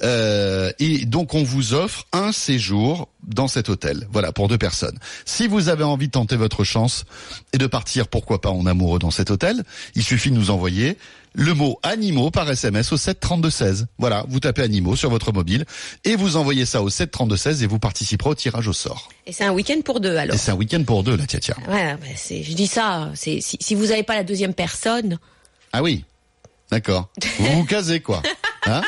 Euh, 0.04 0.71
et 0.80 1.06
donc 1.06 1.34
on 1.36 1.43
vous 1.43 1.74
offre 1.74 2.06
un 2.12 2.32
séjour 2.32 3.08
dans 3.24 3.48
cet 3.48 3.69
hôtel, 3.69 4.08
voilà, 4.12 4.32
pour 4.32 4.48
deux 4.48 4.58
personnes. 4.58 4.98
Si 5.24 5.48
vous 5.48 5.69
avez 5.69 5.84
envie 5.84 6.08
de 6.08 6.12
tenter 6.12 6.36
votre 6.36 6.63
chance 6.63 7.06
et 7.54 7.58
de 7.58 7.67
partir, 7.67 8.08
pourquoi 8.08 8.41
pas 8.41 8.50
en 8.50 8.65
amoureux 8.65 9.00
dans 9.00 9.12
cet 9.12 9.32
hôtel, 9.32 9.63
il 9.95 10.04
suffit 10.04 10.32
de 10.32 10.36
nous 10.36 10.52
envoyer 10.52 10.98
le 11.36 11.54
mot 11.54 11.80
animaux 11.84 12.32
par 12.32 12.50
SMS 12.50 12.91
au 12.93 12.98
7 12.98 13.19
32 13.19 13.50
16. 13.50 13.88
Voilà, 13.98 14.26
vous 14.30 14.39
tapez 14.39 14.62
animaux 14.62 14.95
sur 14.95 15.10
votre 15.10 15.34
mobile 15.34 15.65
et 16.06 16.15
vous 16.15 16.38
envoyez 16.38 16.65
ça 16.65 16.82
au 16.82 16.89
7 16.89 17.12
32 17.12 17.36
16 17.36 17.63
et 17.63 17.67
vous 17.67 17.80
participerez 17.80 18.30
au 18.30 18.36
tirage 18.36 18.67
au 18.67 18.74
sort. 18.74 19.10
Et 19.28 19.34
c'est 19.34 19.43
un 19.43 19.52
week-end 19.52 19.80
pour 19.84 20.00
deux 20.00 20.15
alors. 20.15 20.36
Et 20.36 20.38
c'est 20.38 20.52
un 20.52 20.56
week-end 20.56 20.84
pour 20.84 21.04
deux, 21.04 21.17
la 21.17 21.26
tia 21.26 21.39
tia. 21.39 21.58
Ouais, 21.67 21.95
bah, 21.95 22.08
je 22.15 22.54
dis 22.54 22.67
ça. 22.67 23.12
C'est 23.15 23.41
si, 23.41 23.74
si 23.75 23.81
vous 23.81 23.88
n'avez 23.88 24.03
pas 24.03 24.15
la 24.15 24.23
deuxième 24.23 24.53
personne, 24.53 25.19
Ah 25.73 25.83
oui, 25.83 26.05
d'accord. 26.71 27.09
Vous 27.39 27.51
vous 27.51 27.65
casez 27.65 27.99
quoi 27.99 28.21
hein. 28.65 28.81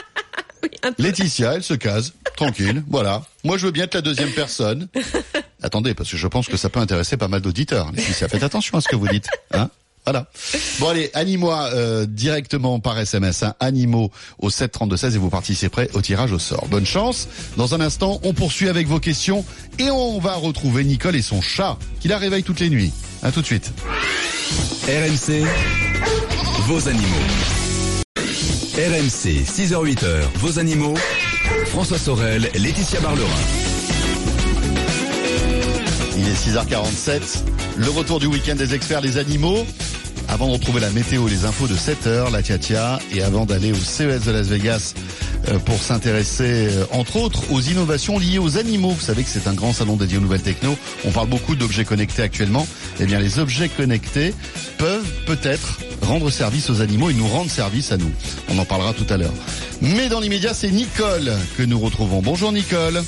Laetitia, 0.97 1.55
elle 1.55 1.63
se 1.63 1.73
case, 1.73 2.13
tranquille, 2.35 2.83
voilà. 2.87 3.23
Moi, 3.43 3.57
je 3.57 3.65
veux 3.65 3.71
bien 3.71 3.83
être 3.85 3.95
la 3.95 4.01
deuxième 4.01 4.31
personne. 4.31 4.87
Attendez, 5.61 5.93
parce 5.93 6.09
que 6.09 6.17
je 6.17 6.27
pense 6.27 6.47
que 6.47 6.57
ça 6.57 6.69
peut 6.69 6.79
intéresser 6.79 7.17
pas 7.17 7.27
mal 7.27 7.41
d'auditeurs. 7.41 7.91
Laetitia, 7.91 8.27
faites 8.27 8.43
attention 8.43 8.77
à 8.77 8.81
ce 8.81 8.87
que 8.87 8.95
vous 8.95 9.07
dites, 9.07 9.27
hein 9.51 9.69
voilà. 10.07 10.25
Bon 10.79 10.87
allez, 10.87 11.11
animaux 11.13 11.51
euh, 11.51 12.05
directement 12.05 12.79
par 12.79 12.97
SMS, 12.97 13.43
hein, 13.43 13.55
animaux 13.59 14.09
au 14.39 14.49
73216 14.49 15.15
et 15.15 15.17
vous 15.17 15.29
participerez 15.29 15.89
au 15.93 16.01
tirage 16.01 16.31
au 16.31 16.39
sort. 16.39 16.65
Bonne 16.69 16.85
chance. 16.85 17.27
Dans 17.57 17.75
un 17.75 17.81
instant, 17.81 18.21
on 18.23 18.33
poursuit 18.33 18.69
avec 18.69 18.87
vos 18.87 19.01
questions 19.01 19.43
et 19.79 19.91
on 19.91 20.17
va 20.19 20.35
retrouver 20.35 20.85
Nicole 20.85 21.17
et 21.17 21.21
son 21.21 21.41
chat 21.41 21.77
qui 21.99 22.07
la 22.07 22.17
réveille 22.17 22.43
toutes 22.43 22.61
les 22.61 22.69
nuits. 22.69 22.93
À 23.21 23.33
tout 23.33 23.41
de 23.41 23.45
suite. 23.45 23.73
RMC, 24.87 25.45
vos 26.67 26.87
animaux. 26.87 27.05
RMC, 28.77 29.43
6h-8h, 29.43 30.21
vos 30.35 30.57
animaux. 30.57 30.95
François 31.65 31.97
Sorel, 31.97 32.49
Laetitia 32.55 33.01
Barlerin. 33.01 33.27
Il 36.17 36.27
est 36.27 36.33
6h47, 36.33 37.43
le 37.75 37.89
retour 37.89 38.19
du 38.19 38.27
week-end 38.27 38.55
des 38.55 38.73
experts 38.73 39.01
les 39.01 39.17
animaux. 39.17 39.65
Avant 40.29 40.47
de 40.47 40.53
retrouver 40.53 40.81
la 40.81 40.89
météo 40.89 41.27
et 41.27 41.31
les 41.31 41.45
infos 41.45 41.67
de 41.67 41.75
7h, 41.75 42.31
la 42.31 42.41
Tia 42.43 42.99
et 43.13 43.23
avant 43.23 43.45
d'aller 43.45 43.71
au 43.71 43.75
CES 43.75 44.25
de 44.25 44.31
Las 44.31 44.47
Vegas 44.47 44.93
euh, 45.47 45.57
pour 45.59 45.81
s'intéresser, 45.81 46.67
euh, 46.69 46.85
entre 46.91 47.15
autres, 47.15 47.51
aux 47.51 47.61
innovations 47.61 48.19
liées 48.19 48.37
aux 48.37 48.57
animaux. 48.57 48.89
Vous 48.89 49.01
savez 49.05 49.23
que 49.23 49.29
c'est 49.29 49.47
un 49.47 49.53
grand 49.53 49.71
salon 49.71 49.95
dédié 49.95 50.17
aux 50.17 50.21
nouvelles 50.21 50.41
techno. 50.41 50.75
On 51.05 51.11
parle 51.11 51.29
beaucoup 51.29 51.55
d'objets 51.55 51.85
connectés 51.85 52.23
actuellement. 52.23 52.67
Eh 52.99 53.05
bien, 53.05 53.19
les 53.19 53.39
objets 53.39 53.69
connectés 53.69 54.33
peuvent 54.77 55.09
peut-être 55.25 55.79
rendre 56.01 56.29
service 56.29 56.69
aux 56.69 56.81
animaux 56.81 57.09
et 57.09 57.13
nous 57.13 57.27
rendre 57.27 57.49
service 57.49 57.91
à 57.91 57.97
nous. 57.97 58.11
On 58.49 58.59
en 58.59 58.65
parlera 58.65 58.93
tout 58.93 59.07
à 59.09 59.17
l'heure. 59.17 59.33
Mais 59.81 60.09
dans 60.09 60.19
l'immédiat, 60.19 60.53
c'est 60.53 60.71
Nicole 60.71 61.31
que 61.57 61.63
nous 61.63 61.79
retrouvons. 61.79 62.21
Bonjour 62.21 62.51
Nicole. 62.51 63.01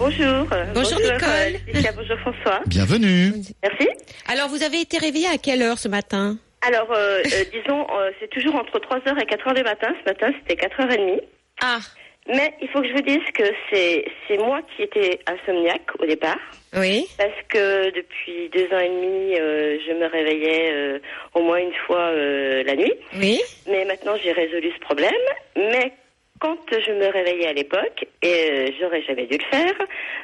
Bonjour. 0.00 0.46
Bonjour, 0.74 0.98
Nicole. 0.98 1.18
euh, 1.28 1.50
Laetitia, 1.66 1.92
bonjour 1.92 2.16
François. 2.20 2.60
Bienvenue. 2.66 3.32
Merci. 3.62 3.86
Alors 4.28 4.48
vous 4.48 4.62
avez 4.62 4.80
été 4.80 4.96
réveillé 4.96 5.26
à 5.28 5.36
quelle 5.36 5.60
heure 5.60 5.76
ce 5.78 5.88
matin? 5.88 6.38
Alors, 6.66 6.90
euh, 6.90 7.20
euh, 7.22 7.44
disons, 7.52 7.86
euh, 7.94 8.10
c'est 8.18 8.30
toujours 8.30 8.54
entre 8.54 8.78
3h 8.78 9.18
et 9.20 9.26
4h 9.26 9.54
du 9.54 9.62
matin. 9.62 9.88
Ce 10.02 10.10
matin, 10.10 10.30
c'était 10.38 10.66
4h30. 10.66 11.20
Ah, 11.62 11.80
Mais 12.28 12.54
il 12.62 12.68
faut 12.68 12.80
que 12.80 12.88
je 12.88 12.94
vous 12.94 13.02
dise 13.02 13.24
que 13.34 13.44
c'est 13.70 14.06
c'est 14.26 14.38
moi 14.38 14.60
qui 14.74 14.82
étais 14.84 15.20
insomniaque 15.26 15.90
au 15.98 16.06
départ. 16.06 16.38
oui. 16.78 17.06
Parce 17.18 17.30
que 17.50 17.90
depuis 17.94 18.48
deux 18.54 18.74
ans 18.74 18.80
et 18.80 18.88
demi, 18.88 19.38
euh, 19.38 19.76
je 19.86 19.92
me 19.92 20.06
réveillais 20.06 20.70
euh, 20.72 20.98
au 21.34 21.42
moins 21.42 21.58
une 21.58 21.74
fois 21.86 22.08
euh, 22.08 22.62
la 22.64 22.74
nuit. 22.74 22.94
Oui. 23.18 23.38
Mais 23.68 23.84
maintenant, 23.84 24.14
j'ai 24.22 24.32
résolu 24.32 24.70
ce 24.74 24.80
problème. 24.80 25.12
Mais 25.56 25.92
quand 26.40 26.56
je 26.72 26.90
me 26.92 27.06
réveillais 27.12 27.46
à 27.48 27.52
l'époque, 27.52 28.06
et 28.22 28.50
euh, 28.50 28.66
j'aurais 28.80 29.02
jamais 29.02 29.26
dû 29.26 29.36
le 29.38 29.44
faire, 29.56 29.74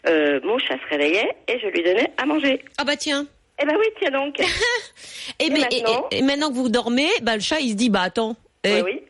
euh, 0.08 0.40
mon 0.42 0.58
chat 0.58 0.74
se 0.82 0.88
réveillait 0.90 1.30
et 1.46 1.58
je 1.60 1.66
lui 1.68 1.82
donnais 1.82 2.10
à 2.18 2.26
manger. 2.26 2.60
Ah 2.78 2.84
bah 2.84 2.96
tiens. 2.96 3.26
Eh 3.62 3.64
ben 3.64 3.74
oui, 3.78 3.86
tiens 4.00 4.10
donc. 4.10 4.38
Et, 5.38 5.50
mais- 5.50 5.60
maintenant 5.60 6.08
et- 6.10 6.18
et 6.18 6.22
maintenant 6.22 6.48
que 6.50 6.54
vous 6.54 6.68
dormez, 6.68 7.08
bah, 7.22 7.34
le 7.36 7.40
chat 7.42 7.58
il 7.60 7.70
se 7.70 7.74
dit 7.76 7.90
bah 7.90 8.02
attends. 8.02 8.36
Oui, 8.64 8.70
Et, 8.70 8.82
oui. 8.82 9.00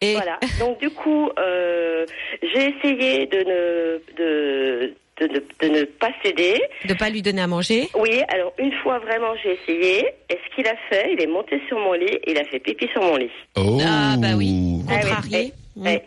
et- 0.00 0.12
Voilà. 0.14 0.38
Donc 0.60 0.78
du 0.80 0.90
coup, 0.90 1.30
euh, 1.38 2.04
j'ai 2.42 2.74
essayé 2.76 3.26
de 3.26 3.38
ne 3.38 4.00
de, 4.16 4.94
de, 5.20 5.26
ne- 5.32 5.68
de 5.68 5.78
ne 5.80 5.84
pas 5.84 6.10
céder. 6.24 6.60
de 6.86 6.94
pas 6.94 7.08
lui 7.08 7.22
donner 7.22 7.42
à 7.42 7.46
manger. 7.46 7.88
Oui, 7.96 8.20
alors 8.28 8.52
une 8.58 8.72
fois 8.82 8.98
vraiment 8.98 9.34
j'ai 9.42 9.52
essayé, 9.54 10.06
et 10.28 10.38
ce 10.44 10.54
qu'il 10.54 10.66
a 10.66 10.74
fait, 10.90 11.12
il 11.12 11.20
est 11.22 11.26
monté 11.28 11.60
sur 11.68 11.78
mon 11.78 11.92
lit, 11.94 12.18
il 12.26 12.36
a 12.38 12.44
fait 12.44 12.58
pipi 12.58 12.88
sur 12.92 13.00
mon 13.02 13.16
lit. 13.16 13.30
Oh. 13.56 13.78
Ah 13.82 14.16
bah 14.18 14.34
oui. 14.36 14.80
Ah 14.90 15.00
oui. 15.32 15.52
Eh. 15.84 16.00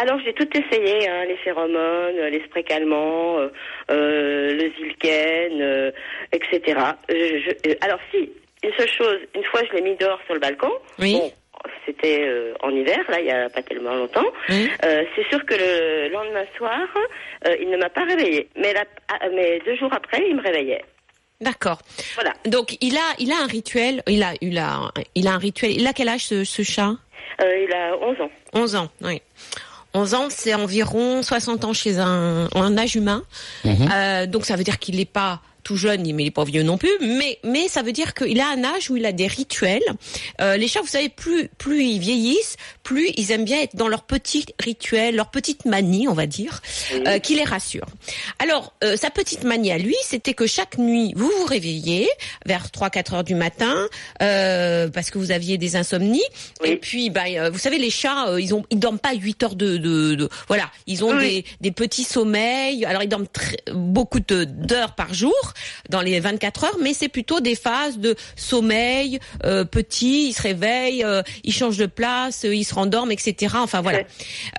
Alors 0.00 0.18
j'ai 0.24 0.32
tout 0.32 0.48
essayé, 0.56 1.08
hein, 1.08 1.24
les 1.26 1.36
phéromones, 1.38 2.18
euh, 2.18 2.30
les 2.30 2.42
sprays 2.44 2.62
calmants, 2.62 3.38
euh, 3.38 3.48
euh, 3.90 4.54
le 4.54 4.70
zilken, 4.78 5.60
euh, 5.60 5.90
etc. 6.32 6.78
Je- 7.08 7.38
je- 7.64 7.76
alors 7.84 7.98
si, 8.12 8.30
une 8.62 8.72
seule 8.78 8.88
chose, 8.90 9.18
une 9.34 9.44
fois 9.44 9.60
je 9.68 9.74
l'ai 9.76 9.82
mis 9.82 9.96
dehors 9.96 10.20
sur 10.26 10.34
le 10.34 10.40
balcon. 10.40 10.70
Oui. 11.00 11.14
Bon, 11.14 11.32
c'était 11.84 12.28
en 12.60 12.70
hiver, 12.70 12.98
là, 13.08 13.18
il 13.20 13.26
y 13.26 13.30
a 13.32 13.48
pas 13.48 13.62
tellement 13.62 13.94
longtemps. 13.96 14.26
Oui. 14.48 14.70
C'est 14.82 15.28
sûr 15.28 15.44
que 15.44 15.54
le 15.54 16.08
lendemain 16.12 16.44
soir, 16.56 16.78
il 17.60 17.68
ne 17.70 17.76
m'a 17.76 17.88
pas 17.88 18.04
réveillé. 18.04 18.48
Mais, 18.56 18.72
la- 18.72 18.84
ah, 19.08 19.28
mais 19.34 19.60
deux 19.66 19.74
jours 19.76 19.92
après, 19.92 20.22
il 20.28 20.36
me 20.36 20.42
réveillait. 20.42 20.84
D'accord. 21.40 21.78
Voilà. 22.14 22.32
Donc 22.46 22.76
il 22.80 22.96
a 22.96 23.14
il 23.20 23.30
a 23.32 23.36
un 23.42 23.46
rituel. 23.46 24.02
Il 24.08 24.22
a 24.24 24.32
il 24.40 24.58
a 24.58 24.90
il 25.14 25.28
a 25.28 25.32
un 25.34 25.38
rituel. 25.38 25.70
Il 25.72 25.86
a 25.86 25.92
quel 25.92 26.08
âge 26.08 26.24
ce, 26.26 26.42
ce 26.44 26.62
chat? 26.62 26.92
Euh, 27.40 27.64
il 27.66 27.72
a 27.72 27.96
11 28.00 28.20
ans. 28.20 28.30
11 28.54 28.74
ans. 28.76 28.88
Oui. 29.02 29.22
11 29.94 30.14
ans, 30.14 30.26
c'est 30.28 30.54
environ 30.54 31.22
60 31.22 31.64
ans 31.64 31.72
chez 31.72 31.98
un, 31.98 32.48
un 32.54 32.78
âge 32.78 32.94
humain. 32.96 33.22
Euh, 33.64 34.26
donc 34.26 34.44
ça 34.44 34.56
veut 34.56 34.64
dire 34.64 34.78
qu'il 34.78 34.96
n'est 34.96 35.04
pas 35.04 35.40
tout 35.68 35.76
jeune, 35.76 36.00
mais 36.00 36.08
il 36.08 36.16
n'est 36.16 36.30
pas 36.30 36.44
vieux 36.44 36.62
non 36.62 36.78
plus. 36.78 36.90
Mais 37.02 37.38
mais 37.44 37.68
ça 37.68 37.82
veut 37.82 37.92
dire 37.92 38.14
qu'il 38.14 38.40
a 38.40 38.48
un 38.48 38.64
âge 38.64 38.90
où 38.90 38.96
il 38.96 39.04
a 39.04 39.12
des 39.12 39.26
rituels. 39.26 39.82
Euh, 40.40 40.56
les 40.56 40.66
chats, 40.66 40.80
vous 40.80 40.86
savez, 40.86 41.10
plus 41.10 41.48
plus 41.58 41.84
ils 41.84 41.98
vieillissent, 41.98 42.56
plus 42.82 43.10
ils 43.18 43.32
aiment 43.32 43.44
bien 43.44 43.60
être 43.60 43.76
dans 43.76 43.86
leurs 43.88 44.04
petits 44.04 44.46
rituels, 44.58 45.14
leurs 45.14 45.30
petites 45.30 45.66
manies, 45.66 46.08
on 46.08 46.14
va 46.14 46.24
dire, 46.26 46.62
euh, 47.06 47.18
qui 47.18 47.34
les 47.34 47.44
rassurent. 47.44 47.86
Alors 48.38 48.72
euh, 48.82 48.96
sa 48.96 49.10
petite 49.10 49.44
manie 49.44 49.70
à 49.70 49.76
lui, 49.76 49.94
c'était 50.04 50.32
que 50.32 50.46
chaque 50.46 50.78
nuit, 50.78 51.12
vous 51.16 51.30
vous 51.38 51.44
réveillez 51.44 52.08
vers 52.46 52.68
3-4 52.68 53.14
heures 53.16 53.24
du 53.24 53.34
matin 53.34 53.74
euh, 54.22 54.88
parce 54.88 55.10
que 55.10 55.18
vous 55.18 55.32
aviez 55.32 55.58
des 55.58 55.76
insomnies. 55.76 56.22
Oui. 56.62 56.70
Et 56.70 56.76
puis, 56.76 57.12
euh, 57.38 57.50
vous 57.50 57.58
savez, 57.58 57.76
les 57.78 57.90
chats, 57.90 58.28
euh, 58.30 58.40
ils 58.40 58.54
ont, 58.54 58.64
ils 58.70 58.78
dorment 58.78 58.98
pas 58.98 59.12
8 59.14 59.42
heures 59.42 59.54
de, 59.54 59.76
de, 59.76 60.14
de- 60.14 60.28
voilà, 60.46 60.70
ils 60.86 61.04
ont 61.04 61.14
Oui. 61.14 61.42
des, 61.42 61.44
des 61.60 61.70
petits 61.72 62.04
sommeils. 62.04 62.84
Alors, 62.86 63.02
ils 63.02 63.08
dorment 63.08 63.26
très- 63.28 63.58
beaucoup 63.74 64.20
d'heures 64.20 64.94
par 64.94 65.12
jour 65.12 65.34
dans 65.88 66.00
les 66.00 66.20
24 66.20 66.64
heures, 66.64 66.76
mais 66.80 66.94
c'est 66.94 67.08
plutôt 67.08 67.40
des 67.40 67.54
phases 67.54 67.98
de 67.98 68.16
sommeil 68.36 69.18
euh, 69.44 69.64
petit. 69.64 70.28
Ils 70.28 70.32
se 70.32 70.42
réveillent, 70.42 71.04
euh, 71.04 71.22
ils 71.44 71.52
changent 71.52 71.78
de 71.78 71.86
place, 71.86 72.44
euh, 72.44 72.54
ils 72.54 72.64
se 72.64 72.74
rendorment, 72.74 73.12
etc. 73.12 73.56
Enfin 73.58 73.80
voilà. 73.80 74.00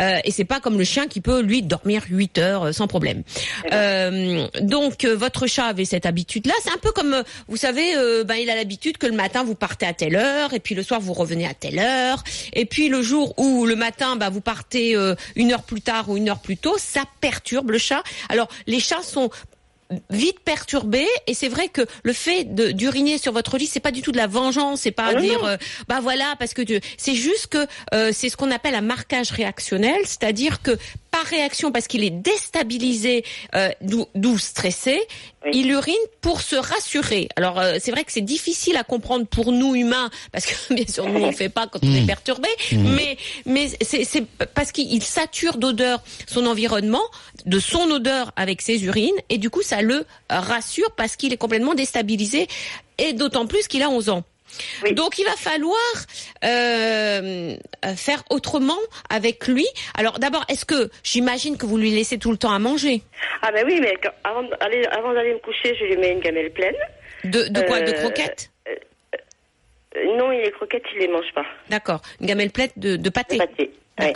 Euh, 0.01 0.19
et 0.23 0.31
c'est 0.31 0.45
pas 0.45 0.59
comme 0.59 0.77
le 0.77 0.83
chien 0.83 1.07
qui 1.07 1.21
peut 1.21 1.41
lui 1.41 1.62
dormir 1.62 2.03
8 2.09 2.38
heures 2.38 2.63
euh, 2.63 2.71
sans 2.71 2.88
problème. 2.88 3.23
Euh, 3.71 4.47
donc 4.62 5.05
euh, 5.05 5.15
votre 5.15 5.47
chat 5.47 5.65
avait 5.65 5.85
cette 5.85 6.05
habitude-là. 6.05 6.53
C'est 6.63 6.71
un 6.71 6.77
peu 6.77 6.91
comme, 6.91 7.23
vous 7.47 7.57
savez, 7.57 7.95
euh, 7.95 8.23
ben 8.23 8.35
il 8.35 8.49
a 8.49 8.55
l'habitude 8.55 8.97
que 8.97 9.07
le 9.07 9.13
matin 9.15 9.43
vous 9.43 9.55
partez 9.55 9.85
à 9.85 9.93
telle 9.93 10.15
heure 10.15 10.53
et 10.53 10.59
puis 10.59 10.75
le 10.75 10.83
soir 10.83 10.99
vous 10.99 11.13
revenez 11.13 11.47
à 11.47 11.53
telle 11.53 11.79
heure. 11.79 12.23
Et 12.53 12.65
puis 12.65 12.89
le 12.89 13.01
jour 13.01 13.33
où 13.38 13.65
le 13.65 13.75
matin 13.75 14.15
ben, 14.15 14.29
vous 14.29 14.41
partez 14.41 14.95
euh, 14.95 15.15
une 15.35 15.51
heure 15.51 15.63
plus 15.63 15.81
tard 15.81 16.09
ou 16.09 16.17
une 16.17 16.29
heure 16.29 16.39
plus 16.39 16.57
tôt, 16.57 16.75
ça 16.77 17.03
perturbe 17.21 17.71
le 17.71 17.77
chat. 17.77 18.03
Alors 18.29 18.47
les 18.67 18.79
chats 18.79 19.03
sont 19.03 19.29
vite 20.10 20.39
perturbé. 20.41 21.08
Et 21.28 21.34
c'est 21.34 21.47
vrai 21.49 21.67
que 21.67 21.82
le 22.04 22.13
fait 22.13 22.43
de 22.56 22.71
d'uriner 22.71 23.17
sur 23.17 23.34
votre 23.34 23.58
lit 23.58 23.65
c'est 23.67 23.80
pas 23.80 23.91
du 23.91 24.02
tout 24.02 24.12
de 24.12 24.17
la 24.17 24.28
vengeance 24.28 24.82
c'est 24.82 24.91
pas 24.91 25.12
Ah 25.15 25.21
dire 25.21 25.43
euh, 25.45 25.58
bah 25.88 25.99
voilà 26.02 26.36
parce 26.38 26.54
que 26.54 26.62
tu- 26.62 26.80
c'est 26.97 27.15
juste 27.15 27.47
que 27.47 27.65
euh, 27.93 28.12
c'est 28.13 28.30
ce 28.30 28.38
qu'on 28.38 28.52
appelle 28.52 28.75
un 28.75 28.82
marquage 28.82 29.32
réactionnel 29.32 29.99
c'est-à-dire 30.06 30.62
que 30.62 30.78
par 31.12 31.24
réaction, 31.26 31.72
parce 31.72 31.88
qu'il 31.88 32.04
est 32.04 32.10
déstabilisé, 32.12 33.24
euh, 33.56 33.69
d'où 33.82 34.06
d'où 34.15 34.38
stressé, 34.38 35.00
Oui. 35.45 35.52
il 35.54 35.72
urine 35.72 35.93
pour 36.22 36.41
se 36.41 36.56
rassurer. 36.56 37.30
Alors 37.36 37.60
euh, 37.60 37.78
c'est 37.80 37.91
vrai 37.91 38.04
que 38.04 38.12
c'est 38.12 38.22
difficile 38.22 38.78
à 38.78 38.84
comprendre 38.84 39.26
pour 39.26 39.52
nous 39.52 39.76
humains, 39.76 40.10
parce 40.32 40.45
que 40.45 40.74
bien 40.74 40.86
sûr 40.88 41.08
nous 41.08 41.22
on 41.22 41.32
fait 41.32 41.50
pas 41.50 41.67
quand 41.67 41.80
on 41.84 41.93
est 41.95 42.06
perturbé, 42.06 42.50
mais 42.74 43.17
mais 43.45 43.69
c'est 43.82 44.04
c'est 44.04 44.26
parce 44.54 44.72
qu'il 44.72 45.02
sature 45.04 45.58
d'odeur 45.58 46.02
son 46.28 46.45
environnement, 46.45 47.04
de 47.45 47.60
son 47.60 47.89
odeur 47.91 48.32
avec 48.36 48.62
ses 48.62 48.84
urines, 48.84 49.15
et 49.30 49.38
du 49.38 49.50
coup 49.50 49.62
ça 49.62 49.82
le 49.82 50.06
rassure 50.30 50.91
parce 50.95 51.15
qu'il 51.15 51.34
est 51.34 51.38
complètement 51.38 51.74
déstabilisé, 51.74 52.48
et 52.97 53.14
d'autant 53.14 53.47
plus 53.47 53.68
qu'il 53.68 53.82
a 53.84 53.89
11 53.89 54.10
ans. 54.10 54.24
Oui. 54.84 54.93
Donc 54.93 55.18
il 55.20 55.26
va 55.26 55.36
falloir 55.36 55.78
euh, 56.43 57.56
euh, 57.86 57.95
faire 57.95 58.24
autrement 58.30 58.78
avec 59.10 59.47
lui. 59.47 59.66
Alors 59.95 60.20
d'abord, 60.20 60.45
est-ce 60.50 60.66
que 60.66 60.89
j'imagine 61.04 61.58
que 61.58 61.66
vous 61.66 61.78
lui 61.78 61.91
laissez 61.91 62.18
tout 62.18 62.32
le 62.32 62.38
temps 62.38 62.52
à 62.52 62.60
manger? 62.60 63.02
Ah 63.41 63.52
ben 63.52 63.64
oui, 63.66 63.80
mais 63.82 63.93
quand- 64.02 64.14
avant 64.24 64.43
d'aller 64.43 64.86
avant 64.91 65.14
d'aller 65.14 65.34
me 65.34 65.39
coucher, 65.39 65.76
je 65.80 65.86
lui 65.86 65.97
mets 65.97 66.12
une 66.12 66.20
gamelle 66.20 66.52
pleine. 66.52 66.76
De, 67.24 67.43
de 67.50 67.62
quoi? 67.62 67.82
De 67.82 67.91
Euh, 67.91 67.93
croquettes? 67.93 68.52
Euh, 68.68 68.76
non, 70.18 70.30
les 70.30 70.52
croquettes, 70.52 70.84
il 70.93 71.00
les 71.00 71.08
mange 71.08 71.32
pas. 71.34 71.45
D'accord. 71.70 72.02
Une 72.22 72.28
gamelle 72.28 72.52
pleine 72.52 72.70
de, 72.78 72.95
de 72.95 73.10
pâté. 73.10 73.38
Le 73.38 73.45
pâté. 73.45 73.72
Ouais. 74.00 74.14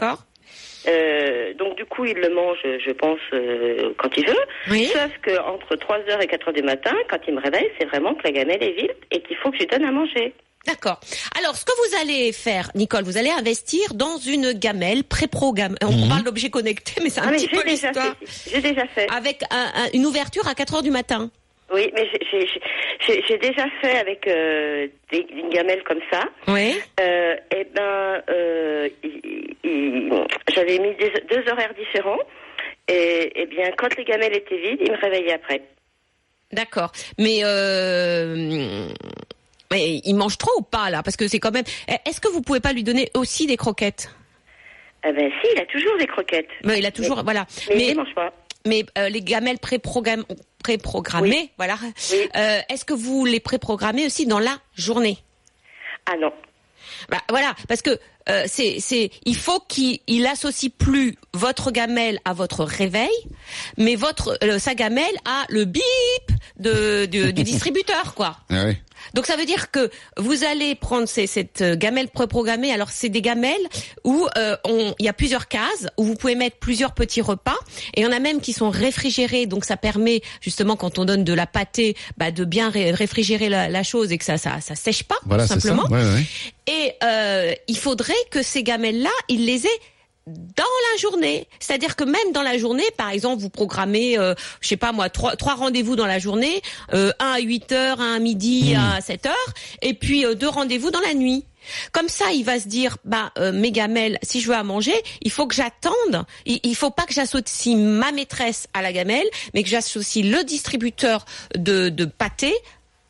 Euh, 0.88 1.54
donc 1.56 1.76
du 1.78 1.86
coup, 1.86 2.06
il 2.06 2.16
le 2.16 2.30
mange, 2.34 2.58
je 2.64 2.92
pense, 2.92 3.20
euh, 3.34 3.94
quand 3.98 4.10
il 4.18 4.26
veut. 4.28 4.46
Oui. 4.72 4.88
Sauf 4.88 5.12
que 5.22 5.40
entre 5.42 5.76
3h 5.76 6.22
et 6.22 6.28
4h 6.28 6.54
du 6.54 6.62
matin, 6.64 6.94
quand 7.10 7.20
il 7.28 7.36
me 7.36 7.42
réveille, 7.42 7.70
c'est 7.80 7.86
vraiment 7.86 8.14
que 8.16 8.24
la 8.24 8.32
gamelle 8.32 8.62
est 8.64 8.74
vide 8.74 8.94
et 9.12 9.22
qu'il 9.22 9.38
faut 9.38 9.50
que 9.52 9.58
je 9.58 9.62
lui 9.64 9.68
donne 9.68 9.86
à 9.86 9.92
manger. 9.92 10.34
D'accord. 10.66 11.00
Alors, 11.38 11.56
ce 11.58 11.66
que 11.66 11.72
vous 11.72 11.98
allez 12.02 12.32
faire, 12.32 12.72
Nicole, 12.74 13.04
vous 13.04 13.18
allez 13.18 13.30
investir 13.32 13.94
dans 13.96 14.16
une 14.18 14.54
gamelle 14.54 15.04
pré-programmée. 15.04 15.76
On 15.84 15.92
Mhm. 15.92 16.08
parle 16.08 16.24
d'objets 16.24 16.50
connectés, 16.50 17.02
mais 17.04 17.10
c'est 17.10 17.20
un 17.20 17.26
Ah, 17.28 17.32
mais 17.32 17.36
petit 17.38 17.50
j'ai 17.52 17.58
peu 17.58 17.64
déjà 17.70 17.88
l'histoire. 17.90 18.16
fait. 18.24 18.52
J'ai 18.52 18.62
déjà 18.62 18.88
fait. 18.88 19.08
Avec 19.12 19.44
un- 19.52 19.72
un- 19.76 19.90
une 19.94 20.06
ouverture 20.06 20.48
à 20.48 20.56
4 20.56 20.76
heures 20.76 20.82
du 20.84 20.92
matin. 20.92 21.30
Oui, 21.74 21.92
mais 21.96 22.08
j'ai- 22.32 23.38
déjà 23.38 23.66
fait 23.82 23.98
avec 23.98 24.28
euh, 24.28 24.88
des, 25.12 25.26
une 25.32 25.50
gamelle 25.50 25.84
comme 25.84 26.00
ça. 26.12 26.22
Oui. 26.48 26.76
Euh, 27.00 27.36
et 27.56 27.64
ben, 27.74 28.22
euh, 28.30 28.90
j'avais 30.54 30.78
mis 30.80 30.96
des- 30.96 31.24
deux 31.30 31.52
horaires 31.52 31.74
différents. 31.74 32.20
Et, 32.88 33.42
et 33.42 33.46
bien, 33.48 33.72
quand 33.78 33.96
les 33.98 34.04
gamelles 34.04 34.36
étaient 34.36 34.58
vides, 34.58 34.80
il 34.86 34.92
me 34.92 34.98
réveillait 34.98 35.34
après. 35.34 35.62
D'accord. 36.52 36.92
Mais 37.18 37.40
euh, 37.44 38.36
mais 39.72 40.00
il 40.04 40.14
mange 40.16 40.38
trop 40.38 40.52
ou 40.60 40.62
pas 40.64 40.90
là? 40.92 41.02
Parce 41.02 41.18
que 41.18 41.28
c'est 41.28 41.40
quand 41.40 41.52
même. 41.52 41.64
Est-ce 42.06 42.22
que 42.22 42.28
vous 42.28 42.42
pouvez 42.42 42.60
pas 42.60 42.74
lui 42.74 42.84
donner 42.84 43.10
aussi 43.16 43.48
des 43.48 43.58
croquettes? 43.58 44.14
Eh 45.06 45.12
ben 45.12 45.32
si, 45.42 45.50
il 45.54 45.60
a 45.60 45.66
toujours 45.66 45.98
des 45.98 46.06
croquettes. 46.08 46.48
Mais 46.64 46.80
il 46.80 46.86
a 46.86 46.92
toujours, 46.92 47.24
voilà. 47.24 47.46
Mais, 47.70 47.76
il 47.76 47.88
les 47.88 47.94
mange 47.96 48.14
pas. 48.16 48.32
Mais 48.66 48.86
euh, 48.98 49.10
les 49.10 49.22
gamelles 49.22 49.58
préprogramm- 49.58 50.26
préprogrammées, 50.64 51.30
Oui. 51.30 51.50
voilà. 51.58 51.78
Oui. 52.12 52.18
Euh, 52.36 52.60
Est-ce 52.70 52.86
que 52.86 52.94
vous 52.94 53.26
les 53.26 53.40
préprogrammez 53.40 54.06
aussi 54.06 54.26
dans 54.26 54.40
la 54.40 54.58
journée? 54.76 55.18
Ah 56.06 56.16
non. 56.20 56.32
Bah, 57.10 57.22
voilà, 57.30 57.56
parce 57.68 57.82
que 57.82 57.98
euh, 58.30 58.44
c'est, 58.48 58.80
c'est, 58.80 59.10
il 59.26 59.36
faut 59.36 59.60
qu'il 59.62 60.00
il 60.08 60.26
associe 60.26 60.72
plus 60.72 61.16
votre 61.34 61.72
gamelle 61.72 62.20
à 62.26 62.34
votre 62.34 62.64
réveil, 62.64 63.10
mais 63.78 63.96
votre 63.96 64.38
euh, 64.44 64.60
sa 64.60 64.76
gamelle 64.76 65.16
à 65.26 65.44
le 65.50 65.66
bip 65.66 65.84
de, 66.58 67.06
du, 67.06 67.34
du 67.34 67.44
distributeur, 67.52 68.14
quoi. 68.16 68.38
Ah 68.50 68.66
oui. 68.68 68.78
Donc 69.14 69.26
ça 69.26 69.36
veut 69.36 69.46
dire 69.46 69.72
que 69.72 69.90
vous 70.18 70.44
allez 70.44 70.76
prendre 70.76 71.08
ces- 71.08 71.28
cette 71.28 71.62
euh, 71.62 71.76
gamelle 71.76 72.08
préprogrammée. 72.10 72.72
Alors 72.72 72.90
c'est 72.90 73.10
des 73.10 73.22
gamelles 73.22 73.68
où 74.04 74.28
euh, 74.38 74.56
on- 74.66 74.94
il 75.00 75.06
y 75.06 75.10
a 75.10 75.14
plusieurs 75.14 75.48
cases 75.48 75.88
où 75.98 76.04
vous 76.04 76.16
pouvez 76.16 76.36
mettre 76.36 76.58
plusieurs 76.58 76.94
petits 76.94 77.22
repas 77.22 77.58
et 77.96 78.02
il 78.02 78.04
y 78.04 78.08
en 78.08 78.12
a 78.12 78.20
même 78.20 78.42
qui 78.42 78.54
sont 78.54 78.70
réfrigérés. 78.70 79.46
Donc 79.46 79.66
ça 79.66 79.78
permet 79.78 80.22
justement 80.42 80.76
quand 80.76 81.00
on 81.00 81.06
donne 81.06 81.24
de 81.24 81.34
la 81.34 81.48
pâtée, 81.48 81.96
bah, 82.18 82.32
de 82.32 82.46
bien 82.46 82.70
ré- 82.70 82.92
réfrigérer 82.92 83.50
la, 83.50 83.70
la 83.70 83.84
chose 83.84 84.12
et 84.12 84.18
que 84.18 84.26
ça 84.26 84.38
ça 84.38 84.60
ça 84.62 84.76
sèche 84.76 85.04
pas 85.04 85.18
Voilà, 85.26 85.48
tout 85.48 85.54
ça. 85.56 85.60
simplement. 85.60 85.88
Ouais, 85.90 86.04
ouais. 86.04 86.24
Et 86.68 86.94
euh, 87.04 87.54
il 87.68 87.78
faudrait 87.78 88.14
que 88.32 88.42
ces 88.42 88.64
gamelles-là, 88.64 89.10
il 89.28 89.46
les 89.46 89.66
ait 89.66 89.80
dans 90.28 90.64
la 90.64 90.98
journée. 90.98 91.48
C'est-à-dire 91.60 91.96
que 91.96 92.04
même 92.04 92.32
dans 92.34 92.44
la 92.44 92.58
journée, 92.58 92.86
par 92.98 93.10
exemple, 93.10 93.42
vous 93.42 93.50
programmez, 93.50 94.18
euh, 94.18 94.34
je 94.62 94.68
sais 94.70 94.78
pas 94.78 94.92
moi, 94.92 95.10
trois, 95.10 95.36
trois 95.36 95.56
rendez-vous 95.56 95.96
dans 95.96 96.06
la 96.06 96.20
journée, 96.20 96.62
euh, 96.94 97.12
un 97.20 97.34
à 97.34 97.40
8 97.40 97.72
heures, 97.72 98.02
un 98.02 98.16
à 98.16 98.20
midi, 98.20 98.74
un 98.76 98.92
à 98.92 99.02
7 99.02 99.26
heures, 99.26 99.54
et 99.82 99.94
puis 99.94 100.26
euh, 100.26 100.36
deux 100.36 100.48
rendez-vous 100.48 100.92
dans 100.92 101.02
la 101.02 101.14
nuit. 101.14 101.46
Comme 101.92 102.10
ça, 102.10 102.32
il 102.34 102.44
va 102.44 102.60
se 102.60 102.68
dire, 102.68 102.98
bah 103.06 103.32
euh, 103.38 103.52
mes 103.52 103.72
gamelles, 103.72 104.20
si 104.22 104.42
je 104.42 104.48
veux 104.50 104.56
à 104.56 104.64
manger, 104.64 104.96
il 105.22 105.32
faut 105.32 105.48
que 105.48 105.56
j'attende. 105.56 106.26
Il, 106.46 106.60
il 106.64 106.76
faut 106.76 106.92
pas 106.92 107.04
que 107.04 107.14
j'associe 107.14 107.78
ma 107.78 108.12
maîtresse 108.12 108.68
à 108.74 108.82
la 108.82 108.92
gamelle, 108.92 109.28
mais 109.54 109.64
que 109.64 109.70
j'associe 109.70 110.26
le 110.26 110.44
distributeur 110.44 111.26
de, 111.56 111.90
de 111.90 112.06
pâté 112.06 112.54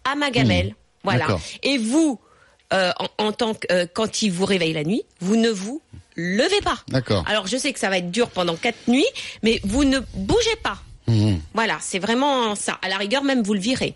à 0.04 0.16
ma 0.16 0.30
gamelle. 0.30 0.76
Voilà. 1.04 1.22
D'accord. 1.22 1.42
Et 1.64 1.78
vous, 1.78 2.20
euh, 2.74 2.92
en, 3.00 3.26
en 3.26 3.32
tant 3.32 3.54
que 3.54 3.68
euh, 3.72 3.86
quand 3.92 4.22
il 4.22 4.32
vous 4.32 4.46
réveille 4.46 4.74
la 4.74 4.84
nuit, 4.84 5.04
vous 5.20 5.36
ne 5.36 5.50
vous 5.50 5.82
levez 6.16 6.62
pas. 6.62 6.78
D'accord. 6.90 7.24
Alors 7.28 7.48
je 7.48 7.58
sais 7.58 7.74
que 7.74 7.80
ça 7.80 7.90
va 7.90 7.98
être 7.98 8.12
dur 8.12 8.30
pendant 8.30 8.56
quatre 8.56 8.88
nuits, 8.88 9.06
mais 9.42 9.60
vous 9.64 9.84
ne 9.84 10.00
bougez 10.16 10.56
pas. 10.62 10.78
Mhm. 11.08 11.40
Voilà, 11.54 11.78
c'est 11.82 12.00
vraiment 12.00 12.56
ça. 12.56 12.80
À 12.82 12.90
la 12.90 12.98
rigueur, 12.98 13.24
même 13.24 13.44
vous 13.44 13.54
le 13.54 13.60
virez. 13.60 13.96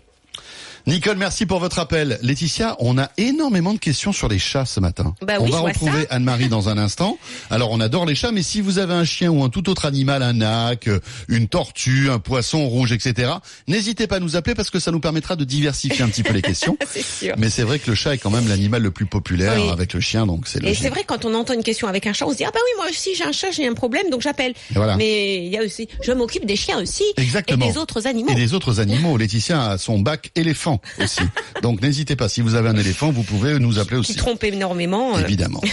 Nicole, 0.86 1.16
merci 1.18 1.44
pour 1.44 1.58
votre 1.60 1.78
appel. 1.78 2.18
Laetitia, 2.22 2.76
on 2.80 2.98
a 2.98 3.10
énormément 3.18 3.74
de 3.74 3.78
questions 3.78 4.12
sur 4.12 4.28
les 4.28 4.38
chats 4.38 4.64
ce 4.64 4.80
matin. 4.80 5.14
Bah 5.22 5.34
on 5.38 5.44
oui, 5.44 5.50
va 5.50 5.60
retrouver. 5.60 6.06
Anne-Marie 6.10 6.48
dans 6.48 6.68
un 6.68 6.78
instant. 6.78 7.18
Alors, 7.50 7.70
on 7.72 7.80
adore 7.80 8.06
les 8.06 8.14
chats, 8.14 8.32
mais 8.32 8.42
si 8.42 8.60
vous 8.60 8.78
avez 8.78 8.94
un 8.94 9.04
chien 9.04 9.30
ou 9.30 9.42
un 9.44 9.50
tout 9.50 9.68
autre 9.68 9.84
animal, 9.84 10.22
un 10.22 10.32
nac, 10.32 10.88
euh, 10.88 11.00
une 11.28 11.48
tortue, 11.48 12.08
un 12.10 12.18
poisson 12.18 12.66
rouge, 12.68 12.92
etc., 12.92 13.32
n'hésitez 13.66 14.06
pas 14.06 14.16
à 14.16 14.20
nous 14.20 14.36
appeler 14.36 14.54
parce 14.54 14.70
que 14.70 14.78
ça 14.78 14.90
nous 14.90 15.00
permettra 15.00 15.36
de 15.36 15.44
diversifier 15.44 16.04
un 16.04 16.08
petit 16.08 16.22
peu 16.22 16.32
les 16.32 16.42
questions. 16.42 16.76
C'est 16.88 17.04
sûr. 17.04 17.34
Mais 17.38 17.50
c'est 17.50 17.62
vrai 17.64 17.78
que 17.78 17.90
le 17.90 17.94
chat 17.94 18.14
est 18.14 18.18
quand 18.18 18.30
même 18.30 18.48
l'animal 18.48 18.82
le 18.82 18.90
plus 18.90 19.06
populaire 19.06 19.54
Oui. 19.56 19.68
avec 19.70 19.92
le 19.92 20.00
chien, 20.00 20.26
donc 20.26 20.46
c'est 20.46 20.62
Et 20.64 20.74
c'est 20.74 20.88
vrai 20.88 21.04
quand 21.06 21.24
on 21.24 21.34
entend 21.34 21.54
une 21.54 21.62
question 21.62 21.86
avec 21.88 22.06
un 22.06 22.12
chat, 22.12 22.26
on 22.26 22.32
se 22.32 22.36
dit 22.36 22.44
ah 22.44 22.50
bah 22.52 22.60
oui 22.64 22.70
moi 22.76 22.86
aussi 22.90 23.14
j'ai 23.14 23.24
un 23.24 23.32
chat, 23.32 23.50
j'ai 23.50 23.66
un 23.66 23.74
problème 23.74 24.10
donc 24.10 24.22
j'appelle. 24.22 24.54
Voilà. 24.74 24.96
Mais 24.96 25.44
il 25.44 25.52
y 25.52 25.58
a 25.58 25.62
aussi, 25.62 25.88
je 26.02 26.12
m'occupe 26.12 26.46
des 26.46 26.56
chiens 26.56 26.80
aussi 26.80 27.04
Exactement. 27.16 27.66
et 27.66 27.72
des 27.72 27.78
autres 27.78 28.06
animaux. 28.06 28.30
Et 28.30 28.34
des 28.34 28.54
autres 28.54 28.80
animaux. 28.80 29.16
Laetitia 29.16 29.70
a 29.70 29.78
son 29.78 29.98
bac 29.98 30.30
éléphant 30.34 30.67
aussi. 31.00 31.20
donc 31.62 31.80
n'hésitez 31.82 32.16
pas, 32.16 32.28
si 32.28 32.40
vous 32.40 32.54
avez 32.54 32.68
un 32.68 32.76
éléphant, 32.76 33.10
vous 33.10 33.22
pouvez 33.22 33.58
nous 33.58 33.78
appeler 33.78 33.96
Qui 33.96 34.00
aussi. 34.12 34.16
trompent 34.16 34.44
énormément. 34.44 35.16
euh. 35.16 35.20
Évidemment. 35.20 35.60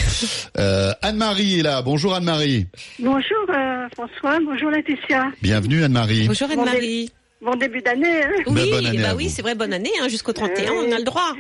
Euh, 0.58 0.92
Anne-Marie 1.02 1.60
est 1.60 1.64
là. 1.64 1.82
Bonjour 1.82 2.16
Anne-Marie. 2.16 2.68
Bonjour 3.00 3.22
euh, 3.50 3.88
François, 3.94 4.40
bonjour 4.46 4.72
Laetitia. 4.72 5.26
Bienvenue 5.42 5.84
Anne-Marie. 5.84 6.28
Bonjour 6.28 6.50
Anne-Marie. 6.50 7.10
Bon 7.42 7.56
début 7.56 7.82
d'année. 7.82 8.24
Hein 8.24 8.30
Bah, 8.46 8.52
Oui, 8.56 8.70
bonne 8.72 8.86
année 8.86 9.04
à 9.04 9.10
bah 9.10 9.16
oui, 9.18 9.30
c'est 9.30 9.42
vrai, 9.42 9.54
bonne 9.54 9.74
année, 9.74 9.92
hein, 10.02 10.08
jusqu'au 10.08 10.32
31, 10.32 10.72
on 10.72 10.92
a 10.94 10.98
le 10.98 11.04
droit. 11.04 11.34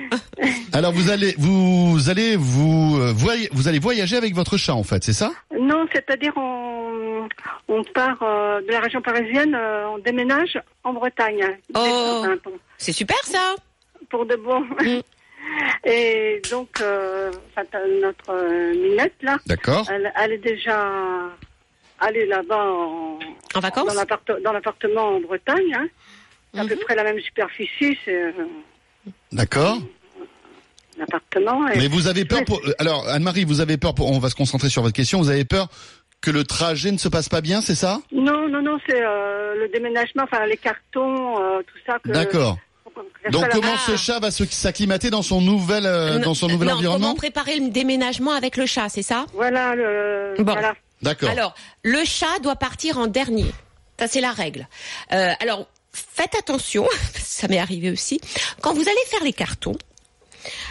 Alors 0.73 0.91
vous 0.91 1.09
allez 1.09 1.33
vous 1.37 2.09
allez 2.09 2.35
vous 2.35 2.97
voy- 3.13 3.47
vous 3.53 3.67
allez 3.69 3.79
voyager 3.79 4.17
avec 4.17 4.35
votre 4.35 4.57
chat 4.57 4.73
en 4.75 4.83
fait, 4.83 5.03
c'est 5.05 5.13
ça? 5.13 5.31
Non, 5.57 5.85
c'est-à-dire 5.93 6.33
on, 6.35 6.64
on 7.67 7.83
part 7.83 8.17
euh, 8.21 8.61
de 8.61 8.71
la 8.71 8.79
région 8.79 9.01
parisienne, 9.01 9.55
euh, 9.55 9.87
on 9.89 9.97
déménage 9.99 10.59
en 10.83 10.93
Bretagne. 10.93 11.57
Oh. 11.73 11.79
Enfin, 12.23 12.37
pour, 12.43 12.53
C'est 12.77 12.91
super 12.93 13.17
ça. 13.23 13.55
pour 14.09 14.25
de 14.25 14.35
bon. 14.35 14.61
Mm. 14.61 15.01
Et 15.85 16.41
donc, 16.49 16.81
euh, 16.81 17.31
notre 18.01 18.29
euh, 18.31 18.73
Minette 18.73 19.13
là, 19.21 19.37
D'accord. 19.45 19.87
elle, 19.91 20.11
elle 20.19 20.31
est 20.33 20.37
déjà 20.39 20.89
allée 21.99 22.25
là-bas 22.25 22.65
en, 22.65 23.19
En 23.53 23.59
vacances 23.59 23.87
dans 23.87 23.93
l'apparte- 23.93 24.41
dans 24.43 24.51
l'appartement 24.51 25.15
en 25.15 25.19
Bretagne. 25.21 25.73
Hein. 25.75 25.87
C'est 26.53 26.59
à 26.61 26.65
peu 26.65 26.73
Mhm. 26.75 26.79
près 26.81 26.95
la 26.95 27.03
même 27.03 27.19
superficie, 27.19 27.97
c'est 28.03 28.33
D'accord. 29.31 29.77
l'appartement. 30.97 31.67
Et... 31.69 31.77
Mais 31.77 31.87
vous 31.87 32.07
avez 32.07 32.25
peur 32.25 32.43
pour 32.45 32.61
alors 32.79 33.07
Anne-Marie, 33.07 33.43
vous 33.45 33.61
avez 33.61 33.77
peur 33.77 33.93
pour 33.93 34.11
on 34.11 34.19
va 34.19 34.29
se 34.29 34.35
concentrer 34.35 34.69
sur 34.69 34.81
votre 34.81 34.95
question, 34.95 35.19
vous 35.19 35.29
avez 35.29 35.45
peur 35.45 35.67
que 36.25 36.31
le 36.31 36.43
trajet 36.43 36.91
ne 36.91 36.97
se 36.97 37.07
passe 37.07 37.29
pas 37.29 37.41
bien, 37.41 37.61
c'est 37.61 37.75
ça? 37.75 38.01
Non, 38.11 38.49
non, 38.49 38.61
non, 38.63 38.79
c'est 38.87 38.99
euh, 38.99 39.53
le 39.55 39.69
déménagement, 39.69 40.23
enfin 40.23 40.43
les 40.47 40.57
cartons, 40.57 41.39
euh, 41.39 41.59
tout 41.61 41.77
ça. 41.85 41.99
que- 42.03 42.09
D'accord. 42.09 42.57
Donc 43.29 43.47
comment 43.51 43.73
Ah. 43.75 43.83
ce 43.91 43.95
chat 43.95 44.19
va 44.19 44.31
s'acclimater 44.31 45.09
dans 45.11 45.21
son 45.21 45.39
nouvel 45.41 45.85
euh, 45.85 46.17
dans 46.19 46.33
son 46.33 46.47
nouvel 46.47 46.69
non, 46.69 46.75
environnement 46.75 47.07
Comment 47.09 47.15
préparer 47.15 47.59
le 47.59 47.69
déménagement 47.69 48.31
avec 48.31 48.57
le 48.57 48.65
chat, 48.65 48.89
c'est 48.89 49.03
ça? 49.03 49.25
Voilà, 49.33 49.75
le, 49.75 50.33
Bon. 50.39 50.53
voilà. 50.53 50.73
D'accord. 51.03 51.29
Alors, 51.29 51.53
le 51.83 52.03
chat 52.05 52.39
doit 52.41 52.55
partir 52.55 52.97
en 52.97 53.05
dernier. 53.07 53.45
Ça, 53.99 54.07
c'est 54.07 54.21
la 54.21 54.31
règle. 54.31 54.67
Euh, 55.13 55.31
alors, 55.41 55.67
faites 55.91 56.33
attention, 56.35 56.87
ça 57.15 57.47
m'est 57.49 57.59
arrivé 57.59 57.91
aussi. 57.91 58.19
Quand 58.61 58.73
vous 58.73 58.81
allez 58.81 59.05
faire 59.09 59.23
les 59.23 59.33
cartons, 59.33 59.75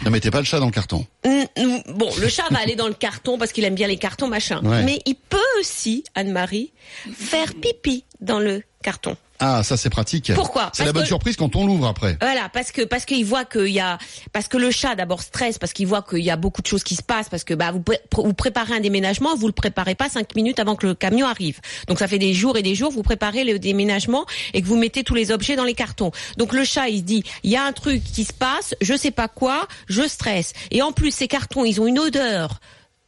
Ne 0.03 0.09
mettez 0.09 0.31
pas 0.31 0.39
le 0.39 0.45
chat 0.45 0.59
dans 0.59 0.65
le 0.65 0.71
carton. 0.71 1.05
bon, 1.23 2.11
le 2.19 2.27
chat 2.27 2.45
va 2.51 2.59
aller 2.59 2.75
dans 2.75 2.87
le 2.87 2.93
carton 2.93 3.37
parce 3.37 3.51
qu'il 3.51 3.63
aime 3.63 3.75
bien 3.75 3.87
les 3.87 3.97
cartons, 3.97 4.27
machin. 4.27 4.61
Ouais. 4.63 4.83
Mais 4.83 5.01
il 5.05 5.15
peut 5.15 5.37
aussi, 5.59 6.03
Anne-Marie, 6.15 6.71
faire 7.13 7.53
pipi 7.55 8.05
dans 8.21 8.39
le 8.39 8.63
carton. 8.83 9.17
Ah, 9.39 9.63
ça 9.63 9.75
c'est 9.75 9.89
pratique. 9.89 10.31
Pourquoi 10.33 10.69
C'est 10.73 10.85
la 10.85 10.93
bonne 10.93 11.01
que- 11.03 11.07
surprise 11.09 11.35
quand 11.35 11.55
on 11.57 11.65
l'ouvre 11.67 11.87
après. 11.87 12.17
Voilà, 12.21 12.47
parce 12.53 12.71
que 12.71 12.83
parce 12.83 13.03
qu'il 13.03 13.25
voit 13.25 13.43
qu'il 13.43 13.67
y 13.67 13.81
a 13.81 13.97
parce 14.31 14.47
que 14.47 14.55
le 14.57 14.71
chat 14.71 14.95
d'abord 14.95 15.21
stresse 15.21 15.57
parce 15.57 15.73
qu'il 15.73 15.87
voit 15.87 16.01
qu'il 16.01 16.19
y 16.23 16.29
a 16.31 16.37
beaucoup 16.37 16.61
de 16.61 16.67
choses 16.67 16.83
qui 16.83 16.95
se 16.95 17.03
passent 17.03 17.27
parce 17.27 17.43
que 17.43 17.53
bah 17.53 17.71
vous 17.71 17.81
pré- 17.81 17.99
vous 18.13 18.33
préparez 18.33 18.73
un 18.75 18.79
déménagement, 18.79 19.35
vous 19.35 19.47
le 19.47 19.53
préparez 19.53 19.93
pas 19.95 20.07
cinq 20.07 20.35
minutes 20.35 20.59
avant 20.59 20.75
que 20.77 20.87
le 20.87 20.95
camion 20.95 21.27
arrive. 21.27 21.59
Donc 21.87 21.99
ça 21.99 22.07
fait 22.07 22.19
des 22.19 22.33
jours 22.33 22.57
et 22.57 22.63
des 22.63 22.75
jours 22.75 22.91
vous 22.91 23.03
préparez 23.03 23.43
le 23.43 23.59
déménagement 23.59 24.25
et 24.53 24.61
que 24.61 24.67
vous 24.67 24.77
mettez 24.77 25.03
tous 25.03 25.15
les 25.15 25.31
objets 25.31 25.57
dans 25.57 25.65
les 25.65 25.73
cartons. 25.73 26.11
Donc 26.37 26.53
le 26.53 26.63
chat 26.63 26.87
il 26.87 26.99
se 26.99 27.03
dit 27.03 27.23
il 27.43 27.51
y 27.51 27.57
a 27.57 27.63
un 27.65 27.73
truc 27.73 28.03
qui 28.03 28.23
se 28.23 28.33
passe, 28.33 28.73
je 28.79 28.95
sais 28.95 29.11
pas 29.11 29.27
quoi, 29.27 29.67
je 29.87 30.07
stresse. 30.07 30.53
Et 30.71 30.81
en 30.81 30.93
plus 30.93 31.11
ces 31.11 31.27
cartons 31.27 31.65
ils 31.65 31.81
ont 31.81 31.87
une 31.87 31.99
odeur 31.99 32.61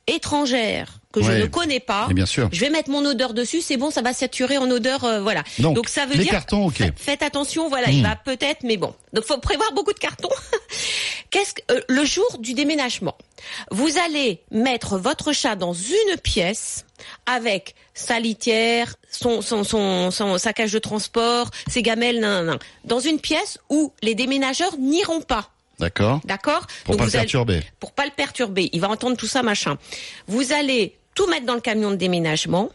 étrangère 0.08 1.00
que 1.20 1.26
je 1.26 1.32
ne 1.32 1.46
connais 1.48 1.80
pas. 1.80 2.08
Et 2.10 2.14
bien 2.14 2.26
sûr. 2.26 2.50
Je 2.52 2.60
vais 2.60 2.70
mettre 2.70 2.90
mon 2.90 3.04
odeur 3.06 3.34
dessus, 3.34 3.62
c'est 3.62 3.78
bon, 3.78 3.92
ça 3.92 4.02
va 4.02 4.14
saturer 4.14 4.58
en 4.58 4.70
odeur, 4.72 5.04
euh, 5.04 5.22
voilà. 5.22 5.44
Donc, 5.60 5.90
ça 5.90 6.06
veut 6.06 6.14
les 6.16 6.24
dire 6.24 6.32
cartons, 6.32 6.68
ok. 6.68 6.78
fa- 6.78 6.86
faites 6.96 7.24
attention, 7.24 7.70
voilà, 7.70 7.88
Hmm. 7.88 7.94
il 7.94 8.04
va 8.04 8.16
peut-être, 8.16 8.64
mais 8.64 8.78
bon. 8.78 8.94
Donc 9.14 9.24
faut 9.26 9.38
prévoir 9.38 9.72
beaucoup 9.74 9.94
de 9.94 10.00
cartons. 10.00 10.30
Qu'est-ce 11.30 11.54
que 11.54 11.62
euh, 11.72 11.82
le 11.90 12.06
jour 12.06 12.38
du 12.40 12.54
déménagement, 12.54 13.18
vous 13.72 13.98
allez 14.06 14.42
mettre 14.52 14.98
votre 14.98 15.34
chat 15.34 15.56
dans 15.56 15.74
une 15.74 16.18
pièce 16.24 16.86
avec 17.26 17.76
sa 17.94 18.20
litière, 18.20 18.96
son, 19.12 19.42
son, 19.42 19.64
son, 19.64 20.12
son- 20.12 20.38
sa 20.38 20.54
cage 20.54 20.72
de 20.72 20.80
transport, 20.80 21.50
ses 21.68 21.82
gamelles, 21.82 22.20
nan, 22.20 22.32
nan, 22.32 22.46
nan. 22.46 22.60
dans 22.86 23.00
une 23.00 23.20
pièce 23.20 23.58
où 23.70 23.92
les 24.02 24.16
déménageurs 24.16 24.78
n'iront 24.78 25.22
pas. 25.22 25.50
D'accord. 25.80 26.22
D'accord? 26.26 26.66
Pour 26.86 26.94
Donc 26.96 26.98
pas 27.00 27.04
vous 27.06 27.12
le 27.12 27.16
allez- 27.18 27.26
perturber. 27.26 27.62
Pour 27.80 27.92
pas 27.92 28.06
le 28.06 28.12
perturber. 28.12 28.70
Il 28.74 28.82
va 28.82 28.90
entendre 28.90 29.16
tout 29.16 29.28
ça, 29.28 29.44
machin. 29.44 29.78
Vous 30.28 30.52
allez 30.52 30.97
tout 31.18 31.28
mettre 31.28 31.46
dans 31.48 31.56
le 31.56 31.62
camion 31.62 31.90
de 31.90 31.96
déménagement. 31.96 32.70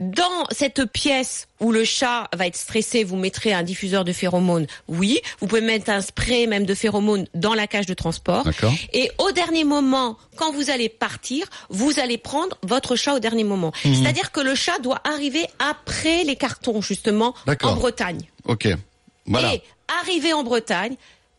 Dans 0.00 0.46
cette 0.52 0.84
pièce 0.86 1.48
où 1.60 1.72
le 1.72 1.84
chat 1.84 2.28
va 2.32 2.46
être 2.46 2.56
stressé, 2.56 3.02
vous 3.02 3.16
mettrez 3.16 3.52
un 3.52 3.64
diffuseur 3.64 4.04
de 4.04 4.12
phéromones. 4.12 4.66
Oui, 4.86 5.18
vous 5.40 5.48
pouvez 5.48 5.60
mettre 5.60 5.90
un 5.90 6.00
spray 6.00 6.46
même 6.46 6.64
de 6.64 6.74
phéromones 6.74 7.26
dans 7.34 7.52
la 7.52 7.66
cage 7.66 7.86
de 7.86 7.94
transport. 7.94 8.44
D'accord. 8.44 8.72
Et 8.92 9.10
au 9.18 9.32
dernier 9.32 9.64
moment, 9.64 10.16
quand 10.36 10.52
vous 10.52 10.70
allez 10.70 10.88
partir, 10.88 11.46
vous 11.68 11.98
allez 11.98 12.16
prendre 12.16 12.56
votre 12.62 12.94
chat 12.94 13.14
au 13.14 13.18
dernier 13.18 13.42
moment. 13.44 13.72
Mhm. 13.84 13.94
C'est-à-dire 13.96 14.30
que 14.30 14.40
le 14.40 14.54
chat 14.54 14.78
doit 14.78 15.00
arriver 15.02 15.44
après 15.58 16.22
les 16.22 16.36
cartons, 16.36 16.80
justement, 16.80 17.34
en 17.62 17.74
Bretagne. 17.74 18.20
Ok. 18.44 18.68
Voilà. 19.26 19.54
Et 19.54 19.62
arrivé 20.00 20.32
en 20.32 20.44
Bretagne, 20.44 20.94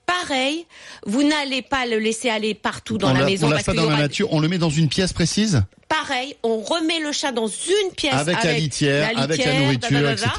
pareil, 0.05 0.65
vous 1.05 1.23
n'allez 1.23 1.61
pas 1.61 1.85
le 1.85 1.97
laisser 1.97 2.29
aller 2.29 2.53
partout 2.55 2.97
dans 2.97 3.11
on 3.11 3.13
la 3.13 3.21
l'a- 3.21 3.25
maison 3.25 3.49
parce 3.49 3.65
la 3.67 3.97
nature. 3.97 4.27
On 4.33 4.41
le 4.41 4.49
met 4.49 4.57
dans 4.57 4.69
une 4.69 4.89
pièce 4.89 5.13
précise? 5.13 5.63
Pareil, 5.89 6.35
on 6.43 6.59
remet 6.59 6.99
le 6.99 7.11
chat 7.11 7.31
dans 7.31 7.47
une 7.47 7.91
pièce 7.97 8.13
Avec 8.13 8.43
la 8.43 8.53
litière, 8.53 9.09
avec 9.17 9.43
la 9.43 9.59
nourriture, 9.59 10.09
etc. 10.09 10.29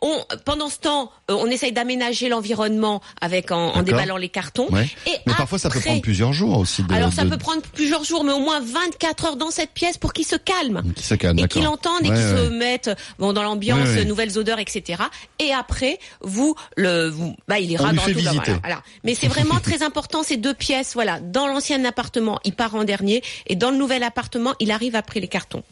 On, 0.00 0.16
pendant 0.44 0.68
ce 0.70 0.78
temps, 0.78 1.10
euh, 1.30 1.34
on 1.38 1.46
essaye 1.46 1.72
d'aménager 1.72 2.28
l'environnement 2.28 3.02
avec 3.20 3.50
en, 3.50 3.82
déballant 3.82 4.16
les 4.16 4.28
cartons. 4.28 4.68
Ouais. 4.70 4.88
Et 5.06 5.10
Mais 5.26 5.34
parfois, 5.34 5.58
ça 5.58 5.68
peut 5.68 5.80
prendre 5.80 6.00
plusieurs 6.00 6.32
jours 6.32 6.56
aussi. 6.58 6.82
De, 6.84 6.94
Alors 6.94 7.12
ça 7.12 7.24
de- 7.24 7.28
peut 7.30 7.36
prendre 7.38 7.60
plusieurs 7.74 8.04
jours, 8.04 8.24
mais 8.24 8.32
au 8.32 8.38
moins 8.38 8.60
24 8.60 9.24
heures 9.26 9.36
dans 9.36 9.50
cette 9.50 9.72
pièce 9.72 9.98
pour 9.98 10.12
qu'il 10.12 10.24
se 10.26 10.36
calme. 10.36 10.82
Qui 10.94 11.02
se 11.02 11.14
Et 11.14 11.16
d'accord. 11.18 11.48
qu'il 11.48 11.66
entende 11.66 12.04
et 12.04 12.08
Ouais, 12.10 12.14
qu'il 12.16 12.24
ouais. 12.24 12.44
se 12.46 12.48
mette 12.50 12.90
bon, 13.18 13.32
dans 13.32 13.42
l'ambiance, 13.42 13.88
Ouais, 13.88 13.96
ouais. 13.96 14.04
nouvelles 14.04 14.38
odeurs, 14.38 14.58
etc. 14.60 15.02
Et 15.38 15.52
après, 15.52 15.98
vous, 16.20 16.54
le, 16.76 17.08
vous, 17.08 17.34
bah, 17.48 17.58
il 17.58 17.70
ira 17.70 17.92
dans 17.92 18.02
tout, 18.02 18.12
voilà, 18.12 18.42
voilà. 18.60 18.82
Mais 19.04 19.14
c'est 19.14 19.28
vraiment 19.28 19.58
très 19.60 19.82
important 19.82 20.22
ces 20.22 20.36
deux 20.36 20.54
pièces. 20.54 20.92
Voilà, 20.94 21.18
dans 21.20 21.46
l'ancien 21.48 21.84
appartement, 21.84 22.38
il 22.44 22.54
part 22.54 22.74
en 22.76 22.84
dernier, 22.84 23.22
et 23.48 23.56
dans 23.56 23.70
le 23.70 23.76
nouvel 23.76 24.02
appartement, 24.02 24.54
il 24.60 24.70
arrive 24.70 24.94
après 25.00 25.20
les 25.20 25.28
cartons. 25.28 25.64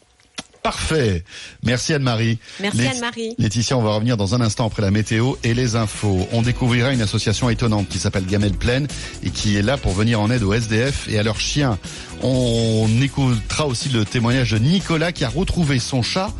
Parfait. 0.61 1.23
Merci 1.63 1.93
Anne-Marie. 1.93 2.37
Merci, 2.59 2.85
Anne-Marie. 2.85 3.33
Laetitia, 3.37 3.77
on 3.77 3.81
va 3.81 3.93
revenir 3.93 4.17
dans 4.17 4.35
un 4.35 4.41
instant 4.41 4.67
après 4.67 4.81
la 4.81 4.91
météo 4.91 5.35
et 5.43 5.53
les 5.53 5.77
infos. 5.77 6.27
On 6.33 6.41
découvrira 6.41 6.91
une 6.91 7.01
association 7.01 7.49
étonnante 7.49 7.87
qui 7.87 7.97
s'appelle 7.97 8.25
Gamelle 8.25 8.53
Plaine 8.53 8.87
et 9.23 9.29
qui 9.29 9.55
est 9.55 9.61
là 9.61 9.77
pour 9.77 9.93
venir 9.93 10.19
en 10.19 10.29
aide 10.29 10.43
aux 10.43 10.53
SDF 10.53 11.07
et 11.07 11.17
à 11.17 11.23
leurs 11.23 11.39
chiens. 11.39 11.79
On 12.21 12.89
écoutera 13.01 13.67
aussi 13.67 13.87
le 13.89 14.03
témoignage 14.03 14.51
de 14.51 14.57
Nicolas 14.57 15.13
qui 15.13 15.23
a 15.23 15.29
retrouvé 15.29 15.79
son 15.79 16.01
chat 16.01 16.33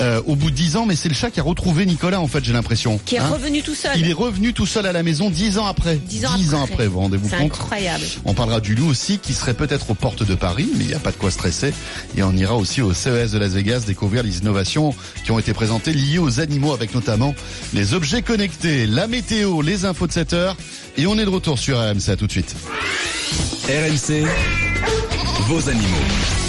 euh, 0.00 0.20
au 0.26 0.36
bout 0.36 0.50
de 0.50 0.56
10 0.56 0.76
ans, 0.76 0.86
mais 0.86 0.96
c'est 0.96 1.08
le 1.08 1.14
chat 1.14 1.30
qui 1.30 1.40
a 1.40 1.42
retrouvé 1.42 1.86
Nicolas 1.86 2.20
en 2.20 2.28
fait, 2.28 2.44
j'ai 2.44 2.52
l'impression. 2.52 2.98
Qui 3.04 3.16
est 3.16 3.18
Hein 3.18 3.28
revenu 3.28 3.62
tout 3.62 3.74
seul. 3.74 3.92
Il 3.96 4.08
est 4.08 4.12
revenu 4.14 4.52
tout 4.52 4.66
seul 4.66 4.86
à 4.86 4.92
la 4.92 5.02
maison 5.02 5.30
10 5.30 5.58
ans 5.58 5.66
après. 5.66 5.96
10 5.96 6.54
ans 6.54 6.62
après. 6.62 6.86
vous 6.86 7.00
rendez-vous 7.00 7.28
C'est 7.30 7.36
compte 7.38 7.52
incroyable. 7.52 8.04
on 8.24 8.34
parlera 8.34 8.60
du 8.60 8.74
loup 8.74 8.88
aussi, 8.88 9.18
qui 9.18 9.32
serait 9.34 9.54
peut-être 9.54 9.90
aux 9.90 9.94
portes 9.94 10.22
de 10.24 10.34
Paris, 10.34 10.68
mais 10.76 10.84
il 10.84 10.88
n'y 10.88 10.94
a 10.94 10.98
pas 10.98 11.10
de 11.12 11.16
quoi 11.16 11.30
stresser. 11.30 11.72
Et 12.16 12.22
on 12.22 12.32
ira 12.32 12.54
aussi 12.56 12.82
au 12.82 12.92
CES 12.92 13.32
de 13.32 13.38
Las 13.38 13.52
Vegas 13.52 13.80
découvrir 13.86 14.22
les 14.22 14.38
innovations 14.38 14.94
qui 15.24 15.30
ont 15.30 15.38
été 15.38 15.52
présentées 15.54 15.92
liées 15.92 16.18
aux 16.18 16.40
animaux, 16.40 16.72
avec 16.72 16.94
notamment 16.94 17.34
les 17.72 17.94
objets 17.94 18.22
connectés, 18.22 18.86
la 18.86 19.06
météo, 19.06 19.62
les 19.62 19.84
infos 19.84 20.06
de 20.06 20.12
7 20.12 20.32
heures. 20.32 20.56
Et 20.96 21.06
on 21.06 21.18
est 21.18 21.24
de 21.24 21.30
retour 21.30 21.58
sur 21.58 21.78
RMC, 21.78 22.08
à 22.10 22.16
tout 22.16 22.26
de 22.26 22.32
suite. 22.32 22.54
RMC, 23.68 24.24
vos 25.48 25.68
animaux. 25.68 26.43